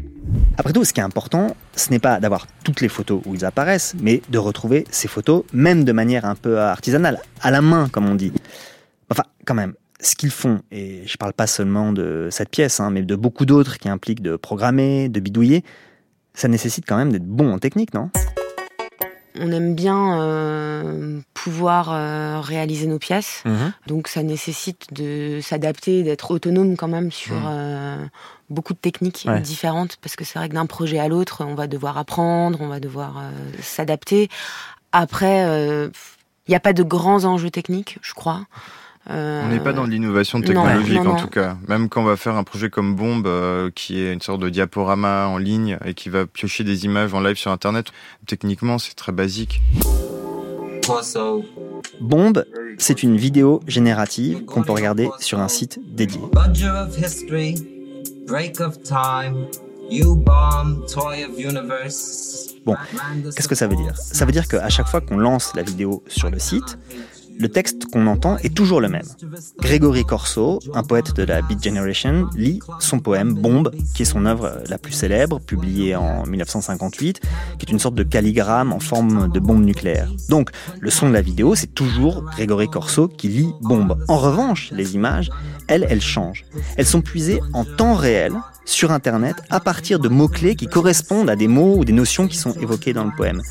Après 0.58 0.74
tout, 0.74 0.84
ce 0.84 0.92
qui 0.92 1.02
est 1.02 1.04
important, 1.04 1.56
ce 1.76 1.92
n'est 1.92 2.00
pas 2.00 2.20
d'avoir 2.20 2.48
toutes 2.64 2.82
les 2.82 2.88
photos 2.88 3.22
où 3.28 3.36
ils 3.36 3.46
apparaissent, 3.46 3.94
mais 4.02 4.24
de 4.30 4.40
retrouver 4.40 4.86
ces 4.90 5.08
photos, 5.08 5.44
même 5.54 5.84
de 5.84 5.92
manière 5.92 6.26
un 6.26 6.34
peu 6.34 6.60
artisanale, 6.60 7.20
à 7.44 7.52
la 7.52 7.62
main, 7.62 7.90
comme 7.90 8.10
on 8.10 8.16
dit. 8.16 8.34
Enfin, 9.12 9.26
quand 9.46 9.54
même, 9.54 9.76
ce 10.00 10.16
qu'ils 10.16 10.32
font, 10.32 10.62
et 10.72 11.04
je 11.06 11.16
parle 11.18 11.34
pas 11.34 11.46
seulement 11.46 11.94
de 11.94 12.30
cette 12.32 12.50
pièce, 12.50 12.80
hein, 12.80 12.90
mais 12.90 13.04
de 13.04 13.16
beaucoup 13.16 13.46
d'autres 13.46 13.78
qui 13.78 13.88
impliquent 13.88 14.24
de 14.24 14.36
programmer, 14.36 15.10
de 15.10 15.20
bidouiller, 15.20 15.64
ça 16.34 16.48
nécessite 16.48 16.86
quand 16.88 16.98
même 16.98 17.12
d'être 17.12 17.28
bon 17.28 17.54
en 17.54 17.60
technique, 17.60 17.94
non? 17.94 18.10
On 19.40 19.52
aime 19.52 19.76
bien 19.76 20.20
euh, 20.22 21.20
pouvoir 21.34 21.92
euh, 21.92 22.40
réaliser 22.42 22.88
nos 22.88 23.00
pièces, 23.00 23.42
Mhm. 23.46 23.74
donc 23.88 24.08
ça 24.08 24.24
nécessite 24.24 24.94
de 24.94 25.40
s'adapter, 25.42 26.04
d'être 26.04 26.32
autonome 26.32 26.76
quand 26.78 26.88
même 26.88 27.12
sur 27.12 27.36
Mhm. 27.36 27.46
euh, 27.48 28.06
beaucoup 28.50 28.74
de 28.74 28.80
techniques 28.80 29.26
Ouais. 29.28 29.40
différentes, 29.42 29.98
parce 30.02 30.16
que 30.16 30.24
c'est 30.24 30.40
vrai 30.40 30.50
que 30.50 30.54
d'un 30.54 30.66
projet 30.66 31.00
à 31.00 31.08
l'autre, 31.08 31.44
on 31.46 31.56
va 31.56 31.68
devoir 31.68 31.98
apprendre, 31.98 32.60
on 32.62 32.68
va 32.68 32.80
devoir 32.80 33.22
s'adapter. 33.62 34.30
Après, 34.92 35.46
euh, 35.46 35.90
il 36.48 36.52
n'y 36.52 36.56
a 36.56 36.60
pas 36.60 36.74
de 36.74 36.84
grands 36.84 37.26
enjeux 37.26 37.50
techniques, 37.52 37.98
je 38.02 38.14
crois. 38.14 38.46
Euh, 39.10 39.44
On 39.46 39.50
n'est 39.50 39.60
pas 39.60 39.74
dans 39.74 39.86
l'innovation 39.86 40.42
technologique 40.42 40.98
non, 40.98 41.04
non. 41.04 41.12
en 41.12 41.16
tout 41.16 41.28
cas. 41.28 41.58
Même 41.68 41.90
quand 41.90 42.02
on 42.02 42.06
va 42.06 42.18
faire 42.18 42.36
un 42.36 42.44
projet 42.44 42.70
comme 42.70 42.96
Bombe, 42.96 43.28
euh, 43.28 43.70
qui 43.74 44.00
est 44.00 44.12
une 44.12 44.22
sorte 44.22 44.42
de 44.42 44.50
diaporama 44.50 45.28
en 45.28 45.38
ligne 45.38 45.78
et 45.86 45.94
qui 45.94 46.10
va 46.10 46.26
piocher 46.26 46.64
des 46.64 46.86
images 46.86 47.14
en 47.14 47.22
live 47.22 47.38
sur 47.38 47.52
Internet, 47.52 47.88
techniquement 48.26 48.80
c'est 48.80 48.96
très 48.96 49.12
basique. 49.12 49.62
Bombe, 52.02 52.46
c'est 52.78 53.04
une 53.04 53.18
vidéo 53.18 53.62
générative 53.68 54.46
qu'on 54.46 54.64
peut 54.64 54.72
regarder 54.72 55.10
sur 55.20 55.40
un 55.40 55.48
site 55.48 55.80
dédié. 55.88 56.22
Budger 56.34 56.70
of 56.70 56.98
history, 56.98 57.56
break 58.28 58.60
of 58.60 58.82
time, 58.84 59.48
you 59.90 60.16
bomb, 60.16 60.86
toy 60.92 61.24
of 61.24 61.40
universe. 61.40 62.56
Bon, 62.66 62.76
qu'est-ce 63.36 63.48
que 63.48 63.56
ça 63.56 63.68
veut 63.68 63.76
dire? 63.76 63.96
Ça 63.96 64.26
veut 64.26 64.32
dire 64.32 64.48
qu'à 64.48 64.70
chaque 64.70 64.88
fois 64.88 65.00
qu'on 65.02 65.18
lance 65.18 65.54
la 65.56 65.62
vidéo 65.62 66.04
sur 66.08 66.32
le 66.32 66.40
site, 66.40 66.78
le 67.38 67.50
texte 67.50 67.86
qu'on 67.86 68.08
entend 68.08 68.38
est 68.38 68.54
toujours 68.54 68.82
le 68.82 68.90
même. 68.90 69.06
Grégory 69.60 70.06
Corso, 70.06 70.60
un 70.74 70.84
poète 70.84 71.16
de 71.16 71.24
la 71.24 71.42
Beat 71.42 71.64
Generation, 71.64 72.28
lit 72.36 72.60
son 72.80 73.00
poème 73.00 73.34
Bombe, 73.34 73.72
qui 73.94 74.04
est 74.04 74.06
son 74.06 74.26
œuvre 74.26 74.62
la 74.70 74.78
plus 74.78 74.94
célèbre, 74.94 75.40
publiée 75.40 75.96
en 75.96 76.26
1958, 76.26 77.22
qui 77.60 77.66
est 77.66 77.72
une 77.72 77.80
sorte 77.80 77.96
de 77.96 78.04
calligramme 78.04 78.74
en 78.74 78.80
forme 78.80 79.32
de 79.32 79.40
bombe 79.40 79.64
nucléaire. 79.64 80.10
Donc, 80.30 80.52
le 80.80 80.90
son 80.90 81.10
de 81.10 81.14
la 81.14 81.22
vidéo, 81.22 81.56
c'est 81.56 81.74
toujours 81.74 82.24
Grégory 82.24 82.70
Corso 82.70 83.08
qui 83.08 83.28
lit 83.28 83.52
Bombe. 83.62 83.98
En 84.08 84.18
revanche, 84.18 84.70
les 84.72 84.96
images, 84.96 85.30
elles, 85.68 85.86
elles 85.90 86.02
changent. 86.02 86.46
Elles 86.78 86.86
sont 86.86 87.02
puisées 87.02 87.42
en 87.54 87.66
temps 87.66 87.96
réel 87.96 88.34
sur 88.66 88.92
Internet 88.92 89.36
à 89.50 89.60
partir 89.60 90.00
de 90.00 90.10
mots-clés 90.10 90.56
qui 90.56 90.68
correspondent 90.68 91.30
à 91.30 91.36
des 91.36 91.48
mots 91.48 91.76
ou 91.78 91.86
des 91.86 91.94
notions 91.94 92.28
qui 92.28 92.38
sont 92.38 92.54
évoquées 92.54 92.94
dans 92.94 93.04
le 93.04 93.12
poème. 93.16 93.42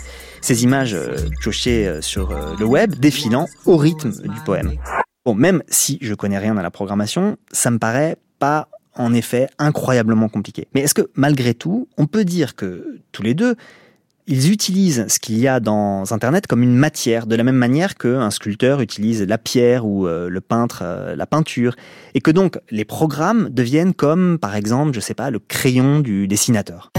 Ces 0.44 0.62
images 0.62 0.92
euh, 0.92 1.16
piochées 1.40 1.88
euh, 1.88 2.02
sur 2.02 2.30
euh, 2.30 2.54
le 2.58 2.66
web 2.66 2.96
défilant 2.96 3.46
au 3.64 3.78
rythme 3.78 4.10
du 4.10 4.40
poème. 4.44 4.72
Bon, 5.24 5.34
même 5.34 5.62
si 5.68 5.98
je 6.02 6.12
connais 6.12 6.36
rien 6.36 6.58
à 6.58 6.62
la 6.62 6.70
programmation, 6.70 7.38
ça 7.50 7.70
me 7.70 7.78
paraît 7.78 8.18
pas 8.38 8.68
en 8.94 9.14
effet 9.14 9.48
incroyablement 9.58 10.28
compliqué. 10.28 10.68
Mais 10.74 10.82
est-ce 10.82 10.92
que 10.92 11.08
malgré 11.14 11.54
tout, 11.54 11.88
on 11.96 12.06
peut 12.06 12.26
dire 12.26 12.56
que 12.56 13.00
tous 13.10 13.22
les 13.22 13.32
deux, 13.32 13.56
ils 14.26 14.52
utilisent 14.52 15.06
ce 15.08 15.18
qu'il 15.18 15.38
y 15.38 15.48
a 15.48 15.60
dans 15.60 16.12
Internet 16.12 16.46
comme 16.46 16.62
une 16.62 16.76
matière, 16.76 17.26
de 17.26 17.36
la 17.36 17.42
même 17.42 17.56
manière 17.56 17.94
qu'un 17.94 18.30
sculpteur 18.30 18.82
utilise 18.82 19.22
la 19.22 19.38
pierre 19.38 19.86
ou 19.86 20.06
euh, 20.06 20.28
le 20.28 20.40
peintre 20.42 20.80
euh, 20.82 21.16
la 21.16 21.26
peinture, 21.26 21.74
et 22.12 22.20
que 22.20 22.30
donc 22.30 22.58
les 22.70 22.84
programmes 22.84 23.48
deviennent 23.48 23.94
comme, 23.94 24.38
par 24.38 24.56
exemple, 24.56 24.92
je 24.92 25.00
sais 25.00 25.14
pas, 25.14 25.30
le 25.30 25.38
crayon 25.38 26.00
du 26.00 26.28
dessinateur. 26.28 26.92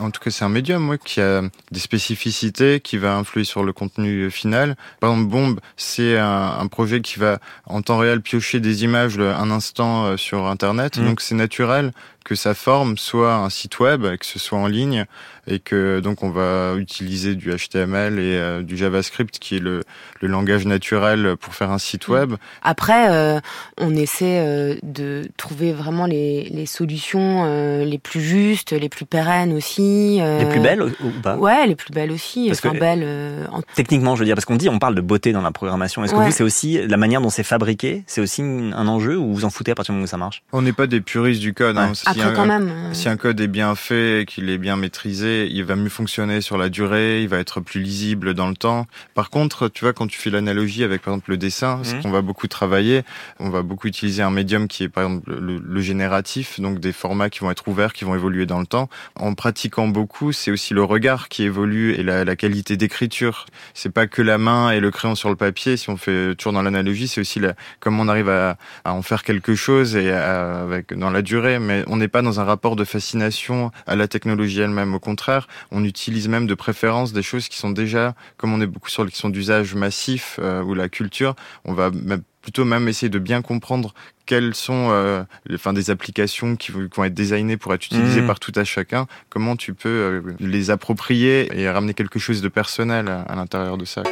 En 0.00 0.10
tout 0.10 0.20
cas, 0.20 0.30
c'est 0.30 0.44
un 0.44 0.48
médium 0.48 0.88
ouais, 0.88 0.98
qui 0.98 1.20
a 1.20 1.42
des 1.70 1.78
spécificités, 1.78 2.80
qui 2.80 2.96
va 2.96 3.14
influer 3.14 3.44
sur 3.44 3.62
le 3.62 3.72
contenu 3.72 4.30
final. 4.30 4.76
Par 5.00 5.10
exemple, 5.10 5.28
Bombe, 5.30 5.60
c'est 5.76 6.18
un, 6.18 6.56
un 6.58 6.66
projet 6.66 7.00
qui 7.02 7.18
va 7.18 7.38
en 7.66 7.82
temps 7.82 7.98
réel 7.98 8.20
piocher 8.20 8.58
des 8.58 8.84
images 8.84 9.16
le- 9.16 9.30
un 9.32 9.50
instant 9.50 10.06
euh, 10.06 10.16
sur 10.16 10.46
Internet. 10.46 10.96
Mhm. 10.96 11.06
Donc, 11.06 11.20
c'est 11.20 11.34
naturel 11.34 11.92
que 12.24 12.34
sa 12.34 12.54
forme 12.54 12.96
soit 12.98 13.34
un 13.34 13.50
site 13.50 13.78
web, 13.80 14.02
que 14.16 14.26
ce 14.26 14.38
soit 14.38 14.58
en 14.58 14.66
ligne, 14.66 15.04
et 15.48 15.58
que 15.58 16.00
donc 16.00 16.22
on 16.22 16.30
va 16.30 16.74
utiliser 16.76 17.34
du 17.34 17.50
HTML 17.50 18.18
et 18.18 18.36
euh, 18.36 18.62
du 18.62 18.76
JavaScript, 18.76 19.38
qui 19.40 19.56
est 19.56 19.60
le, 19.60 19.80
le 20.20 20.28
langage 20.28 20.64
naturel 20.66 21.36
pour 21.40 21.54
faire 21.54 21.70
un 21.70 21.78
site 21.78 22.08
web. 22.08 22.34
Après, 22.62 23.10
euh, 23.10 23.40
on 23.78 23.94
essaie 23.96 24.40
euh, 24.40 24.76
de 24.82 25.22
trouver 25.36 25.72
vraiment 25.72 26.06
les, 26.06 26.44
les 26.50 26.66
solutions 26.66 27.42
euh, 27.44 27.84
les 27.84 27.98
plus 27.98 28.20
justes, 28.20 28.72
les 28.72 28.88
plus 28.88 29.04
pérennes 29.04 29.52
aussi. 29.52 30.18
euh, 30.20 30.38
Les 30.38 30.46
plus 30.48 30.60
belles 30.60 30.82
ou 30.82 31.10
pas? 31.22 31.36
Ouais, 31.36 31.66
les 31.66 31.74
plus 31.74 31.92
belles 31.92 32.12
aussi. 32.12 32.46
Parce 32.48 32.60
que- 32.60 32.68
enfin, 32.68 32.78
belles, 32.78 33.02
euh, 33.04 33.46
en- 33.50 33.62
Techniquement, 33.74 34.14
je 34.14 34.20
veux 34.20 34.26
dire, 34.26 34.34
parce 34.36 34.44
qu'on 34.44 34.56
dit, 34.56 34.68
on 34.68 34.78
parle 34.78 34.94
de 34.94 35.00
beauté 35.00 35.32
dans 35.32 35.42
la 35.42 35.50
programmation. 35.50 36.04
Est-ce 36.04 36.12
que 36.12 36.18
Ouais. 36.18 36.26
vous, 36.26 36.32
c'est 36.32 36.44
aussi 36.44 36.86
la 36.86 36.96
manière 36.96 37.20
dont 37.20 37.30
c'est 37.30 37.42
fabriqué? 37.42 38.04
C'est 38.06 38.20
aussi 38.20 38.42
un 38.42 38.86
enjeu 38.86 39.16
ou 39.16 39.32
vous 39.34 39.44
en 39.44 39.50
foutez 39.50 39.72
à 39.72 39.74
partir 39.74 39.92
du 39.92 39.96
moment 39.96 40.04
où 40.04 40.08
ça 40.08 40.16
marche? 40.18 40.42
On 40.52 40.62
n'est 40.62 40.72
pas 40.72 40.86
des 40.86 41.00
puristes 41.00 41.40
du 41.40 41.52
code. 41.52 41.76
hein. 41.78 41.92
Ouais. 42.12 42.20
Si 42.20 42.20
Après, 42.20 42.32
un- 42.32 42.36
quand 42.36 42.46
même. 42.46 42.68
euh, 42.68 42.94
Si 42.94 43.08
un 43.08 43.16
code 43.16 43.40
est 43.40 43.46
bien 43.48 43.74
fait, 43.74 44.24
qu'il 44.28 44.48
est 44.50 44.58
bien 44.58 44.76
maîtrisé, 44.76 45.48
il 45.50 45.64
va 45.64 45.76
mieux 45.76 45.88
fonctionner 45.88 46.40
sur 46.40 46.58
la 46.58 46.68
durée, 46.68 47.22
il 47.22 47.28
va 47.28 47.38
être 47.38 47.60
plus 47.60 47.80
lisible 47.80 48.34
dans 48.34 48.48
le 48.48 48.54
temps. 48.56 48.86
Par 49.14 49.30
contre, 49.30 49.68
tu 49.68 49.84
vois, 49.84 49.92
quand 49.92 50.06
tu 50.06 50.18
fais 50.18 50.30
l'analogie 50.30 50.84
avec 50.84 51.02
par 51.02 51.14
exemple 51.14 51.30
le 51.30 51.36
dessin, 51.36 51.80
ce 51.82 51.94
Mhm. 51.94 52.02
qu'on 52.02 52.10
va 52.10 52.22
beaucoup 52.22 52.46
travailler, 52.48 53.02
on 53.40 53.50
va 53.50 53.62
beaucoup 53.62 53.86
utiliser 53.88 54.22
un 54.22 54.30
médium 54.30 54.68
qui 54.68 54.82
est 54.84 54.88
par 54.88 55.04
exemple 55.04 55.32
le, 55.40 55.58
le 55.58 55.80
génératif, 55.80 56.60
donc 56.60 56.80
des 56.80 56.92
formats 56.92 57.30
qui 57.30 57.40
vont 57.40 57.50
être 57.50 57.66
ouverts, 57.68 57.92
qui 57.92 58.04
vont 58.04 58.14
évoluer 58.14 58.44
dans 58.46 58.60
le 58.60 58.66
temps. 58.66 58.88
En 59.16 59.34
pratiquant 59.34 59.88
beaucoup, 59.88 60.32
c'est 60.32 60.50
aussi 60.50 60.74
le 60.74 60.82
regard 60.84 61.28
qui 61.28 61.44
évolue 61.44 61.94
et 61.94 62.02
la, 62.02 62.24
la 62.24 62.36
qualité 62.36 62.76
d'écriture. 62.76 63.46
C'est 63.74 63.92
pas 63.92 64.06
que 64.06 64.20
la 64.22 64.36
main 64.38 64.70
et 64.70 64.80
le 64.80 64.90
crayon 64.90 65.14
sur 65.14 65.30
le 65.30 65.36
papier. 65.36 65.76
Si 65.76 65.88
on 65.90 65.96
fait 65.96 66.34
toujours 66.34 66.52
dans 66.52 66.62
l'analogie, 66.62 67.08
c'est 67.08 67.20
aussi 67.20 67.40
la, 67.40 67.54
comment 67.80 68.02
on 68.02 68.08
arrive 68.08 68.28
à, 68.28 68.56
à 68.84 68.92
en 68.92 69.02
faire 69.02 69.22
quelque 69.22 69.54
chose 69.54 69.96
et 69.96 70.10
à- 70.12 70.60
avec 70.62 70.92
dans 70.92 71.10
la 71.10 71.22
durée. 71.22 71.58
Mais 71.58 71.84
on 71.86 72.00
n'est 72.02 72.08
pas 72.08 72.20
dans 72.22 72.40
un 72.40 72.44
rapport 72.44 72.76
de 72.76 72.84
fascination 72.84 73.70
à 73.86 73.96
la 73.96 74.08
technologie 74.08 74.60
elle-même. 74.60 74.94
Au 74.94 74.98
contraire, 75.00 75.48
on 75.70 75.84
utilise 75.84 76.28
même 76.28 76.46
de 76.46 76.54
préférence 76.54 77.12
des 77.12 77.22
choses 77.22 77.48
qui 77.48 77.56
sont 77.56 77.70
déjà, 77.70 78.14
comme 78.36 78.52
on 78.52 78.60
est 78.60 78.66
beaucoup 78.66 78.90
sur 78.90 79.04
les 79.04 79.10
questions 79.10 79.30
d'usage 79.30 79.74
massif 79.74 80.38
euh, 80.42 80.62
ou 80.62 80.74
la 80.74 80.88
culture, 80.88 81.34
on 81.64 81.72
va 81.72 81.90
même- 81.90 82.22
plutôt 82.42 82.64
même 82.64 82.88
essayer 82.88 83.08
de 83.08 83.20
bien 83.20 83.40
comprendre 83.40 83.94
quelles 84.26 84.54
sont 84.56 84.88
euh, 84.90 85.22
les- 85.46 85.54
enfin, 85.54 85.72
des 85.72 85.90
applications 85.90 86.56
qui, 86.56 86.72
vont- 86.72 86.88
qui 86.88 86.96
vont 86.96 87.04
être 87.04 87.14
designées 87.14 87.56
pour 87.56 87.72
être 87.72 87.86
utilisées 87.86 88.20
Mhm. 88.22 88.26
par 88.26 88.40
tout 88.40 88.52
à 88.56 88.64
chacun, 88.64 89.06
comment 89.30 89.54
tu 89.54 89.74
peux 89.74 89.88
euh, 89.88 90.22
les 90.40 90.70
approprier 90.70 91.48
et 91.56 91.70
ramener 91.70 91.94
quelque 91.94 92.18
chose 92.18 92.42
de 92.42 92.48
personnel 92.48 93.08
à, 93.08 93.20
à 93.22 93.36
l'intérieur 93.36 93.78
de 93.78 93.84
ça? 93.84 94.02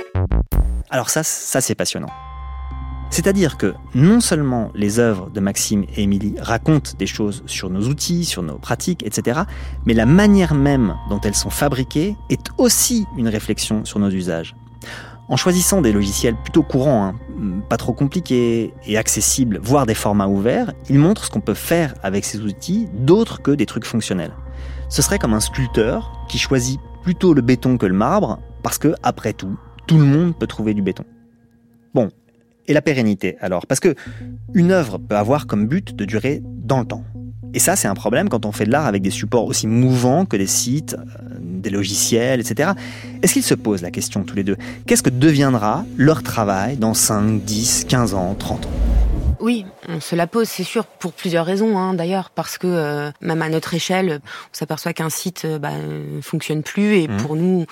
Alors 0.90 1.11
ça, 1.11 1.24
ça 1.24 1.61
c'est 1.61 1.74
passionnant. 1.74 2.11
C'est-à-dire 3.10 3.56
que 3.56 3.74
non 3.94 4.20
seulement 4.20 4.70
les 4.74 5.00
œuvres 5.00 5.30
de 5.30 5.40
Maxime 5.40 5.84
et 5.96 6.04
Émilie 6.04 6.36
racontent 6.40 6.92
des 6.96 7.06
choses 7.06 7.42
sur 7.46 7.68
nos 7.68 7.88
outils, 7.88 8.24
sur 8.24 8.42
nos 8.42 8.56
pratiques, 8.56 9.04
etc., 9.04 9.40
mais 9.84 9.94
la 9.94 10.06
manière 10.06 10.54
même 10.54 10.94
dont 11.08 11.20
elles 11.20 11.34
sont 11.34 11.50
fabriquées 11.50 12.16
est 12.30 12.50
aussi 12.56 13.06
une 13.16 13.28
réflexion 13.28 13.84
sur 13.84 13.98
nos 13.98 14.10
usages. 14.10 14.54
En 15.28 15.36
choisissant 15.36 15.80
des 15.80 15.92
logiciels 15.92 16.36
plutôt 16.36 16.62
courants, 16.62 17.04
hein, 17.04 17.60
pas 17.68 17.76
trop 17.76 17.92
compliqués 17.92 18.74
et 18.86 18.96
accessibles, 18.96 19.60
voire 19.62 19.86
des 19.86 19.94
formats 19.94 20.26
ouverts, 20.26 20.72
ils 20.88 20.98
montrent 20.98 21.24
ce 21.24 21.30
qu'on 21.30 21.40
peut 21.40 21.54
faire 21.54 21.94
avec 22.02 22.24
ces 22.24 22.40
outils 22.40 22.88
d'autres 22.94 23.40
que 23.40 23.52
des 23.52 23.66
trucs 23.66 23.84
fonctionnels. 23.84 24.32
Ce 24.88 25.02
serait 25.02 25.18
comme 25.18 25.34
un 25.34 25.40
sculpteur 25.40 26.12
qui 26.28 26.38
choisit 26.38 26.80
plutôt 27.02 27.32
le 27.32 27.42
béton 27.42 27.76
que 27.76 27.86
le 27.86 27.94
marbre, 27.94 28.40
parce 28.62 28.78
que, 28.78 28.94
après 29.02 29.32
tout, 29.32 29.56
tout 29.86 29.98
le 29.98 30.04
monde 30.04 30.36
peut 30.36 30.48
trouver 30.48 30.74
du 30.74 30.82
béton. 30.82 31.04
Bon, 31.94 32.08
et 32.70 32.72
la 32.72 32.80
pérennité 32.83 33.37
alors 33.40 33.66
Parce 33.66 33.80
que 33.80 33.94
une 34.54 34.70
œuvre 34.70 34.96
peut 34.98 35.16
avoir 35.16 35.46
comme 35.46 35.66
but 35.66 35.94
de 35.94 36.04
durer 36.04 36.40
dans 36.44 36.78
le 36.80 36.87
temps. 36.87 37.04
Et 37.52 37.59
ça, 37.59 37.74
c'est 37.74 37.88
un 37.88 37.94
problème 37.94 38.28
quand 38.28 38.46
on 38.46 38.52
fait 38.52 38.64
de 38.64 38.70
l'art 38.70 38.87
avec 38.87 39.02
des 39.02 39.11
supports 39.11 39.44
aussi 39.44 39.66
mouvants 39.66 40.24
que 40.24 40.37
des 40.37 40.46
sites, 40.46 40.94
euh, 40.94 41.35
des 41.40 41.70
logiciels, 41.70 42.38
etc. 42.38 42.70
Est-ce 43.22 43.33
qu'ils 43.33 43.42
se 43.42 43.54
posent 43.54 43.83
la 43.83 43.90
question 43.90 44.22
tous 44.22 44.37
les 44.37 44.44
deux? 44.44 44.56
Qu'est-ce 44.87 45.02
que 45.02 45.11
deviendra 45.11 45.85
leur 45.96 46.22
travail 46.22 46.76
dans 46.76 46.94
5, 46.94 47.42
10, 47.42 47.87
15 47.88 48.14
ans, 48.14 48.37
30 48.38 48.66
ans? 48.66 48.70
Oui, 49.40 49.64
on 49.88 50.00
se 50.00 50.14
la 50.14 50.26
pose, 50.28 50.48
c'est 50.48 50.62
sûr, 50.64 50.85
pour 50.85 51.12
plusieurs 51.12 51.46
raisons, 51.46 51.76
hein, 51.78 51.94
d'ailleurs, 51.94 52.30
parce 52.30 52.56
que 52.59 52.66
euh, 52.68 53.11
même 53.22 53.40
à 53.42 53.48
notre 53.48 53.74
échelle, 53.74 54.20
on 54.22 54.28
s'aperçoit 54.52 54.92
qu'un 54.92 55.09
site 55.11 55.42
euh, 55.46 55.59
bah, 55.59 55.70
fonctionne 56.20 56.62
plus, 56.62 56.98
et 56.98 57.09
Mhm. 57.09 57.16
pour 57.16 57.35
nous, 57.37 57.64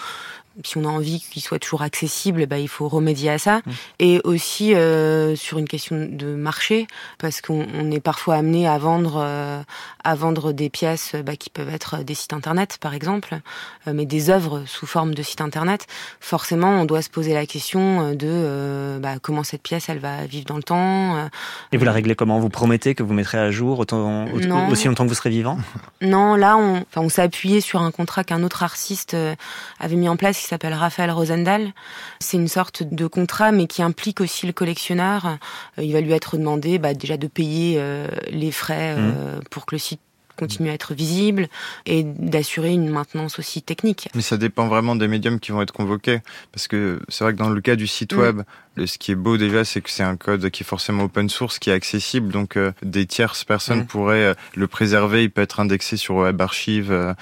si 0.64 0.76
on 0.76 0.84
a 0.84 0.88
envie 0.88 1.20
qu'il 1.20 1.42
soit 1.42 1.58
toujours 1.58 1.82
accessible, 1.82 2.46
bah, 2.46 2.58
il 2.58 2.68
faut 2.68 2.88
remédier 2.88 3.30
à 3.30 3.38
ça. 3.38 3.56
Mhm. 3.56 3.72
Et 4.00 4.20
aussi 4.24 4.74
euh, 4.74 5.36
sur 5.36 5.58
une 5.58 5.68
question 5.68 6.08
de 6.10 6.34
marché, 6.34 6.86
parce 7.18 7.40
qu'on 7.40 7.66
on 7.74 7.90
est 7.90 8.00
parfois 8.00 8.36
amené 8.36 8.66
à 8.66 8.78
vendre, 8.78 9.20
euh, 9.22 9.62
à 10.04 10.14
vendre 10.14 10.52
des 10.52 10.70
pièces 10.70 11.14
bah, 11.24 11.36
qui 11.36 11.50
peuvent 11.50 11.72
être 11.72 12.02
des 12.02 12.14
sites 12.14 12.32
internet, 12.32 12.78
par 12.80 12.94
exemple, 12.94 13.38
euh, 13.86 13.92
mais 13.94 14.06
des 14.06 14.30
œuvres 14.30 14.64
sous 14.66 14.86
forme 14.86 15.14
de 15.14 15.22
sites 15.22 15.40
internet. 15.40 15.86
Forcément, 16.20 16.70
on 16.70 16.84
doit 16.84 17.02
se 17.02 17.10
poser 17.10 17.34
la 17.34 17.46
question 17.46 18.14
de 18.14 18.98
bah, 19.00 19.18
comment 19.20 19.44
cette 19.44 19.62
pièce, 19.62 19.88
elle 19.88 19.98
va 19.98 20.26
vivre 20.26 20.46
dans 20.46 20.56
le 20.56 20.62
temps. 20.62 21.28
Et 21.72 21.76
vous 21.76 21.84
la 21.84 21.92
réglez 21.92 22.14
comment? 22.14 22.40
Vous 22.40 22.48
promettez 22.48 22.94
que 22.94 23.02
vous 23.02 23.14
mettrez 23.14 23.38
à 23.38 23.50
jour 23.50 23.78
autant, 23.78 24.26
aussi 24.70 24.88
longtemps 24.88 25.04
que 25.04 25.08
vous 25.08 25.14
serez 25.14 25.30
vivant? 25.30 25.58
Non, 26.00 26.34
là, 26.34 26.56
on, 26.56 27.08
s'est 27.08 27.22
appuyé 27.22 27.60
sur 27.60 27.82
un 27.82 27.90
contrat 27.90 28.24
qu'un 28.24 28.42
autre 28.42 28.62
artiste 28.62 29.16
avait 29.80 29.96
mis 29.96 30.08
en 30.08 30.16
place 30.16 30.47
s'appelle 30.48 30.74
Raphaël 30.74 31.10
Rosendahl. 31.10 31.72
C'est 32.20 32.36
une 32.36 32.48
sorte 32.48 32.82
de 32.82 33.06
contrat, 33.06 33.52
mais 33.52 33.66
qui 33.66 33.82
implique 33.82 34.20
aussi 34.20 34.46
le 34.46 34.52
collectionneur. 34.52 35.38
Euh, 35.78 35.82
il 35.82 35.92
va 35.92 36.00
lui 36.00 36.12
être 36.12 36.36
demandé 36.36 36.78
bah, 36.78 36.94
déjà 36.94 37.16
de 37.16 37.26
payer 37.26 37.76
euh, 37.78 38.08
les 38.30 38.50
frais 38.50 38.94
euh, 38.98 39.40
pour 39.50 39.66
que 39.66 39.74
le 39.74 39.78
site 39.78 40.00
continuer 40.38 40.70
à 40.70 40.74
être 40.74 40.94
visible 40.94 41.48
et 41.86 42.02
d'assurer 42.04 42.72
une 42.72 42.88
maintenance 42.88 43.38
aussi 43.38 43.62
technique. 43.62 44.08
Mais 44.14 44.22
ça 44.22 44.36
dépend 44.36 44.68
vraiment 44.68 44.96
des 44.96 45.08
médiums 45.08 45.40
qui 45.40 45.52
vont 45.52 45.60
être 45.62 45.72
convoqués. 45.72 46.20
Parce 46.52 46.68
que 46.68 47.00
c'est 47.08 47.24
vrai 47.24 47.32
que 47.34 47.38
dans 47.38 47.50
le 47.50 47.60
cas 47.60 47.76
du 47.76 47.86
site 47.86 48.14
Mm. 48.14 48.18
web, 48.18 48.42
ce 48.86 48.96
qui 48.96 49.10
est 49.10 49.16
beau 49.16 49.36
déjà, 49.36 49.64
c'est 49.64 49.80
que 49.80 49.90
c'est 49.90 50.04
un 50.04 50.16
code 50.16 50.50
qui 50.50 50.62
est 50.62 50.66
forcément 50.66 51.02
open 51.04 51.28
source, 51.28 51.58
qui 51.58 51.70
est 51.70 51.72
accessible. 51.72 52.30
Donc 52.32 52.56
euh, 52.56 52.70
des 52.82 53.06
tierces 53.06 53.42
personnes 53.44 53.80
Mm. 53.80 53.86
pourraient 53.86 54.24
euh, 54.24 54.34
le 54.54 54.66
préserver. 54.68 55.24
Il 55.24 55.30
peut 55.30 55.42
être 55.42 55.58
indexé 55.60 55.96
sur 55.96 56.14
Web 56.16 56.40
Archive. 56.40 56.92
euh, 56.92 57.12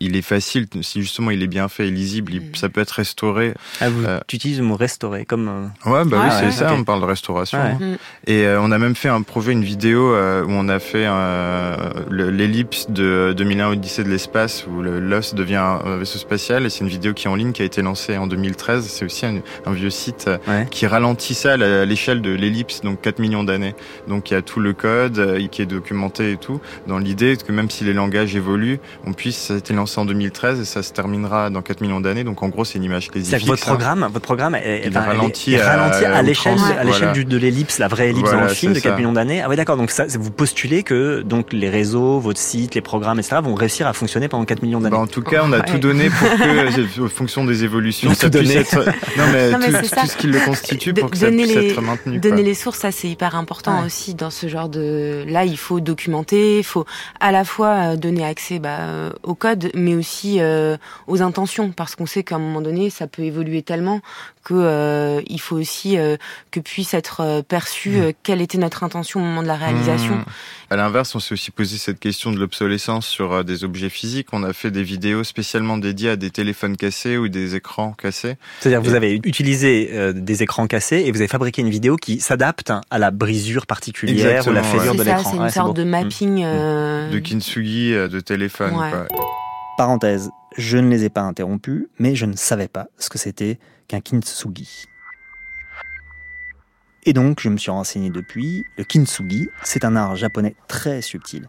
il 0.00 0.14
est 0.16 0.22
facile. 0.22 0.66
Si 0.82 1.00
justement 1.00 1.30
il 1.30 1.42
est 1.42 1.46
bien 1.46 1.68
fait 1.68 1.88
et 1.88 1.90
lisible, 1.90 2.34
il- 2.34 2.40
Mm. 2.42 2.54
ça 2.54 2.68
peut 2.68 2.80
être 2.82 2.90
restauré. 2.92 3.54
Ah, 3.80 3.88
vous, 3.88 4.04
Euh, 4.04 4.20
tu 4.26 4.36
utilises 4.36 4.58
le 4.58 4.64
mot 4.64 4.76
restaurer 4.76 5.24
comme. 5.24 5.48
euh, 5.48 5.90
Ouais, 5.90 6.04
bah 6.04 6.22
oui, 6.24 6.30
c'est 6.38 6.46
ouais, 6.46 6.52
ça. 6.52 6.74
On 6.74 6.84
parle 6.84 7.00
de 7.00 7.06
restauration. 7.06 7.58
Ouais. 7.58 7.76
hein. 7.80 7.96
Et 8.26 8.44
euh, 8.46 8.60
on 8.60 8.70
a 8.70 8.78
même 8.78 8.94
fait 8.94 9.08
un 9.08 9.22
projet, 9.22 9.52
une 9.52 9.64
vidéo 9.64 10.12
euh, 10.14 10.44
où 10.44 10.50
on 10.50 10.68
a 10.68 10.78
fait 10.78 11.06
euh, 11.06 11.76
de 12.88 13.34
2001 13.36 13.68
Odyssée 13.70 14.04
de 14.04 14.08
l'espace 14.08 14.66
où 14.66 14.82
le 14.82 15.00
Lost 15.00 15.34
devient 15.34 15.56
un 15.84 15.96
vaisseau 15.96 16.18
spatial. 16.18 16.64
Et 16.66 16.70
c'est 16.70 16.80
une 16.80 16.88
vidéo 16.88 17.14
qui 17.14 17.26
est 17.26 17.30
en 17.30 17.34
ligne, 17.34 17.52
qui 17.52 17.62
a 17.62 17.64
été 17.64 17.82
lancée 17.82 18.16
en 18.16 18.26
2013. 18.26 18.86
C'est 18.88 19.04
aussi 19.04 19.26
un, 19.26 19.36
un 19.66 19.72
vieux 19.72 19.90
site 19.90 20.26
euh, 20.28 20.38
Ouais. 20.46 20.66
qui 20.70 20.86
ralentit 20.86 21.34
ça 21.34 21.52
à 21.54 21.84
l'échelle 21.84 22.20
de 22.22 22.30
l'ellipse, 22.30 22.80
donc 22.82 23.00
4 23.00 23.18
millions 23.18 23.42
d'années. 23.44 23.74
Donc 24.08 24.30
il 24.30 24.34
y 24.34 24.36
a 24.36 24.42
tout 24.42 24.60
le 24.60 24.72
code 24.72 25.18
euh, 25.18 25.46
qui 25.48 25.62
est 25.62 25.66
documenté 25.66 26.32
et 26.32 26.36
tout, 26.36 26.60
dans 26.86 26.98
l'idée 26.98 27.36
que 27.36 27.50
même 27.52 27.70
si 27.70 27.84
les 27.84 27.92
langages 27.94 28.36
évoluent, 28.36 28.78
on 29.06 29.12
puisse, 29.12 29.36
ça 29.36 29.54
a 29.54 29.56
été 29.56 29.72
lancé 29.74 29.98
en 30.00 30.04
2013 30.04 30.60
et 30.60 30.64
ça 30.64 30.82
se 30.82 30.92
terminera 30.92 31.50
dans 31.50 31.62
4 31.62 31.80
millions 31.80 32.00
d'années. 32.00 32.24
Donc 32.24 32.42
en 32.42 32.48
gros, 32.48 32.64
c'est 32.64 32.78
une 32.78 32.84
image 32.84 33.10
que 33.10 33.18
fixe. 33.20 33.44
votre 33.46 33.62
programme, 33.62 34.00
votre 34.12 34.24
programme 34.24 34.54
est, 34.54 34.86
est 34.86 34.96
ralenti 34.98 35.54
est 35.54 35.60
à- 35.60 35.76
ralenti 35.76 36.04
à, 36.04 36.16
à 36.16 36.22
l'échelle, 36.22 36.54
outrance, 36.54 36.70
à 36.78 36.84
l'échelle 36.84 37.08
voilà. 37.08 37.24
de 37.24 37.36
l'ellipse, 37.36 37.78
la 37.78 37.88
vraie 37.88 38.10
ellipse 38.10 38.22
dans 38.30 38.36
Voilà, 38.36 38.48
le 38.48 38.54
film 38.54 38.72
de 38.72 38.76
c'est 38.78 38.82
4 38.84 38.92
ça. 38.92 38.98
millions 38.98 39.12
d'années. 39.12 39.40
Ah 39.42 39.48
oui, 39.48 39.56
d'accord. 39.56 39.76
Donc 39.76 39.90
ça, 39.90 40.06
vous 40.18 40.30
postulez 40.30 40.82
que 40.82 41.22
donc 41.22 41.52
les 41.52 41.70
réseaux, 41.70 42.18
votre 42.20 42.38
site, 42.40 42.55
les 42.74 42.80
programmes, 42.80 43.18
etc. 43.18 43.36
vont 43.42 43.54
réussir 43.54 43.86
à 43.86 43.92
fonctionner 43.92 44.28
pendant 44.28 44.44
4 44.44 44.62
millions 44.62 44.80
d'années. 44.80 44.96
Bah, 44.96 45.02
en 45.02 45.06
tout 45.06 45.22
cas, 45.22 45.42
on 45.44 45.52
a 45.52 45.58
Ouais. 45.58 45.64
tout 45.64 45.78
donné 45.78 46.08
pour 46.10 46.28
que, 46.28 47.02
en 47.04 47.08
fonction 47.08 47.44
des 47.44 47.64
évolutions, 47.64 48.14
ça 48.14 48.30
tout 48.30 48.38
puisse 48.38 48.54
être. 48.56 48.78
Non, 49.16 49.24
mais, 49.32 49.50
Non, 49.50 49.58
mais 49.60 49.82
tout, 49.82 49.88
ça. 49.88 50.06
ce 50.06 50.16
qui 50.16 50.26
le 50.26 50.38
constitue 50.40 50.92
pour 50.94 51.10
que 51.10 51.16
ça 51.18 51.26
donner 51.26 51.44
puisse 51.44 51.56
les- 51.56 51.70
être 51.70 51.80
maintenu. 51.82 52.18
Donner 52.18 52.36
quoi. 52.36 52.44
les 52.44 52.54
sources, 52.54 52.78
ça 52.78 52.90
c'est 52.92 53.08
hyper 53.08 53.34
important 53.36 53.80
Ouais. 53.80 53.86
aussi 53.86 54.14
dans 54.14 54.30
ce 54.30 54.48
genre 54.48 54.68
de. 54.68 55.24
Là, 55.28 55.44
il 55.44 55.56
faut 55.58 55.80
documenter, 55.80 56.58
il 56.58 56.64
faut 56.64 56.84
à 57.20 57.32
la 57.32 57.44
fois 57.44 57.92
euh, 57.92 57.96
donner 57.96 58.24
accès 58.24 58.58
bah, 58.58 58.78
euh, 58.80 59.10
au 59.22 59.34
code, 59.34 59.70
mais 59.74 59.94
aussi 59.94 60.36
euh, 60.40 60.76
aux 61.06 61.22
intentions, 61.22 61.70
parce 61.72 61.94
qu'on 61.96 62.06
sait 62.06 62.22
qu'à 62.22 62.36
un 62.36 62.38
moment 62.38 62.60
donné, 62.60 62.90
ça 62.90 63.06
peut 63.06 63.22
évoluer 63.22 63.62
tellement 63.62 64.00
que 64.44 64.54
euh, 64.54 65.20
il 65.26 65.40
faut 65.40 65.56
aussi 65.56 65.98
euh, 65.98 66.16
que 66.50 66.60
puisse 66.60 66.94
être 66.94 67.42
perçu 67.48 67.90
Mmh. 67.90 68.00
euh, 68.02 68.12
quelle 68.22 68.40
était 68.40 68.58
notre 68.58 68.84
intention 68.84 69.20
au 69.20 69.22
moment 69.24 69.42
de 69.42 69.48
la 69.48 69.56
réalisation. 69.56 70.14
Mmh. 70.16 70.24
À 70.68 70.74
l'inverse, 70.74 71.14
on 71.14 71.20
s'est 71.20 71.32
aussi 71.32 71.52
posé 71.52 71.76
cette 71.78 72.00
question 72.00 72.32
de 72.32 72.38
l'obsolescence 72.40 73.06
sur 73.06 73.32
euh, 73.32 73.42
des 73.44 73.62
objets 73.62 73.88
physiques. 73.88 74.26
On 74.32 74.42
a 74.42 74.52
fait 74.52 74.72
des 74.72 74.82
vidéos 74.82 75.22
spécialement 75.22 75.78
dédiées 75.78 76.10
à 76.10 76.16
des 76.16 76.30
téléphones 76.30 76.76
cassés 76.76 77.16
ou 77.16 77.28
des 77.28 77.54
écrans 77.54 77.92
cassés. 77.92 78.34
C'est-à-dire 78.58 78.82
que 78.82 78.88
vous 78.88 78.94
avez 78.96 79.20
utilisé 79.24 79.90
euh, 79.92 80.12
des 80.12 80.42
écrans 80.42 80.66
cassés 80.66 81.04
et 81.06 81.12
vous 81.12 81.18
avez 81.18 81.28
fabriqué 81.28 81.62
une 81.62 81.70
vidéo 81.70 81.94
qui 81.96 82.18
s'adapte 82.18 82.72
à 82.90 82.98
la 82.98 83.12
brisure 83.12 83.64
particulière 83.66 84.44
ou 84.48 84.50
la 84.50 84.58
Exactement, 84.60 84.80
fêlure 84.80 84.92
C'est 84.92 84.98
de 84.98 85.04
l'écran. 85.04 85.30
c'est 85.30 85.36
une 85.36 85.42
Ouais, 85.44 85.50
sorte 85.50 85.76
de 85.76 85.84
Mm. 85.84 85.88
mapping. 85.88 86.42
euh, 86.44 87.10
De 87.10 87.18
kintsugi, 87.20 87.92
de 87.92 88.18
téléphone. 88.20 88.74
Ouais. 88.74 88.90
quoi. 88.90 89.06
Parenthèse, 89.78 90.30
je 90.58 90.78
ne 90.78 90.90
les 90.90 91.04
ai 91.04 91.10
pas 91.10 91.20
interrompus, 91.20 91.86
mais 92.00 92.16
je 92.16 92.26
ne 92.26 92.34
savais 92.34 92.66
pas 92.68 92.86
ce 92.98 93.08
que 93.08 93.18
c'était 93.18 93.60
qu'un 93.86 94.00
kintsugi. 94.00 94.68
Et 97.08 97.12
donc, 97.12 97.40
je 97.40 97.48
me 97.48 97.56
suis 97.56 97.70
renseigné 97.70 98.10
depuis. 98.10 98.64
Le 98.76 98.82
kintsugi, 98.82 99.48
c'est 99.62 99.84
un 99.84 99.94
art 99.94 100.16
japonais 100.16 100.56
très 100.66 101.02
subtil, 101.02 101.46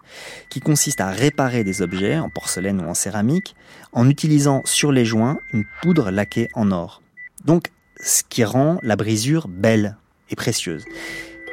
qui 0.50 0.60
consiste 0.60 1.02
à 1.02 1.10
réparer 1.10 1.64
des 1.64 1.82
objets 1.82 2.20
en 2.20 2.30
porcelaine 2.30 2.80
ou 2.80 2.88
en 2.88 2.94
céramique 2.94 3.56
en 3.92 4.08
utilisant 4.08 4.62
sur 4.66 4.92
les 4.92 5.04
joints 5.04 5.40
une 5.54 5.66
poudre 5.82 6.12
laquée 6.12 6.50
en 6.54 6.72
or. 6.72 7.02
Donc, 7.44 7.72
ce 8.00 8.22
qui 8.30 8.44
rend 8.44 8.78
la 8.84 8.96
brisure 8.96 9.48
belle 9.48 9.98
et 10.30 10.36
précieuse. 10.36 10.86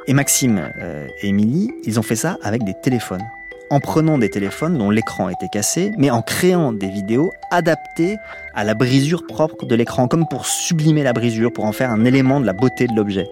Et 0.06 0.12
Maxime 0.12 0.70
euh, 0.76 1.08
et 1.22 1.28
Émilie, 1.28 1.72
ils 1.84 1.98
ont 1.98 2.02
fait 2.02 2.16
ça 2.16 2.36
avec 2.42 2.62
des 2.62 2.74
téléphones 2.82 3.24
en 3.70 3.80
prenant 3.80 4.18
des 4.18 4.28
téléphones 4.28 4.76
dont 4.76 4.90
l'écran 4.90 5.30
était 5.30 5.48
cassé, 5.48 5.90
mais 5.96 6.10
en 6.10 6.20
créant 6.20 6.72
des 6.72 6.88
vidéos 6.88 7.32
adaptées 7.50 8.18
à 8.54 8.62
la 8.62 8.74
brisure 8.74 9.26
propre 9.26 9.64
de 9.64 9.74
l'écran, 9.74 10.06
comme 10.06 10.28
pour 10.28 10.44
sublimer 10.46 11.02
la 11.02 11.14
brisure, 11.14 11.50
pour 11.52 11.64
en 11.64 11.72
faire 11.72 11.90
un 11.90 12.04
élément 12.04 12.40
de 12.40 12.46
la 12.46 12.52
beauté 12.52 12.86
de 12.86 12.94
l'objet. 12.94 13.26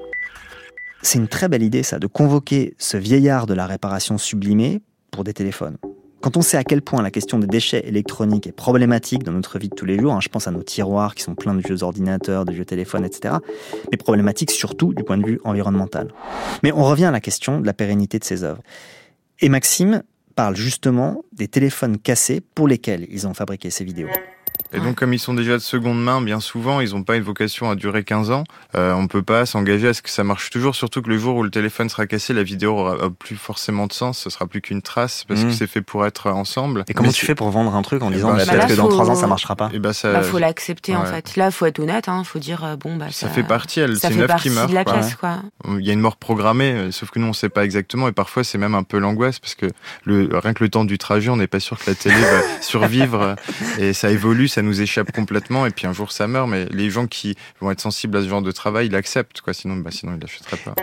C'est 1.03 1.19
une 1.19 1.29
très 1.29 1.49
belle 1.49 1.65
idée, 1.65 1.83
ça, 1.83 1.99
de 1.99 2.07
convoquer 2.07 2.75
ce 2.79 2.97
vieillard 2.97 3.47
de 3.47 3.55
la 3.55 3.67
réparation 3.67 4.19
sublimée 4.19 4.81
pour 5.11 5.25
des 5.25 5.35
téléphones. 5.35 5.77
Quand 6.21 6.37
on 6.37 6.41
sait 6.41 6.57
à 6.57 6.63
quel 6.63 6.83
point 6.83 7.03
la 7.03 7.11
question 7.11 7.41
des 7.41 7.49
déchets 7.49 7.83
électroniques 7.85 8.47
est 8.47 8.53
problématique 8.53 9.25
dans 9.25 9.33
notre 9.33 9.59
vie 9.59 9.69
de 9.69 9.75
tous 9.75 9.85
les 9.85 9.99
jours, 9.99 10.13
hein, 10.13 10.21
je 10.23 10.29
pense 10.29 10.47
à 10.47 10.53
nos 10.53 10.63
tiroirs 10.63 11.17
qui 11.17 11.25
sont 11.25 11.35
pleins 11.35 11.55
de 11.55 11.61
vieux 11.61 11.83
ordinateurs, 11.83 12.45
de 12.45 12.53
vieux 12.53 12.65
téléphones, 12.65 13.05
etc., 13.05 13.35
mais 13.91 13.97
problématique 13.97 14.53
surtout 14.53 14.95
du 14.95 15.03
point 15.03 15.19
de 15.19 15.27
vue 15.27 15.41
environnemental. 15.43 16.15
Mais 16.63 16.71
on 16.71 16.85
revient 16.85 17.07
à 17.07 17.11
la 17.11 17.21
question 17.21 17.61
de 17.61 17.67
la 17.67 17.75
pérennité 17.75 18.21
de 18.21 18.25
ces 18.25 18.45
œuvres. 18.45 18.63
Et 19.41 19.49
Maxime 19.49 20.05
parle 20.37 20.55
justement 20.55 21.25
des 21.33 21.49
téléphones 21.49 21.99
cassés 21.99 22.41
pour 22.55 22.69
lesquels 22.69 23.09
ils 23.11 23.27
ont 23.27 23.35
fabriqué 23.35 23.71
ces 23.71 23.83
vidéos. 23.83 24.09
Et 24.75 24.81
donc, 24.81 24.95
comme 24.97 25.13
ils 25.13 25.19
sont 25.19 25.35
déjà 25.35 25.53
de 25.53 25.59
seconde 25.59 26.03
main, 26.03 26.23
bien 26.23 26.41
souvent, 26.41 26.81
ils 26.81 26.93
n'ont 26.95 27.03
pas 27.03 27.17
une 27.17 27.23
vocation 27.23 27.71
à 27.71 27.75
durer 27.75 28.05
15 28.05 28.31
ans. 28.31 28.45
Euh, 28.75 28.95
on 28.95 29.07
peut 29.07 29.21
pas 29.23 29.45
s'engager 29.45 29.89
à 29.89 29.93
ce 29.93 30.01
que 30.01 30.09
ça 30.09 30.25
marche 30.25 30.49
toujours, 30.49 30.75
surtout 30.75 31.03
que 31.03 31.11
le 31.11 31.19
jour 31.19 31.37
où 31.37 31.43
le 31.43 31.51
téléphone 31.51 31.91
sera 31.91 32.07
cassé, 32.07 32.33
la 32.33 32.43
vidéo 32.43 32.79
aura 32.79 33.11
plus 33.11 33.37
forcément 33.37 33.87
de 33.87 33.93
sens. 33.93 34.19
Ce 34.19 34.31
sera 34.31 34.47
plus 34.47 34.63
qu'une 34.63 34.81
trace 34.81 35.25
parce 35.29 35.45
que 35.45 35.51
c'est 35.51 35.67
fait 35.67 35.83
pour 35.83 36.07
être 36.07 36.31
ensemble. 36.31 36.85
Et 36.89 36.95
comment 36.95 37.09
Mais 37.09 37.13
tu 37.13 37.27
fais 37.27 37.35
pour 37.35 37.51
vendre 37.51 37.75
un 37.77 37.83
truc 37.83 38.03
en 38.03 38.11
Eh 38.11 38.15
disant 38.15 38.31
ben, 38.31 38.39
bah, 38.39 38.45
ça- 38.47 38.53
peut-être 38.53 38.69
que 38.69 38.73
dans 38.75 38.85
faut- 38.85 38.93
trois 38.93 39.11
ans 39.11 39.15
ça 39.15 39.27
marchera 39.27 39.57
pas 39.57 39.71
Eh 39.75 39.79
ben, 39.79 39.93
ça, 39.93 40.11
Bah, 40.11 40.23
faut 40.23 40.39
l'accepter 40.39 40.97
en 40.97 41.05
fait. 41.05 41.37
Là, 41.37 41.51
faut 41.51 41.67
être 41.67 41.79
honnête. 41.79 42.09
Hein, 42.09 42.25
faut 42.25 42.39
dire 42.39 42.65
euh, 42.65 42.77
bon 42.77 42.97
bah 42.97 43.07
ça 43.11 43.29
fait 43.29 43.43
partie. 43.43 43.81
Elle, 43.81 43.97
ça 43.97 44.09
c'est 44.09 44.09
fait 44.09 44.15
une 44.15 44.21
œuvre 44.21 44.29
partie 44.29 44.49
qui 44.49 44.55
meurt. 44.55 44.71
de 44.71 44.75
la 44.75 44.85
quoi. 44.85 44.95
pièce 44.95 45.15
quoi. 45.17 45.43
Il 45.79 45.85
y 45.85 45.91
a 45.91 45.93
une 45.93 46.01
mort 46.01 46.17
programmée, 46.17 46.73
euh, 46.73 46.91
sauf 46.93 47.11
que 47.11 47.19
nous 47.19 47.27
on 47.27 47.33
sait 47.35 47.51
pas 47.51 47.65
exactement 47.67 48.09
et 48.09 48.13
parfois 48.13 48.43
c'est 48.43 48.57
même 48.59 48.75
un 48.75 48.85
peu 48.85 48.97
l'angoisse 48.99 49.39
parce 49.39 49.55
que 49.55 49.67
le, 50.05 50.31
rien 50.33 50.55
que 50.55 50.65
le 50.65 50.71
temps 50.71 50.87
du 50.87 50.97
trajet, 50.97 51.29
on 51.29 51.37
n'est 51.37 51.47
pas 51.47 51.61
sûr 51.61 51.79
que 51.79 51.91
la 51.91 51.95
télé 51.95 52.15
va 52.19 52.41
survivre 52.63 53.37
et 53.79 53.93
ça 53.93 54.11
évolue, 54.11 54.42
ça 54.49 54.63
nous 54.63 54.81
échappe 54.81 55.13
complètement 55.13 55.67
et 55.67 55.71
puis 55.71 55.87
un 55.87 55.93
jour 55.93 56.13
ça 56.13 56.27
meurt. 56.27 56.49
Mais 56.49 56.67
les 56.67 56.91
gens 56.91 57.07
qui 57.07 57.37
vont 57.61 57.71
être 57.71 57.81
sensibles 57.81 58.17
à 58.17 58.23
ce 58.23 58.29
genre 58.29 58.43
de 58.43 58.53
travail, 58.53 58.87
ils 58.87 58.93
l'acceptent 58.93 59.41
quoi. 59.41 59.53
Sinon, 59.53 59.77
bah, 59.77 59.91
sinon 59.91 60.15
ils 60.15 60.21
l'achèteraient 60.21 60.59
pas. 60.59 60.75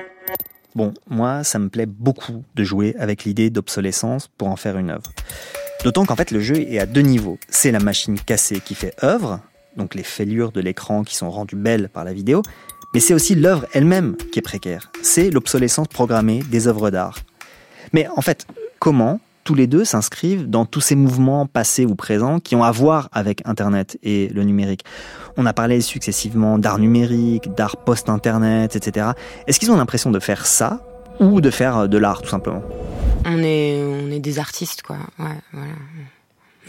Bon, 0.76 0.94
moi, 1.10 1.44
ça 1.44 1.58
me 1.58 1.70
plaît 1.70 1.88
beaucoup 1.88 2.44
de 2.56 2.64
jouer 2.64 2.96
avec 3.00 3.24
l'idée 3.24 3.50
d'obsolescence 3.50 4.28
pour 4.28 4.50
en 4.50 4.56
faire 4.56 4.78
une 4.78 4.92
œuvre. 4.92 5.12
D'autant 5.84 6.06
qu'en 6.06 6.16
fait, 6.16 6.32
le 6.32 6.42
jeu 6.42 6.58
est 6.58 6.80
à 6.80 6.86
deux 6.86 7.02
niveaux. 7.02 7.40
C'est 7.50 7.72
la 7.72 7.80
machine 7.80 8.20
cassée 8.20 8.60
qui 8.60 8.76
fait 8.76 8.94
œuvre, 9.04 9.40
donc 9.78 9.96
les 9.96 10.04
fêlures 10.04 10.52
de 10.52 10.62
l'écran 10.62 11.04
qui 11.04 11.16
sont 11.16 11.32
rendues 11.32 11.56
belles 11.56 11.90
par 11.90 12.04
la 12.04 12.14
vidéo, 12.14 12.44
mais 12.94 13.00
c'est 13.00 13.14
aussi 13.14 13.36
l'œuvre 13.36 13.66
elle-même 13.74 14.16
qui 14.32 14.40
est 14.40 14.44
précaire. 14.44 14.92
C'est 15.02 15.30
l'obsolescence 15.30 15.88
programmée 15.88 16.44
des 16.50 16.68
œuvres 16.68 16.92
d'art. 16.92 17.20
Mais 17.94 18.08
en 18.16 18.22
fait, 18.22 18.46
comment 18.80 19.20
tous 19.50 19.56
les 19.56 19.66
deux 19.66 19.84
s'inscrivent 19.84 20.48
dans 20.48 20.66
tous 20.66 20.80
ces 20.80 20.96
mouvements 20.96 21.48
passés 21.48 21.84
ou 21.84 21.96
présents 21.96 22.40
qui 22.40 22.56
ont 22.56 22.64
à 22.64 22.70
voir 22.70 23.10
avec 23.12 23.42
Internet 23.46 23.98
et 24.04 24.28
le 24.28 24.44
numérique. 24.44 24.86
On 25.38 25.48
a 25.48 25.54
parlé 25.54 25.82
successivement 25.82 26.60
d'art 26.60 26.78
numérique, 26.78 27.56
d'art 27.56 27.78
post-Internet, 27.78 28.76
etc. 28.76 29.08
Est-ce 29.48 29.60
qu'ils 29.60 29.72
ont 29.72 29.78
l'impression 29.78 30.12
de 30.12 30.20
faire 30.20 30.46
ça 30.46 30.84
ou 31.20 31.42
de 31.42 31.50
faire 31.50 31.90
de 31.90 31.98
l'art 31.98 32.22
tout 32.22 32.30
simplement? 32.30 32.62
On 33.26 33.40
est 33.40 33.82
on 33.82 34.12
est 34.12 34.20
des 34.20 34.38
artistes 34.38 34.84
quoi. 34.84 34.98
Ouais, 35.18 35.40
voilà. 35.52 35.74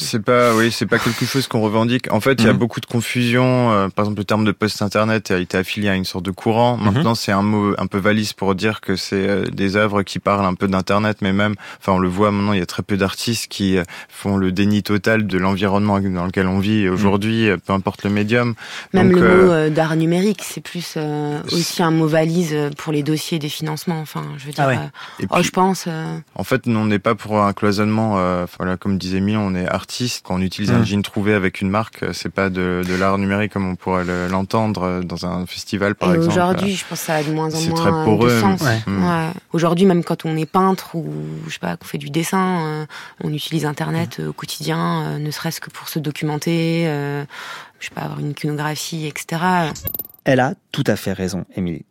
C'est 0.00 0.22
pas, 0.22 0.54
oui, 0.54 0.70
c'est 0.72 0.86
pas 0.86 0.98
quelque 0.98 1.24
chose 1.26 1.46
qu'on 1.46 1.60
revendique. 1.60 2.10
En 2.12 2.20
fait, 2.20 2.34
il 2.40 2.46
y 2.46 2.48
a 2.48 2.52
Mhm. 2.52 2.58
beaucoup 2.58 2.80
de 2.80 2.86
confusion. 2.86 3.72
Euh, 3.72 3.88
par 3.88 4.04
exemple, 4.04 4.18
le 4.20 4.24
terme 4.24 4.44
de 4.44 4.52
post-internet 4.52 5.30
a 5.30 5.38
été 5.38 5.56
affilié 5.58 5.88
à 5.88 5.94
une 5.94 6.04
sorte 6.04 6.24
de 6.24 6.30
courant. 6.30 6.76
Mhm. 6.76 6.84
Maintenant, 6.92 7.14
c'est 7.14 7.32
un 7.32 7.42
mot 7.42 7.74
un 7.78 7.86
peu 7.86 7.98
valise 7.98 8.32
pour 8.32 8.54
dire 8.54 8.80
que 8.80 8.96
c'est 8.96 9.28
euh, 9.28 9.44
des 9.44 9.76
œuvres 9.76 10.02
qui 10.02 10.18
parlent 10.18 10.44
un 10.46 10.54
peu 10.54 10.68
d'internet, 10.68 11.18
mais 11.22 11.32
même, 11.32 11.54
enfin, 11.80 11.92
on 11.92 11.98
le 11.98 12.08
voit 12.08 12.30
maintenant, 12.30 12.52
il 12.52 12.58
y 12.58 12.62
a 12.62 12.66
très 12.66 12.82
peu 12.82 12.96
d'artistes 12.96 13.48
qui 13.48 13.76
euh, 13.76 13.82
font 14.08 14.36
le 14.36 14.52
déni 14.52 14.82
total 14.82 15.26
de 15.26 15.38
l'environnement 15.38 16.00
dans 16.00 16.24
lequel 16.26 16.46
on 16.46 16.58
vit 16.58 16.88
aujourd'hui, 16.88 17.48
euh, 17.50 17.56
peu 17.58 17.72
importe 17.72 18.04
le 18.04 18.10
médium. 18.10 18.54
Même 18.94 19.10
Donc, 19.10 19.20
le 19.20 19.26
euh, 19.26 19.44
mot 19.46 19.52
euh, 19.52 19.70
d'art 19.70 19.96
numérique, 19.96 20.42
c'est 20.44 20.60
plus 20.62 20.94
euh, 20.96 21.40
aussi 21.52 21.82
un 21.82 21.90
mot 21.90 22.06
valise 22.06 22.56
pour 22.78 22.92
les 22.92 23.02
dossiers 23.02 23.38
des 23.38 23.48
financements. 23.48 24.00
Enfin, 24.00 24.22
je 24.38 24.46
veux 24.46 24.52
dire. 24.52 24.64
Ah 24.64 24.68
ouais. 24.68 24.76
euh, 24.76 25.22
Et 25.22 25.26
oh, 25.30 25.34
puis- 25.34 25.44
je 25.44 25.50
pense. 25.50 25.84
euh, 25.88 26.16
En 26.34 26.44
fait, 26.44 26.66
nous, 26.66 26.78
on 26.78 26.86
n'est 26.86 26.98
pas 26.98 27.14
pour 27.14 27.40
un 27.42 27.52
cloisonnement. 27.52 28.14
Euh, 28.18 28.46
voilà, 28.58 28.76
comme 28.76 28.96
disait 28.98 29.20
Milan, 29.20 29.42
on 29.46 29.54
est 29.54 29.66
artiste. 29.68 29.89
Quand 30.22 30.36
on 30.36 30.40
utilise 30.40 30.70
un 30.70 30.78
Mhm. 30.78 30.84
jean 30.84 31.02
trouvé 31.02 31.34
avec 31.34 31.60
une 31.60 31.68
marque, 31.70 32.02
euh, 32.04 32.12
c'est 32.12 32.28
pas 32.28 32.48
de, 32.50 32.82
de 32.86 32.94
l'art 32.94 33.18
numérique 33.18 33.52
comme 33.52 33.68
on 33.68 33.74
pourrait 33.76 34.04
le- 34.04 34.28
l'entendre 34.28 34.82
euh, 34.84 35.00
dans 35.02 35.26
un 35.26 35.44
festival, 35.46 35.94
par 35.94 36.10
et 36.10 36.16
exemple. 36.16 36.32
aujourd'hui, 36.32 36.76
je 36.76 36.84
pense 36.86 37.00
que 37.00 37.06
ça 37.06 37.14
a 37.16 37.22
de 37.22 37.30
moins 37.32 37.46
en 37.52 37.58
c'est 37.58 37.70
moins 37.70 37.80
très 37.80 37.90
de 37.90 38.04
poreux. 38.04 38.40
sens. 38.40 38.60
Ouais. 38.62 38.78
Mm. 38.86 39.04
Ouais. 39.08 39.30
Aujourd'hui, 39.52 39.86
même 39.86 40.04
quand 40.04 40.24
on 40.24 40.36
est 40.36 40.46
peintre 40.46 40.94
ou 40.94 41.12
je 41.46 41.52
sais 41.52 41.58
pas, 41.58 41.76
qu'on 41.76 41.84
fait 41.86 41.98
du 41.98 42.10
dessin, 42.10 42.60
euh, 42.66 42.86
on 43.24 43.32
utilise 43.32 43.66
Internet 43.66 44.20
au 44.28 44.32
quotidien, 44.32 45.02
euh, 45.02 45.18
ne 45.18 45.30
serait-ce 45.30 45.60
que 45.60 45.70
pour 45.70 45.88
se 45.88 45.98
documenter, 45.98 46.84
euh, 46.86 47.24
je 47.80 47.86
sais 47.88 47.94
pas, 47.94 48.02
avoir 48.02 48.20
une 48.20 48.30
iconographie, 48.30 49.06
etc. 49.06 49.42
Elle 50.24 50.40
a 50.40 50.54
tout 50.70 50.84
à 50.86 50.96
fait 50.96 51.12
raison, 51.12 51.44
Émilie. 51.56 51.84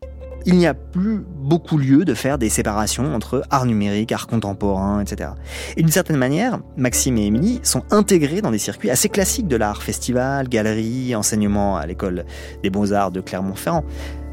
Il 0.46 0.56
n'y 0.56 0.68
a 0.68 0.74
plus 0.74 1.20
beaucoup 1.20 1.78
lieu 1.78 2.06
de 2.06 2.14
faire 2.14 2.38
des 2.38 2.50
séparations 2.50 3.14
entre 3.14 3.44
art 3.50 3.66
numérique, 3.66 4.12
art 4.12 4.28
contemporain, 4.28 5.02
etc. 5.02 5.32
Et 5.78 5.82
d'une 5.82 5.92
certaine 5.92 6.18
manière, 6.18 6.60
Maxime 6.78 7.18
et 7.18 7.26
Émilie 7.26 7.60
sont 7.64 7.84
intégrés 7.92 8.42
dans 8.42 8.52
des 8.52 8.58
circuits 8.58 8.90
assez 8.90 9.10
classiques 9.10 9.48
de 9.48 9.56
l'art, 9.56 9.84
festival, 9.84 10.48
galerie, 10.48 11.16
enseignement 11.16 11.78
à 11.78 11.86
l'école 11.86 12.26
des 12.64 12.70
beaux-arts 12.70 13.12
de 13.12 13.22
Clermont-Ferrand. 13.22 13.84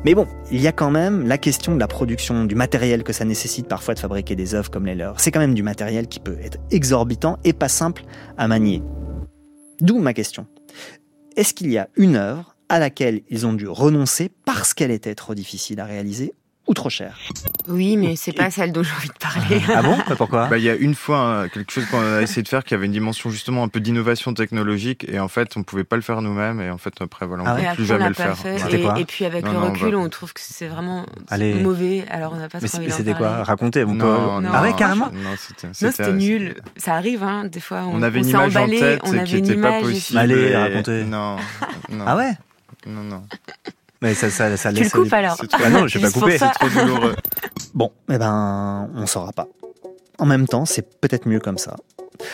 Mais 0.05 0.15
bon, 0.15 0.27
il 0.53 0.61
y 0.61 0.69
a 0.69 0.73
quand 0.73 0.91
même 0.91 1.27
la 1.27 1.39
question 1.39 1.75
de 1.75 1.81
la 1.81 1.89
production, 1.89 2.45
du 2.45 2.55
matériel 2.55 3.03
que 3.03 3.13
ça 3.13 3.25
nécessite 3.25 3.67
parfois 3.67 3.95
de 3.95 3.99
fabriquer 3.99 4.37
des 4.37 4.55
œuvres 4.55 4.71
comme 4.71 4.87
les 4.87 4.95
leurs. 4.95 5.19
C'est 5.19 5.33
quand 5.33 5.41
même 5.41 5.55
du 5.55 5.65
matériel 5.65 6.07
qui 6.07 6.21
peut 6.21 6.39
être 6.43 6.59
exorbitant 6.71 7.39
et 7.43 7.53
pas 7.53 7.69
simple 7.69 8.05
à 8.39 8.47
manier. 8.47 8.83
D'où 9.81 9.99
ma 9.99 10.15
question. 10.15 10.47
Est-ce 11.37 11.55
qu'il 11.55 11.71
y 11.71 11.79
a 11.79 11.89
une 11.97 12.17
œuvre 12.17 12.57
à 12.69 12.79
laquelle 12.79 13.23
ils 13.29 13.47
ont 13.47 13.53
dû 13.53 13.69
renoncer 13.69 14.31
parce 14.57 14.75
qu'elle 14.75 14.91
était 14.91 15.15
trop 15.15 15.35
difficile 15.35 15.81
à 15.81 15.85
réaliser 15.85 16.33
ou 16.69 16.75
trop 16.75 16.91
chère 16.91 17.17
Oui, 17.69 17.97
mais 17.97 18.17
c'est 18.17 18.33
pas 18.33 18.51
celle 18.51 18.73
dont 18.73 18.83
j'ai 18.83 18.91
envie 18.91 19.07
de 19.07 19.13
parler. 19.21 19.63
Ah 19.73 19.83
bon? 19.83 19.97
Pourquoi? 20.17 20.49
Bah, 20.49 20.59
il 20.59 20.65
y 20.65 20.69
a 20.71 20.75
une 20.75 20.97
fois 20.97 21.19
euh, 21.21 21.49
quelque 21.49 21.71
chose 21.73 21.87
qu'on 21.87 22.01
a 22.01 22.23
essayé 22.23 22.43
de 22.43 22.49
faire 22.49 22.65
qui 22.65 22.75
avait 22.75 22.87
une 22.87 22.93
dimension 22.93 23.31
justement 23.31 23.63
un 23.63 23.69
peu 23.69 23.79
d'innovation 23.79 24.35
technologique 24.35 25.07
et 25.09 25.21
en 25.21 25.29
fait 25.29 25.57
on 25.57 25.63
pouvait 25.63 25.85
pas 25.85 25.95
le 25.95 26.03
faire 26.03 26.23
nous-mêmes 26.23 26.61
et 26.61 26.69
en 26.71 26.79
fait 26.79 26.93
après 27.01 27.25
voilà 27.25 27.45
on 27.45 27.47
Ah 27.47 27.55
ne 27.55 27.61
ouais 27.61 27.69
peut 27.69 27.75
plus 27.77 27.87
jamais 27.87 28.09
le 28.09 28.15
faire. 28.15 28.37
fait. 28.37 28.57
Et, 28.75 29.01
et 29.01 29.05
puis 29.05 29.25
avec 29.27 29.45
Non, 29.45 29.53
le 29.53 29.59
non, 29.61 29.73
recul, 29.75 29.95
on 29.95 30.09
trouve 30.09 30.33
que 30.33 30.41
c'est 30.43 30.67
vraiment 30.67 31.07
Allez. 31.29 31.55
mauvais. 31.55 32.05
Alors 32.11 32.33
on 32.33 32.37
n'a 32.37 32.49
pas 32.49 32.59
Mais 32.61 32.67
c'était 32.67 33.15
quoi? 33.15 33.45
Racontez, 33.45 33.85
Non, 33.85 34.43
Ah 34.53 34.63
ouais, 34.63 34.75
carrément? 34.75 35.11
Non, 35.13 35.35
c'était 35.39 35.69
Non, 35.69 35.73
c'était 35.93 36.13
nul. 36.15 36.57
Ça 36.77 36.95
arrive, 36.97 37.23
hein, 37.23 37.45
des 37.45 37.61
fois. 37.61 37.85
On, 37.87 37.99
On 38.01 38.03
avait 38.03 38.19
une 38.19 38.25
s'est 38.25 38.31
image 38.31 38.57
en 38.57 38.63
emballé, 38.63 38.81
tête 38.81 39.01
on 39.05 39.13
qui 39.13 39.19
avait 39.21 39.39
une 39.39 39.45
était 39.51 39.61
pas 39.61 39.81
possible. 39.83 40.19
Allez, 40.19 40.57
racontez. 40.57 41.05
Non. 41.05 41.37
Ah 42.05 42.17
ouais? 42.17 42.33
Non, 42.89 43.03
non. 43.05 43.23
Mais 44.07 44.15
ça, 44.15 44.31
ça, 44.31 44.57
ça 44.57 44.73
Tu 44.73 44.85
le 44.85 44.89
coupes 44.91 45.13
alors 45.13 45.37
trop- 45.37 45.47
Ah 45.65 45.69
non, 45.69 45.89
je 45.89 45.99
vais 45.99 46.07
pas 46.07 46.13
couper. 46.13 46.39
C'est 46.39 46.51
trop 46.51 46.69
douloureux. 46.69 47.17
Bon, 47.75 47.91
eh 48.09 48.19
ben, 48.19 48.89
on 48.95 49.05
saura 49.07 49.33
pas. 49.33 49.49
En 50.19 50.27
même 50.27 50.47
temps, 50.47 50.65
c'est 50.65 50.89
peut-être 51.01 51.27
mieux 51.29 51.41
comme 51.41 51.59
ça. 51.59 51.75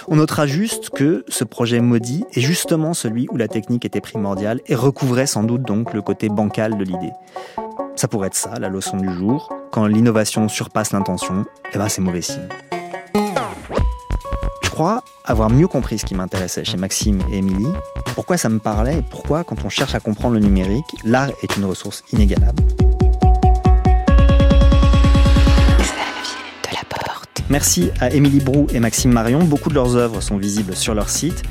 On 0.07 0.16
notera 0.16 0.47
juste 0.47 0.91
que 0.91 1.25
ce 1.29 1.45
projet 1.45 1.81
maudit 1.81 2.25
est 2.35 2.41
justement 2.43 2.93
celui 2.93 3.27
où 3.31 3.37
la 3.39 3.49
technique 3.49 3.87
était 3.87 4.03
primordiale 4.03 4.61
et 4.66 4.75
recouvrait 4.75 5.27
sans 5.27 5.43
doute 5.45 5.62
donc 5.62 5.95
le 5.95 6.03
côté 6.03 6.29
bancal 6.29 6.77
de 6.77 6.85
l'idée. 6.85 7.11
Ça 7.97 8.07
pourrait 8.07 8.27
être 8.29 8.37
ça, 8.37 8.53
la 8.61 8.68
leçon 8.68 8.99
du 8.99 9.11
jour. 9.12 9.53
Quand 9.73 9.87
l'innovation 9.87 10.49
surpasse 10.49 10.93
l'intention, 10.93 11.45
eh 11.73 11.79
ben 11.79 11.89
c'est 11.89 12.03
mauvais 12.03 12.23
signe. 12.23 12.47
Je 14.73 14.75
crois 14.75 15.05
avoir 15.27 15.51
mieux 15.51 15.68
compris 15.68 15.99
ce 15.99 16.07
qui 16.07 16.14
m'intéressait 16.14 16.64
chez 16.64 16.79
Maxime 16.79 17.20
et 17.31 17.37
Émilie, 17.37 17.75
pourquoi 18.14 18.39
ça 18.39 18.49
me 18.49 18.59
parlait 18.59 19.01
et 19.01 19.03
pourquoi, 19.03 19.45
quand 19.45 19.66
on 19.66 19.68
cherche 19.68 19.95
à 19.95 20.01
comprendre 20.01 20.33
le 20.33 20.41
numérique, 20.41 20.87
l'art 21.05 21.29
est 21.43 21.57
une 21.59 21.66
ressource 21.66 22.03
inégalable. 22.11 22.62
de 22.62 22.73
la 26.73 26.85
porte. 26.89 27.43
Merci 27.51 27.91
à 28.01 28.09
Émilie 28.12 28.41
Brou 28.41 28.66
et 28.73 28.81
Maxime 28.81 29.12
Marion. 29.12 29.45
Beaucoup 29.45 29.68
de 29.68 29.75
leurs 29.75 29.95
œuvres 29.95 30.23
sont 30.23 30.39
visibles 30.39 30.75
sur 30.75 30.95
leur 30.95 31.11
site. 31.11 31.43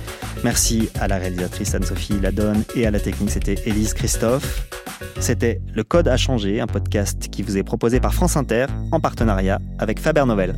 Merci 0.44 0.90
à 1.00 1.08
la 1.08 1.18
réalisatrice 1.18 1.76
Anne-Sophie 1.76 2.20
Ladonne 2.20 2.64
et 2.76 2.88
à 2.88 2.92
la 2.92 3.00
technique, 3.00 3.30
c'était 3.30 3.62
Élise 3.68 3.94
Christophe. 3.94 4.68
C'était 5.20 5.62
Le 5.76 5.84
Code 5.84 6.08
a 6.08 6.18
changé, 6.18 6.60
un 6.60 6.66
podcast 6.66 7.28
qui 7.30 7.44
vous 7.44 7.56
est 7.56 7.64
proposé 7.64 8.00
par 8.00 8.16
France 8.16 8.36
Inter 8.36 8.66
en 8.92 9.00
partenariat 9.00 9.60
avec 9.78 10.00
Faber 10.00 10.26
Novel. 10.26 10.56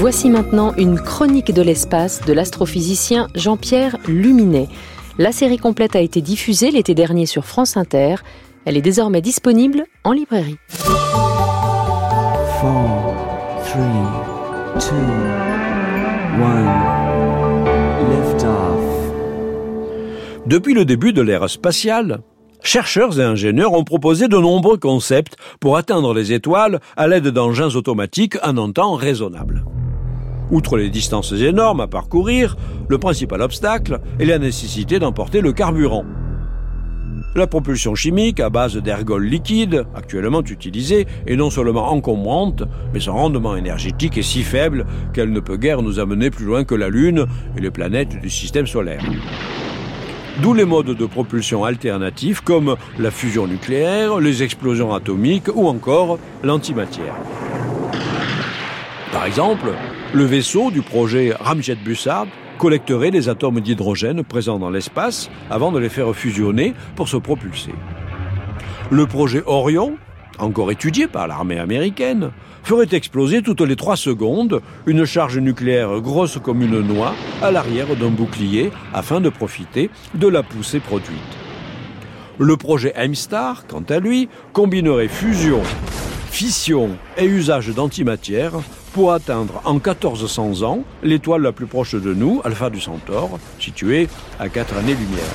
Voici 0.00 0.28
maintenant 0.30 0.72
une 0.78 0.98
chronique 0.98 1.52
de 1.52 1.60
l'espace 1.60 2.24
de 2.24 2.32
l'astrophysicien 2.32 3.28
Jean-Pierre 3.34 3.98
Luminet. 4.08 4.68
La 5.18 5.30
série 5.30 5.58
complète 5.58 5.94
a 5.94 6.00
été 6.00 6.22
diffusée 6.22 6.70
l'été 6.70 6.94
dernier 6.94 7.26
sur 7.26 7.44
France 7.44 7.76
Inter. 7.76 8.14
Elle 8.64 8.78
est 8.78 8.80
désormais 8.80 9.20
disponible 9.20 9.84
en 10.04 10.12
librairie. 10.12 10.56
4, 10.70 10.86
3, 12.62 13.14
2, 14.74 14.80
1. 16.44 18.08
Lift 18.08 18.44
off. 18.44 19.12
Depuis 20.46 20.72
le 20.72 20.86
début 20.86 21.12
de 21.12 21.20
l'ère 21.20 21.50
spatiale, 21.50 22.22
chercheurs 22.62 23.20
et 23.20 23.24
ingénieurs 23.24 23.74
ont 23.74 23.84
proposé 23.84 24.28
de 24.28 24.38
nombreux 24.38 24.78
concepts 24.78 25.36
pour 25.60 25.76
atteindre 25.76 26.14
les 26.14 26.32
étoiles 26.32 26.80
à 26.96 27.06
l'aide 27.06 27.28
d'engins 27.28 27.76
automatiques 27.76 28.38
en 28.42 28.56
un 28.56 28.72
temps 28.72 28.94
raisonnable. 28.94 29.66
Outre 30.50 30.76
les 30.76 30.90
distances 30.90 31.32
énormes 31.32 31.80
à 31.80 31.86
parcourir, 31.86 32.56
le 32.88 32.98
principal 32.98 33.40
obstacle 33.40 34.00
est 34.18 34.24
la 34.24 34.38
nécessité 34.38 34.98
d'emporter 34.98 35.40
le 35.40 35.52
carburant. 35.52 36.04
La 37.36 37.46
propulsion 37.46 37.94
chimique 37.94 38.40
à 38.40 38.50
base 38.50 38.76
d'ergols 38.76 39.24
liquides, 39.24 39.84
actuellement 39.94 40.42
utilisée, 40.42 41.06
est 41.28 41.36
non 41.36 41.50
seulement 41.50 41.92
encombrante, 41.92 42.64
mais 42.92 42.98
son 42.98 43.12
rendement 43.12 43.54
énergétique 43.54 44.18
est 44.18 44.22
si 44.22 44.42
faible 44.42 44.84
qu'elle 45.14 45.30
ne 45.30 45.38
peut 45.38 45.56
guère 45.56 45.82
nous 45.82 46.00
amener 46.00 46.30
plus 46.30 46.44
loin 46.44 46.64
que 46.64 46.74
la 46.74 46.88
Lune 46.88 47.26
et 47.56 47.60
les 47.60 47.70
planètes 47.70 48.20
du 48.20 48.28
système 48.28 48.66
solaire. 48.66 49.04
D'où 50.42 50.54
les 50.54 50.64
modes 50.64 50.96
de 50.96 51.06
propulsion 51.06 51.62
alternatifs 51.62 52.40
comme 52.40 52.74
la 52.98 53.12
fusion 53.12 53.46
nucléaire, 53.46 54.18
les 54.18 54.42
explosions 54.42 54.92
atomiques 54.92 55.54
ou 55.54 55.68
encore 55.68 56.18
l'antimatière. 56.42 57.14
Par 59.12 59.26
exemple, 59.26 59.72
le 60.12 60.24
vaisseau 60.24 60.70
du 60.70 60.82
projet 60.82 61.32
Ramjet 61.38 61.76
Bussard 61.76 62.26
collecterait 62.58 63.10
les 63.10 63.28
atomes 63.28 63.60
d'hydrogène 63.60 64.24
présents 64.24 64.58
dans 64.58 64.70
l'espace 64.70 65.30
avant 65.50 65.70
de 65.70 65.78
les 65.78 65.88
faire 65.88 66.14
fusionner 66.14 66.74
pour 66.96 67.08
se 67.08 67.16
propulser. 67.16 67.72
Le 68.90 69.06
projet 69.06 69.42
Orion, 69.46 69.96
encore 70.38 70.72
étudié 70.72 71.06
par 71.06 71.28
l'armée 71.28 71.58
américaine, 71.58 72.32
ferait 72.64 72.88
exploser 72.90 73.40
toutes 73.42 73.60
les 73.60 73.76
trois 73.76 73.96
secondes 73.96 74.60
une 74.86 75.04
charge 75.04 75.38
nucléaire 75.38 76.00
grosse 76.00 76.38
comme 76.42 76.62
une 76.62 76.80
noix 76.80 77.14
à 77.40 77.52
l'arrière 77.52 77.94
d'un 77.94 78.10
bouclier 78.10 78.72
afin 78.92 79.20
de 79.20 79.28
profiter 79.28 79.90
de 80.14 80.26
la 80.26 80.42
poussée 80.42 80.80
produite. 80.80 81.18
Le 82.38 82.56
projet 82.56 82.92
M-Star, 82.96 83.66
quant 83.66 83.84
à 83.88 84.00
lui, 84.00 84.28
combinerait 84.52 85.08
fusion, 85.08 85.62
fission 86.30 86.90
et 87.16 87.26
usage 87.26 87.68
d'antimatière 87.68 88.54
pour 88.92 89.12
atteindre 89.12 89.60
en 89.64 89.74
1400 89.74 90.62
ans 90.62 90.84
l'étoile 91.02 91.42
la 91.42 91.52
plus 91.52 91.66
proche 91.66 91.94
de 91.94 92.14
nous, 92.14 92.40
Alpha 92.44 92.70
du 92.70 92.80
Centaure, 92.80 93.38
située 93.58 94.08
à 94.38 94.48
4 94.48 94.76
années-lumière. 94.78 95.34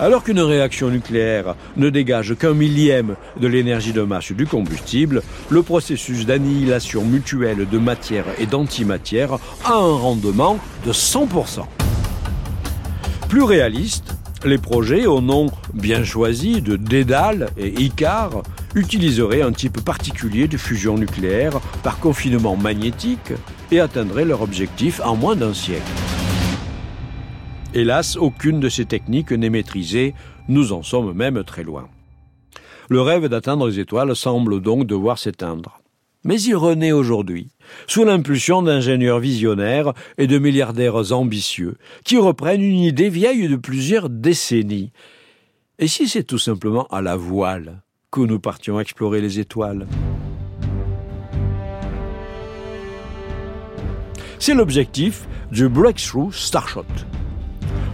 Alors 0.00 0.24
qu'une 0.24 0.40
réaction 0.40 0.90
nucléaire 0.90 1.54
ne 1.76 1.88
dégage 1.88 2.34
qu'un 2.36 2.52
millième 2.52 3.14
de 3.40 3.46
l'énergie 3.46 3.92
de 3.92 4.02
masse 4.02 4.32
du 4.32 4.44
combustible, 4.44 5.22
le 5.50 5.62
processus 5.62 6.26
d'annihilation 6.26 7.04
mutuelle 7.04 7.68
de 7.68 7.78
matière 7.78 8.24
et 8.40 8.46
d'antimatière 8.46 9.34
a 9.64 9.74
un 9.74 9.96
rendement 9.96 10.58
de 10.84 10.92
100%. 10.92 11.60
Plus 13.28 13.42
réaliste, 13.44 14.16
les 14.44 14.58
projets 14.58 15.06
au 15.06 15.20
nom 15.20 15.46
bien 15.72 16.04
choisi 16.04 16.60
de 16.60 16.76
Dédale 16.76 17.50
et 17.56 17.68
Icar 17.80 18.42
utiliseraient 18.74 19.42
un 19.42 19.52
type 19.52 19.80
particulier 19.84 20.48
de 20.48 20.56
fusion 20.56 20.96
nucléaire 20.96 21.60
par 21.82 21.98
confinement 21.98 22.56
magnétique 22.56 23.32
et 23.70 23.80
atteindraient 23.80 24.24
leur 24.24 24.42
objectif 24.42 25.00
en 25.04 25.16
moins 25.16 25.36
d'un 25.36 25.54
siècle. 25.54 25.82
Hélas, 27.72 28.16
aucune 28.16 28.60
de 28.60 28.68
ces 28.68 28.84
techniques 28.84 29.32
n'est 29.32 29.50
maîtrisée, 29.50 30.14
nous 30.48 30.72
en 30.72 30.82
sommes 30.82 31.12
même 31.12 31.42
très 31.44 31.64
loin. 31.64 31.88
Le 32.88 33.00
rêve 33.00 33.28
d'atteindre 33.28 33.68
les 33.68 33.80
étoiles 33.80 34.14
semble 34.14 34.60
donc 34.60 34.86
devoir 34.86 35.18
s'éteindre. 35.18 35.80
Mais 36.22 36.40
il 36.40 36.56
renaît 36.56 36.92
aujourd'hui, 36.92 37.50
sous 37.86 38.04
l'impulsion 38.04 38.62
d'ingénieurs 38.62 39.18
visionnaires 39.18 39.92
et 40.16 40.26
de 40.26 40.38
milliardaires 40.38 41.12
ambitieux, 41.12 41.76
qui 42.04 42.16
reprennent 42.16 42.62
une 42.62 42.78
idée 42.78 43.10
vieille 43.10 43.48
de 43.48 43.56
plusieurs 43.56 44.08
décennies. 44.08 44.92
Et 45.78 45.88
si 45.88 46.08
c'est 46.08 46.24
tout 46.24 46.38
simplement 46.38 46.86
à 46.86 47.02
la 47.02 47.16
voile 47.16 47.83
nous 48.20 48.38
partions 48.38 48.80
explorer 48.80 49.20
les 49.20 49.40
étoiles 49.40 49.86
C'est 54.38 54.54
l'objectif 54.54 55.26
du 55.50 55.68
Breakthrough 55.68 56.30
Starshot. 56.30 56.84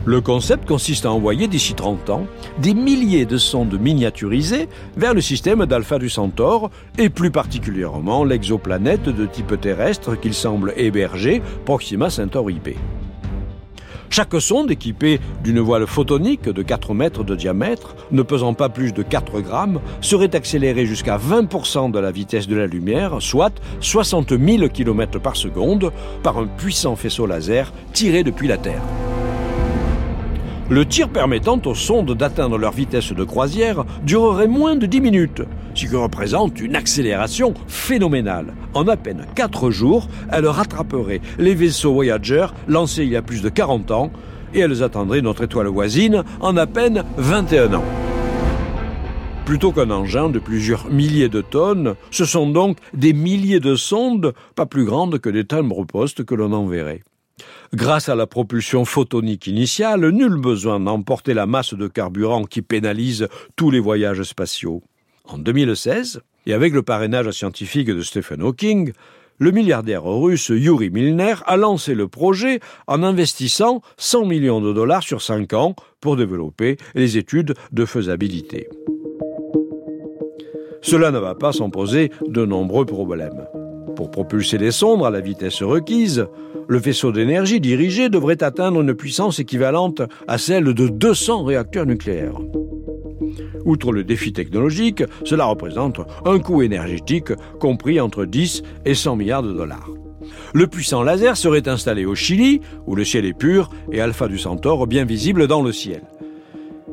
Le 0.05 0.21
concept 0.21 0.67
consiste 0.67 1.07
à 1.07 1.13
envoyer 1.13 1.47
d'ici 1.47 1.75
30 1.75 2.11
ans 2.11 2.27
des 2.59 2.75
milliers 2.75 3.27
de 3.27 3.37
sondes 3.37 3.79
miniaturisées 3.79 4.69
vers 4.97 5.15
le 5.15 5.21
système 5.21 5.67
d'Alpha 5.67 5.99
du 5.99 6.09
Centaure 6.09 6.71
et 6.99 7.11
plus 7.11 7.31
particulièrement 7.31 8.25
l'exoplanète 8.25 9.05
de 9.05 9.27
type 9.27 9.61
terrestre 9.61 10.19
qu'il 10.19 10.35
semble 10.35 10.73
héberger 10.77 11.43
Proxima 11.65 12.11
Centauri 12.11 12.55
B. 12.55 12.71
Chaque 14.13 14.41
sonde 14.41 14.73
équipée 14.73 15.21
d'une 15.45 15.61
voile 15.61 15.87
photonique 15.87 16.49
de 16.49 16.63
4 16.63 16.95
mètres 16.95 17.23
de 17.23 17.37
diamètre, 17.37 17.95
ne 18.11 18.23
pesant 18.23 18.55
pas 18.55 18.69
plus 18.69 18.93
de 18.93 19.05
4 19.05 19.41
grammes, 19.41 19.81
serait 20.01 20.35
accélérée 20.35 20.85
jusqu'à 20.85 21.17
20% 21.17 21.93
de 21.93 21.99
la 22.01 22.11
vitesse 22.11 22.49
de 22.49 22.57
la 22.57 22.67
lumière, 22.67 23.23
soit 23.23 23.55
60 23.79 24.31
000 24.31 24.69
km 24.69 25.21
par 25.21 25.37
seconde, 25.37 25.93
par 26.25 26.39
un 26.39 26.49
puissant 26.49 26.97
faisceau 26.97 27.25
laser 27.25 27.73
tiré 27.93 28.25
depuis 28.25 28.49
la 28.49 28.59
Terre. 28.59 28.83
Le 30.71 30.87
tir 30.87 31.09
permettant 31.09 31.61
aux 31.65 31.75
sondes 31.75 32.15
d'atteindre 32.15 32.57
leur 32.57 32.71
vitesse 32.71 33.13
de 33.13 33.25
croisière 33.25 33.85
durerait 34.05 34.47
moins 34.47 34.77
de 34.77 34.87
10 34.87 35.01
minutes, 35.01 35.43
ce 35.75 35.87
qui 35.87 35.97
représente 35.97 36.61
une 36.61 36.77
accélération 36.77 37.55
phénoménale. 37.67 38.55
En 38.73 38.87
à 38.87 38.97
peine 38.97 39.27
4 39.35 39.73
jours, 39.73 40.07
elles 40.31 40.47
rattraperaient 40.47 41.23
les 41.41 41.57
vaisseaux 41.57 41.93
Voyager 41.93 42.47
lancés 42.69 43.03
il 43.03 43.11
y 43.11 43.17
a 43.17 43.23
plus 43.23 43.43
de 43.43 43.49
40 43.49 43.91
ans 43.91 44.13
et 44.55 44.61
elles 44.61 44.85
attendraient 44.85 45.23
notre 45.23 45.43
étoile 45.43 45.67
voisine 45.67 46.23
en 46.41 46.57
à 46.57 46.69
peine 46.69 47.03
21 47.17 47.75
ans. 47.75 47.85
Plutôt 49.45 49.73
qu'un 49.73 49.91
engin 49.91 50.29
de 50.29 50.39
plusieurs 50.39 50.89
milliers 50.89 51.29
de 51.29 51.41
tonnes, 51.41 51.97
ce 52.13 52.25
sont 52.25 52.49
donc 52.49 52.77
des 52.95 53.13
milliers 53.13 53.59
de 53.59 53.75
sondes, 53.75 54.35
pas 54.55 54.67
plus 54.67 54.85
grandes 54.85 55.19
que 55.19 55.31
des 55.31 55.45
timbres-postes 55.45 56.25
que 56.25 56.37
l'on 56.37 56.53
enverrait. 56.53 57.03
Grâce 57.75 58.09
à 58.09 58.15
la 58.15 58.27
propulsion 58.27 58.85
photonique 58.85 59.47
initiale, 59.47 60.09
nul 60.11 60.37
besoin 60.37 60.81
d'emporter 60.81 61.35
la 61.35 61.47
masse 61.47 61.75
de 61.75 61.89
carburant 61.89 62.45
qui 62.45 62.63
pénalise 62.63 63.29
tous 63.57 63.71
les 63.71 63.81
voyages 63.81 64.23
spatiaux. 64.23 64.83
En 65.25 65.39
2016, 65.39 66.23
et 66.47 66.53
avec 66.53 66.73
le 66.73 66.83
parrainage 66.83 67.31
scientifique 67.31 67.91
de 67.91 68.03
Stephen 68.03 68.43
Hawking, 68.43 68.93
le 69.39 69.53
milliardaire 69.53 70.05
russe 70.05 70.51
Yuri 70.51 70.91
Milner 70.91 71.35
a 71.47 71.57
lancé 71.57 71.95
le 71.95 72.09
projet 72.09 72.61
en 72.87 73.03
investissant 73.03 73.81
100 73.97 74.27
millions 74.27 74.61
de 74.61 74.73
dollars 74.73 75.03
sur 75.03 75.23
5 75.23 75.53
ans 75.55 75.75
pour 76.01 76.17
développer 76.17 76.77
les 76.95 77.17
études 77.17 77.55
de 77.73 77.85
faisabilité. 77.87 78.69
Cela 80.83 81.11
ne 81.11 81.19
va 81.19 81.35
pas 81.35 81.53
sans 81.53 81.71
poser 81.71 82.11
de 82.27 82.45
nombreux 82.45 82.85
problèmes. 82.85 83.47
Pour 84.01 84.11
propulser 84.11 84.57
les 84.57 84.71
sondes 84.71 85.05
à 85.05 85.11
la 85.11 85.21
vitesse 85.21 85.63
requise, 85.63 86.27
le 86.69 86.79
vaisseau 86.79 87.13
d'énergie 87.13 87.61
dirigé 87.61 88.09
devrait 88.09 88.43
atteindre 88.43 88.81
une 88.81 88.95
puissance 88.95 89.41
équivalente 89.41 90.01
à 90.27 90.39
celle 90.39 90.73
de 90.73 90.89
200 90.89 91.45
réacteurs 91.45 91.85
nucléaires. 91.85 92.39
Outre 93.67 93.93
le 93.93 94.03
défi 94.03 94.33
technologique, 94.33 95.05
cela 95.25 95.45
représente 95.45 96.01
un 96.25 96.39
coût 96.39 96.63
énergétique 96.63 97.35
compris 97.61 98.01
entre 98.01 98.25
10 98.25 98.63
et 98.87 98.95
100 98.95 99.17
milliards 99.17 99.43
de 99.43 99.53
dollars. 99.53 99.91
Le 100.55 100.67
puissant 100.67 101.03
laser 101.03 101.37
serait 101.37 101.69
installé 101.69 102.07
au 102.07 102.15
Chili, 102.15 102.63
où 102.87 102.95
le 102.95 103.05
ciel 103.05 103.27
est 103.27 103.39
pur 103.39 103.69
et 103.93 104.01
Alpha 104.01 104.29
du 104.29 104.39
Centaure 104.39 104.87
bien 104.87 105.05
visible 105.05 105.47
dans 105.47 105.61
le 105.61 105.73
ciel. 105.73 106.01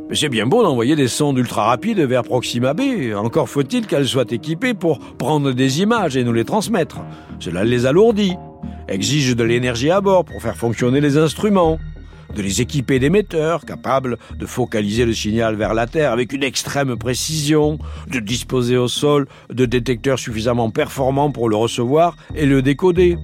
Mais 0.09 0.15
c'est 0.15 0.29
bien 0.29 0.47
beau 0.47 0.63
d'envoyer 0.63 0.95
des 0.95 1.09
sondes 1.09 1.37
ultra 1.37 1.65
rapides 1.65 1.99
vers 1.99 2.23
Proxima 2.23 2.73
B, 2.73 3.13
encore 3.13 3.49
faut-il 3.49 3.87
qu'elles 3.87 4.07
soient 4.07 4.31
équipées 4.31 4.73
pour 4.73 4.99
prendre 4.99 5.51
des 5.51 5.81
images 5.81 6.15
et 6.15 6.23
nous 6.23 6.31
les 6.31 6.45
transmettre. 6.45 6.99
Cela 7.39 7.65
les 7.65 7.85
alourdit, 7.85 8.35
exige 8.87 9.35
de 9.35 9.43
l'énergie 9.43 9.91
à 9.91 9.99
bord 9.99 10.23
pour 10.23 10.41
faire 10.41 10.55
fonctionner 10.55 11.01
les 11.01 11.17
instruments, 11.17 11.77
de 12.33 12.41
les 12.41 12.61
équiper 12.61 12.99
d'émetteurs 12.99 13.65
capables 13.65 14.17
de 14.37 14.45
focaliser 14.45 15.05
le 15.05 15.13
signal 15.13 15.55
vers 15.55 15.73
la 15.73 15.87
Terre 15.87 16.13
avec 16.13 16.31
une 16.31 16.43
extrême 16.43 16.95
précision, 16.95 17.77
de 18.09 18.19
disposer 18.19 18.77
au 18.77 18.87
sol 18.87 19.27
de 19.49 19.65
détecteurs 19.65 20.19
suffisamment 20.19 20.69
performants 20.69 21.31
pour 21.31 21.49
le 21.49 21.57
recevoir 21.57 22.15
et 22.33 22.45
le 22.45 22.61
décoder. 22.61 23.17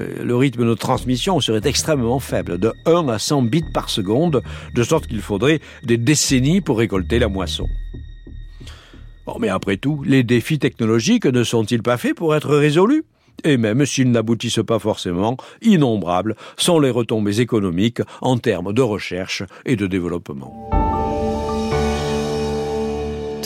Euh, 0.00 0.24
le 0.24 0.36
rythme 0.36 0.66
de 0.66 0.74
transmission 0.74 1.40
serait 1.40 1.60
extrêmement 1.64 2.18
faible, 2.18 2.58
de 2.58 2.72
1 2.84 3.08
à 3.08 3.18
100 3.18 3.42
bits 3.42 3.64
par 3.72 3.90
seconde, 3.90 4.42
de 4.74 4.82
sorte 4.82 5.06
qu'il 5.06 5.20
faudrait 5.20 5.60
des 5.84 5.98
décennies 5.98 6.60
pour 6.60 6.78
récolter 6.78 7.18
la 7.18 7.28
moisson. 7.28 7.68
Mais 9.40 9.48
après 9.48 9.76
tout, 9.76 10.02
les 10.04 10.22
défis 10.22 10.58
technologiques 10.58 11.26
ne 11.26 11.42
sont-ils 11.42 11.82
pas 11.82 11.96
faits 11.96 12.14
pour 12.14 12.34
être 12.34 12.54
résolus? 12.56 13.04
Et 13.44 13.56
même 13.56 13.84
s'ils 13.84 14.10
n'aboutissent 14.10 14.64
pas 14.66 14.78
forcément, 14.78 15.36
innombrables 15.62 16.36
sont 16.56 16.80
les 16.80 16.90
retombées 16.90 17.40
économiques 17.40 18.00
en 18.22 18.38
termes 18.38 18.72
de 18.72 18.82
recherche 18.82 19.42
et 19.66 19.76
de 19.76 19.86
développement. 19.86 20.85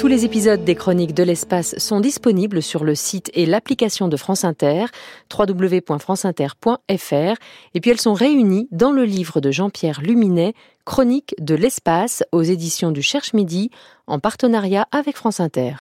Tous 0.01 0.07
les 0.07 0.25
épisodes 0.25 0.65
des 0.65 0.77
Chroniques 0.77 1.13
de 1.13 1.23
l'espace 1.23 1.77
sont 1.77 2.01
disponibles 2.01 2.63
sur 2.63 2.85
le 2.85 2.95
site 2.95 3.31
et 3.35 3.45
l'application 3.45 4.09
de 4.09 4.17
France 4.17 4.45
Inter, 4.45 4.87
www.franceinter.fr, 5.31 7.35
et 7.75 7.81
puis 7.83 7.91
elles 7.91 8.01
sont 8.01 8.15
réunies 8.15 8.67
dans 8.73 8.93
le 8.93 9.05
livre 9.05 9.43
de 9.43 9.51
Jean-Pierre 9.51 10.01
Luminet, 10.01 10.55
Chroniques 10.87 11.35
de 11.39 11.55
l'espace 11.55 12.25
aux 12.33 12.41
éditions 12.41 12.93
du 12.93 13.03
Cherche 13.03 13.35
Midi, 13.35 13.71
en 14.07 14.19
partenariat 14.19 14.89
avec 14.91 15.19
France 15.19 15.39
Inter. 15.39 15.75